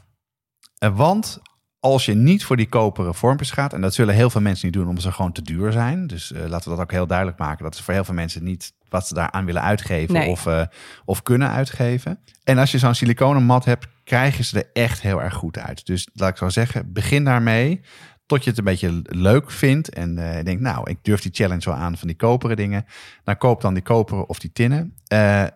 Uh, 0.79 0.97
Want 0.97 1.41
als 1.85 2.05
je 2.05 2.15
niet 2.15 2.45
voor 2.45 2.57
die 2.57 2.69
koperen 2.69 3.15
vormpjes 3.15 3.51
gaat, 3.51 3.73
en 3.73 3.81
dat 3.81 3.95
zullen 3.95 4.15
heel 4.15 4.31
veel 4.31 4.41
mensen 4.41 4.67
niet 4.67 4.75
doen, 4.75 4.89
omdat 4.89 5.03
ze 5.03 5.13
gewoon 5.13 5.33
te 5.33 5.43
duur 5.43 5.73
zijn. 5.73 6.07
Dus 6.07 6.33
uh, 6.33 6.39
laten 6.47 6.71
we 6.71 6.77
dat 6.77 6.85
ook 6.85 6.91
heel 6.91 7.07
duidelijk 7.07 7.39
maken. 7.39 7.65
Dat 7.65 7.75
is 7.75 7.81
voor 7.81 7.95
heel 7.95 8.05
veel 8.05 8.15
mensen 8.15 8.45
niet 8.45 8.73
wat 8.89 9.07
ze 9.07 9.15
daaraan 9.15 9.45
willen 9.45 9.63
uitgeven 9.63 10.15
nee. 10.15 10.29
of, 10.29 10.47
uh, 10.47 10.63
of 11.05 11.23
kunnen 11.23 11.51
uitgeven. 11.51 12.19
En 12.45 12.59
als 12.59 12.71
je 12.71 12.79
zo'n 12.79 12.95
siliconen 12.95 13.43
mat 13.43 13.65
hebt, 13.65 13.87
krijg 14.05 14.37
je 14.37 14.43
ze 14.43 14.59
er 14.59 14.83
echt 14.83 15.01
heel 15.01 15.23
erg 15.23 15.35
goed 15.35 15.59
uit. 15.59 15.87
Dus 15.87 16.09
laat 16.13 16.31
ik 16.31 16.37
zo 16.37 16.49
zeggen, 16.49 16.93
begin 16.93 17.25
daarmee 17.25 17.81
tot 18.27 18.45
je 18.45 18.51
het 18.51 18.59
een 18.59 18.65
beetje 18.65 19.03
leuk 19.03 19.51
vindt 19.51 19.89
en 19.89 20.19
uh, 20.19 20.43
denkt, 20.45 20.61
nou, 20.61 20.91
ik 20.91 20.99
durf 21.03 21.21
die 21.21 21.33
challenge 21.35 21.65
wel 21.65 21.79
aan 21.79 21.97
van 21.97 22.09
die 22.09 22.17
koperen 22.17 22.57
dingen. 22.57 22.85
Dan 23.25 23.37
koop 23.37 23.61
dan 23.61 23.75
die 23.75 23.83
koperen 23.83 24.29
of 24.29 24.39
die 24.39 24.53
tinnen. 24.53 24.97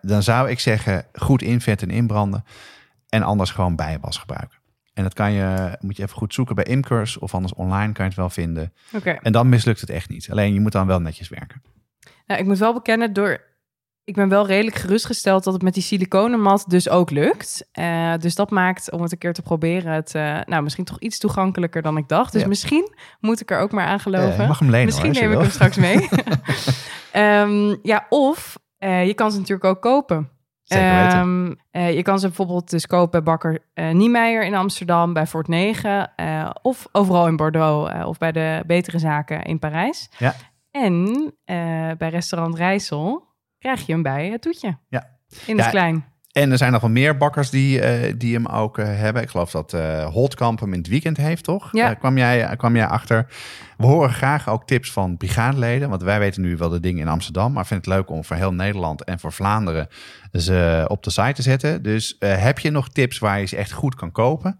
Dan 0.01 0.23
zou 0.23 0.49
ik 0.49 0.59
zeggen, 0.59 1.05
goed 1.13 1.41
invetten 1.41 1.89
en 1.89 1.95
inbranden. 1.95 2.43
En 3.09 3.23
anders 3.23 3.51
gewoon 3.51 3.75
bijenwas 3.75 4.17
gebruiken. 4.17 4.58
En 4.93 5.03
dat 5.03 5.13
kan 5.13 5.31
je, 5.31 5.77
moet 5.79 5.97
je 5.97 6.03
even 6.03 6.17
goed 6.17 6.33
zoeken 6.33 6.55
bij 6.55 6.63
Imkers 6.63 7.17
of 7.17 7.33
anders 7.33 7.53
online 7.53 7.93
kan 7.93 8.03
je 8.03 8.11
het 8.11 8.19
wel 8.19 8.29
vinden. 8.29 8.73
Okay. 8.93 9.19
En 9.21 9.31
dan 9.31 9.49
mislukt 9.49 9.81
het 9.81 9.89
echt 9.89 10.09
niet. 10.09 10.31
Alleen 10.31 10.53
je 10.53 10.59
moet 10.59 10.71
dan 10.71 10.87
wel 10.87 10.99
netjes 10.99 11.29
werken. 11.29 11.61
Nou, 12.25 12.41
ik 12.41 12.47
moet 12.47 12.57
wel 12.57 12.73
bekennen, 12.73 13.13
door, 13.13 13.41
ik 14.03 14.15
ben 14.15 14.29
wel 14.29 14.47
redelijk 14.47 14.75
gerustgesteld 14.75 15.43
dat 15.43 15.53
het 15.53 15.61
met 15.61 15.73
die 15.73 15.83
siliconenmat 15.83 16.65
dus 16.67 16.89
ook 16.89 17.09
lukt. 17.09 17.69
Uh, 17.79 18.13
dus 18.17 18.35
dat 18.35 18.49
maakt, 18.49 18.91
om 18.91 19.01
het 19.01 19.11
een 19.11 19.17
keer 19.17 19.33
te 19.33 19.41
proberen, 19.41 19.93
het 19.93 20.13
uh, 20.15 20.39
nou, 20.45 20.63
misschien 20.63 20.85
toch 20.85 20.99
iets 20.99 21.17
toegankelijker 21.17 21.81
dan 21.81 21.97
ik 21.97 22.07
dacht. 22.07 22.31
Dus 22.33 22.41
ja. 22.41 22.47
misschien 22.47 22.95
moet 23.19 23.41
ik 23.41 23.51
er 23.51 23.59
ook 23.59 23.71
maar 23.71 23.85
aan 23.85 23.99
geloven. 23.99 24.47
Mag 24.47 24.59
hem 24.59 24.69
lenen, 24.69 24.85
misschien 24.85 25.15
hoor, 25.15 25.23
neem 25.23 25.31
ik 25.31 25.39
hem 25.39 25.49
straks 25.49 25.77
mee. 25.77 26.09
um, 27.15 27.79
ja, 27.91 28.05
of 28.09 28.57
uh, 28.79 29.05
je 29.05 29.13
kan 29.13 29.31
ze 29.31 29.37
natuurlijk 29.37 29.65
ook 29.65 29.81
kopen. 29.81 30.29
Um, 30.71 31.55
uh, 31.71 31.93
je 31.93 32.01
kan 32.01 32.19
ze 32.19 32.27
bijvoorbeeld 32.27 32.69
dus 32.69 32.87
kopen 32.87 33.11
bij 33.11 33.23
Bakker 33.23 33.59
uh, 33.73 33.91
Niemeyer 33.91 34.43
in 34.43 34.55
Amsterdam, 34.55 35.13
bij 35.13 35.27
Fort 35.27 35.47
9 35.47 36.11
uh, 36.17 36.49
of 36.61 36.87
overal 36.91 37.27
in 37.27 37.35
Bordeaux 37.35 38.05
of 38.05 38.17
bij 38.17 38.31
de 38.31 38.63
betere 38.67 38.99
zaken 38.99 39.43
in 39.43 39.59
Parijs. 39.59 40.09
Ja. 40.17 40.35
En 40.71 41.33
bij 41.97 42.09
restaurant 42.09 42.55
Rijssel 42.55 43.27
krijg 43.59 43.85
je 43.85 43.91
hem 43.91 44.01
bij 44.01 44.29
het 44.29 44.41
toetje. 44.41 44.77
Ja. 44.87 45.17
In 45.45 45.55
het 45.55 45.65
ja, 45.65 45.71
klein. 45.71 46.05
En 46.39 46.51
er 46.51 46.57
zijn 46.57 46.71
nog 46.71 46.81
wel 46.81 46.89
meer 46.89 47.17
bakkers 47.17 47.49
die, 47.49 48.01
uh, 48.07 48.13
die 48.17 48.33
hem 48.33 48.45
ook 48.45 48.77
uh, 48.77 48.85
hebben. 48.85 49.21
Ik 49.21 49.29
geloof 49.29 49.51
dat 49.51 49.73
uh, 49.73 50.05
Holtkamp 50.05 50.59
hem 50.59 50.73
in 50.73 50.79
het 50.79 50.87
weekend 50.87 51.17
heeft, 51.17 51.43
toch? 51.43 51.69
Ja. 51.71 51.93
kwam, 51.93 52.17
jij, 52.17 52.55
kwam 52.55 52.75
jij 52.75 52.87
achter. 52.87 53.27
We 53.77 53.85
horen 53.85 54.09
graag 54.09 54.49
ook 54.49 54.67
tips 54.67 54.91
van 54.91 55.17
brigadeleden. 55.17 55.89
Want 55.89 56.03
wij 56.03 56.19
weten 56.19 56.41
nu 56.41 56.57
wel 56.57 56.69
de 56.69 56.79
dingen 56.79 57.01
in 57.01 57.07
Amsterdam. 57.07 57.53
Maar 57.53 57.65
vind 57.65 57.85
het 57.85 57.95
leuk 57.95 58.09
om 58.09 58.23
voor 58.23 58.35
heel 58.35 58.53
Nederland 58.53 59.03
en 59.03 59.19
voor 59.19 59.31
Vlaanderen 59.31 59.87
ze 60.31 60.85
op 60.87 61.03
de 61.03 61.09
site 61.09 61.33
te 61.33 61.41
zetten. 61.41 61.83
Dus 61.83 62.15
heb 62.19 62.59
je 62.59 62.71
nog 62.71 62.89
tips 62.89 63.19
waar 63.19 63.39
je 63.39 63.45
ze 63.45 63.55
echt 63.55 63.71
goed 63.71 63.95
kan 63.95 64.11
kopen? 64.11 64.59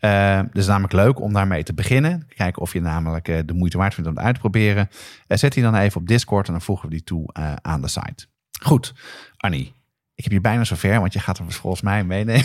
Uh, 0.00 0.38
dus 0.38 0.62
is 0.62 0.66
namelijk 0.66 0.92
leuk 0.92 1.20
om 1.20 1.32
daarmee 1.32 1.62
te 1.62 1.74
beginnen. 1.74 2.26
Kijken 2.36 2.62
of 2.62 2.72
je 2.72 2.80
namelijk 2.80 3.28
uh, 3.28 3.38
de 3.46 3.54
moeite 3.54 3.78
waard 3.78 3.94
vindt 3.94 4.10
om 4.10 4.16
het 4.16 4.24
uit 4.24 4.34
te 4.34 4.40
proberen. 4.40 4.88
Uh, 5.28 5.38
zet 5.38 5.52
die 5.52 5.62
dan 5.62 5.74
even 5.74 6.00
op 6.00 6.06
Discord 6.06 6.46
en 6.46 6.52
dan 6.52 6.62
voegen 6.62 6.88
we 6.88 6.94
die 6.94 7.04
toe 7.04 7.34
aan 7.62 7.80
de 7.80 7.88
site. 7.88 8.26
Goed, 8.62 8.94
Annie. 9.36 9.83
Ik 10.14 10.24
heb 10.24 10.32
je 10.32 10.40
bijna 10.40 10.64
zover, 10.64 11.00
want 11.00 11.12
je 11.12 11.18
gaat 11.18 11.38
er 11.38 11.52
volgens 11.52 11.82
mij 11.82 12.04
meenemen. 12.04 12.44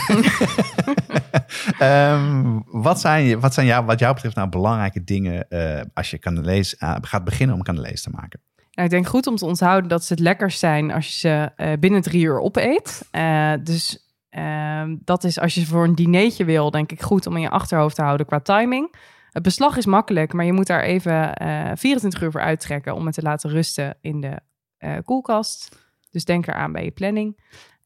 um, 1.82 2.64
wat, 2.88 3.00
zijn, 3.00 3.40
wat 3.40 3.54
zijn 3.54 3.66
jou, 3.66 3.86
wat 3.86 4.00
jou 4.00 4.14
betreft 4.14 4.36
nou 4.36 4.50
belangrijke 4.50 5.04
dingen 5.04 5.48
als 5.94 6.12
je 6.12 6.20
Canalees, 6.20 6.76
gaat 7.02 7.24
beginnen 7.24 7.56
om 7.56 7.64
Canalees 7.64 8.02
te 8.02 8.10
maken? 8.10 8.40
Nou, 8.56 8.88
ik 8.88 8.90
denk 8.90 9.08
goed 9.08 9.28
om 9.28 9.36
te 9.36 9.46
onthouden 9.46 9.90
dat 9.90 10.04
ze 10.06 10.14
het 10.14 10.22
lekkerst 10.22 10.60
zijn 10.60 10.92
als 10.92 11.08
je 11.08 11.12
ze 11.12 11.78
binnen 11.80 12.02
drie 12.02 12.24
uur 12.24 12.40
opeet. 12.40 13.10
dus 13.64 14.10
Uh, 14.38 14.84
dat 15.04 15.24
is 15.24 15.40
als 15.40 15.54
je 15.54 15.66
voor 15.66 15.84
een 15.84 15.96
dinertje 15.96 16.46
wil, 16.46 16.72
denk 16.72 16.92
ik 16.92 17.02
goed 17.02 17.28
om 17.28 17.36
in 17.36 17.42
je 17.42 17.50
achterhoofd 17.50 17.96
te 17.96 18.02
houden 18.02 18.26
qua 18.26 18.40
timing. 18.40 18.96
Het 19.30 19.44
beslag 19.44 19.78
is 19.78 19.86
makkelijk, 19.86 20.34
maar 20.34 20.46
je 20.46 20.54
moet 20.54 20.68
daar 20.68 20.82
even 20.82 21.42
uh, 21.42 21.72
24 21.76 22.22
uur 22.22 22.32
voor 22.32 22.42
uittrekken 22.42 22.96
om 22.96 23.06
het 23.06 23.16
te 23.16 23.22
laten 23.22 23.50
rusten 23.50 23.98
in 24.02 24.22
de 24.22 24.40
uh, 24.80 24.98
koelkast. 25.04 25.89
Dus 26.12 26.26
denk 26.26 26.48
eraan 26.48 26.72
bij 26.72 26.84
je 26.84 26.92
planning. 26.92 27.38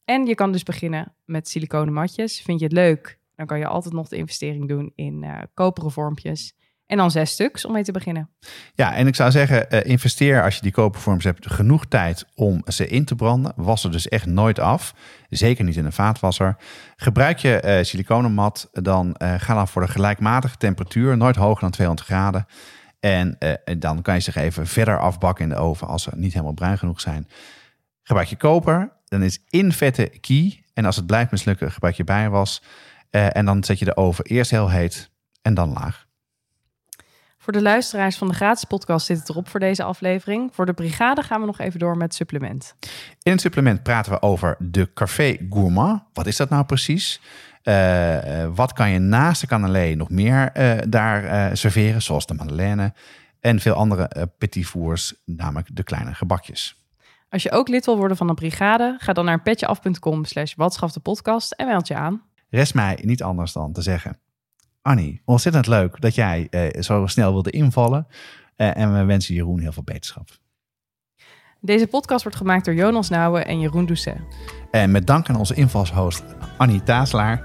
En 0.05 0.25
je 0.25 0.35
kan 0.35 0.51
dus 0.51 0.63
beginnen 0.63 1.15
met 1.25 1.47
siliconen 1.47 1.93
matjes. 1.93 2.41
Vind 2.41 2.59
je 2.59 2.65
het 2.65 2.73
leuk? 2.73 3.19
Dan 3.35 3.45
kan 3.45 3.59
je 3.59 3.67
altijd 3.67 3.93
nog 3.93 4.07
de 4.07 4.17
investering 4.17 4.67
doen 4.67 4.91
in 4.95 5.23
uh, 5.23 5.37
koperen 5.53 5.91
vormpjes. 5.91 6.53
En 6.85 6.97
dan 6.97 7.11
zes 7.11 7.31
stuks 7.31 7.65
om 7.65 7.71
mee 7.71 7.83
te 7.83 7.91
beginnen. 7.91 8.29
Ja, 8.73 8.93
en 8.93 9.07
ik 9.07 9.15
zou 9.15 9.31
zeggen, 9.31 9.65
uh, 9.69 9.83
investeer 9.83 10.43
als 10.43 10.55
je 10.55 10.61
die 10.61 10.71
kopervorms 10.71 11.23
hebt 11.23 11.51
genoeg 11.51 11.85
tijd 11.85 12.25
om 12.35 12.61
ze 12.65 12.87
in 12.87 13.05
te 13.05 13.15
branden. 13.15 13.53
Was 13.55 13.81
ze 13.81 13.89
dus 13.89 14.07
echt 14.07 14.25
nooit 14.25 14.59
af. 14.59 14.93
Zeker 15.29 15.63
niet 15.63 15.75
in 15.75 15.85
een 15.85 15.91
vaatwasser. 15.91 16.57
Gebruik 16.95 17.37
je 17.37 17.61
uh, 17.65 17.83
siliconenmat, 17.83 18.69
dan 18.71 19.15
ga 19.37 19.53
dan 19.53 19.67
voor 19.67 19.81
de 19.81 19.87
gelijkmatige 19.87 20.57
temperatuur. 20.57 21.17
Nooit 21.17 21.35
hoger 21.35 21.61
dan 21.61 21.71
200 21.71 22.07
graden. 22.07 22.45
En 22.99 23.37
dan 23.77 24.01
kan 24.01 24.13
je 24.13 24.19
zich 24.19 24.35
even 24.35 24.67
verder 24.67 24.99
afbakken 24.99 25.43
in 25.43 25.49
de 25.49 25.55
oven 25.55 25.87
als 25.87 26.03
ze 26.03 26.11
niet 26.15 26.33
helemaal 26.33 26.53
bruin 26.53 26.77
genoeg 26.77 27.01
zijn. 27.01 27.27
Gebruik 28.03 28.27
je 28.27 28.35
koper, 28.35 28.91
dan 29.05 29.23
is 29.23 29.39
in 29.49 29.71
vette 29.71 30.11
key. 30.21 30.63
En 30.73 30.85
als 30.85 30.95
het 30.95 31.05
blijft 31.05 31.31
mislukken, 31.31 31.71
gebruik 31.71 31.95
je 31.95 32.03
bijwas. 32.03 32.61
en 33.09 33.45
dan 33.45 33.63
zet 33.63 33.79
je 33.79 33.85
de 33.85 33.97
oven 33.97 34.25
eerst 34.25 34.51
heel 34.51 34.69
heet 34.69 35.11
en 35.41 35.53
dan 35.53 35.73
laag. 35.73 36.05
Voor 37.43 37.53
de 37.53 37.61
luisteraars 37.61 38.17
van 38.17 38.27
de 38.27 38.33
gratis 38.33 38.63
podcast 38.63 39.05
zit 39.05 39.19
het 39.19 39.29
erop 39.29 39.47
voor 39.49 39.59
deze 39.59 39.83
aflevering. 39.83 40.49
Voor 40.53 40.65
de 40.65 40.73
brigade 40.73 41.23
gaan 41.23 41.39
we 41.39 41.45
nog 41.45 41.59
even 41.59 41.79
door 41.79 41.97
met 41.97 42.13
supplement. 42.13 42.75
In 43.21 43.31
het 43.31 43.41
supplement 43.41 43.83
praten 43.83 44.11
we 44.11 44.21
over 44.21 44.55
de 44.59 44.93
Café 44.93 45.37
Gourmand. 45.49 46.01
Wat 46.13 46.27
is 46.27 46.37
dat 46.37 46.49
nou 46.49 46.65
precies? 46.65 47.21
Uh, 47.63 48.47
wat 48.55 48.73
kan 48.73 48.89
je 48.89 48.99
naast 48.99 49.41
de 49.41 49.47
cannelé 49.47 49.93
nog 49.95 50.09
meer 50.09 50.51
uh, 50.57 50.73
daar 50.89 51.57
serveren, 51.57 52.01
zoals 52.01 52.25
de 52.25 52.33
madeleine 52.33 52.93
en 53.39 53.59
veel 53.59 53.73
andere 53.73 54.31
petit 54.37 54.65
fours, 54.65 55.13
namelijk 55.25 55.75
de 55.75 55.83
kleine 55.83 56.13
gebakjes. 56.13 56.82
Als 57.33 57.43
je 57.43 57.51
ook 57.51 57.67
lid 57.67 57.85
wil 57.85 57.97
worden 57.97 58.17
van 58.17 58.27
de 58.27 58.33
brigade, 58.33 58.95
ga 58.99 59.13
dan 59.13 59.25
naar 59.25 59.41
petjeaf.com 59.41 60.25
slash 60.25 60.53
podcast 61.01 61.51
en 61.51 61.67
meld 61.67 61.87
je 61.87 61.95
aan. 61.95 62.21
Rest 62.49 62.73
mij 62.73 62.99
niet 63.01 63.23
anders 63.23 63.53
dan 63.53 63.71
te 63.71 63.81
zeggen 63.81 64.17
Annie, 64.81 65.21
ontzettend 65.25 65.67
leuk 65.67 66.01
dat 66.01 66.15
jij 66.15 66.47
eh, 66.49 66.81
zo 66.81 67.07
snel 67.07 67.31
wilde 67.31 67.51
invallen. 67.51 68.07
Uh, 68.57 68.77
en 68.77 68.93
we 68.93 69.03
wensen 69.03 69.35
Jeroen 69.35 69.59
heel 69.59 69.71
veel 69.71 69.83
beterschap. 69.83 70.29
Deze 71.59 71.87
podcast 71.87 72.23
wordt 72.23 72.37
gemaakt 72.37 72.65
door 72.65 72.73
Jonas 72.73 73.09
Nouwen 73.09 73.45
en 73.45 73.59
Jeroen 73.59 73.85
Doucet. 73.85 74.17
En 74.71 74.91
met 74.91 75.07
dank 75.07 75.29
aan 75.29 75.35
onze 75.35 75.53
invalshost 75.53 76.23
Annie 76.57 76.83
Taaslaar. 76.83 77.37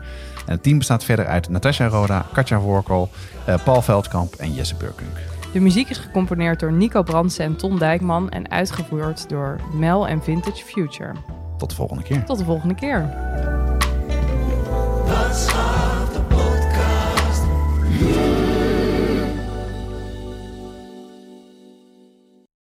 En 0.47 0.53
het 0.53 0.63
team 0.63 0.79
bestaat 0.79 1.05
verder 1.05 1.27
uit 1.27 1.49
Natasja 1.49 1.87
Roda, 1.87 2.27
Katja 2.33 2.59
Workel, 2.59 3.11
uh, 3.49 3.65
Paul 3.65 3.83
Veldkamp 3.83 4.35
en 4.35 4.55
Jesse 4.55 4.77
Burkunk. 4.77 5.28
De 5.53 5.61
muziek 5.61 5.89
is 5.89 5.99
gecomponeerd 5.99 6.61
door 6.61 6.73
Nico 6.73 7.03
Brandsen 7.03 7.45
en 7.45 7.57
Ton 7.57 7.79
Dijkman 7.79 8.31
en 8.31 8.51
uitgevoerd 8.51 9.29
door 9.29 9.61
Mel 9.73 10.09
en 10.09 10.23
Vintage 10.23 10.65
Future. 10.65 11.13
Tot 11.57 11.71
de 11.71 11.77
volgende 11.77 12.03
keer. 12.03 12.25
Tot 12.25 12.39
de 12.39 12.45
volgende 12.45 12.75
keer. 12.75 13.09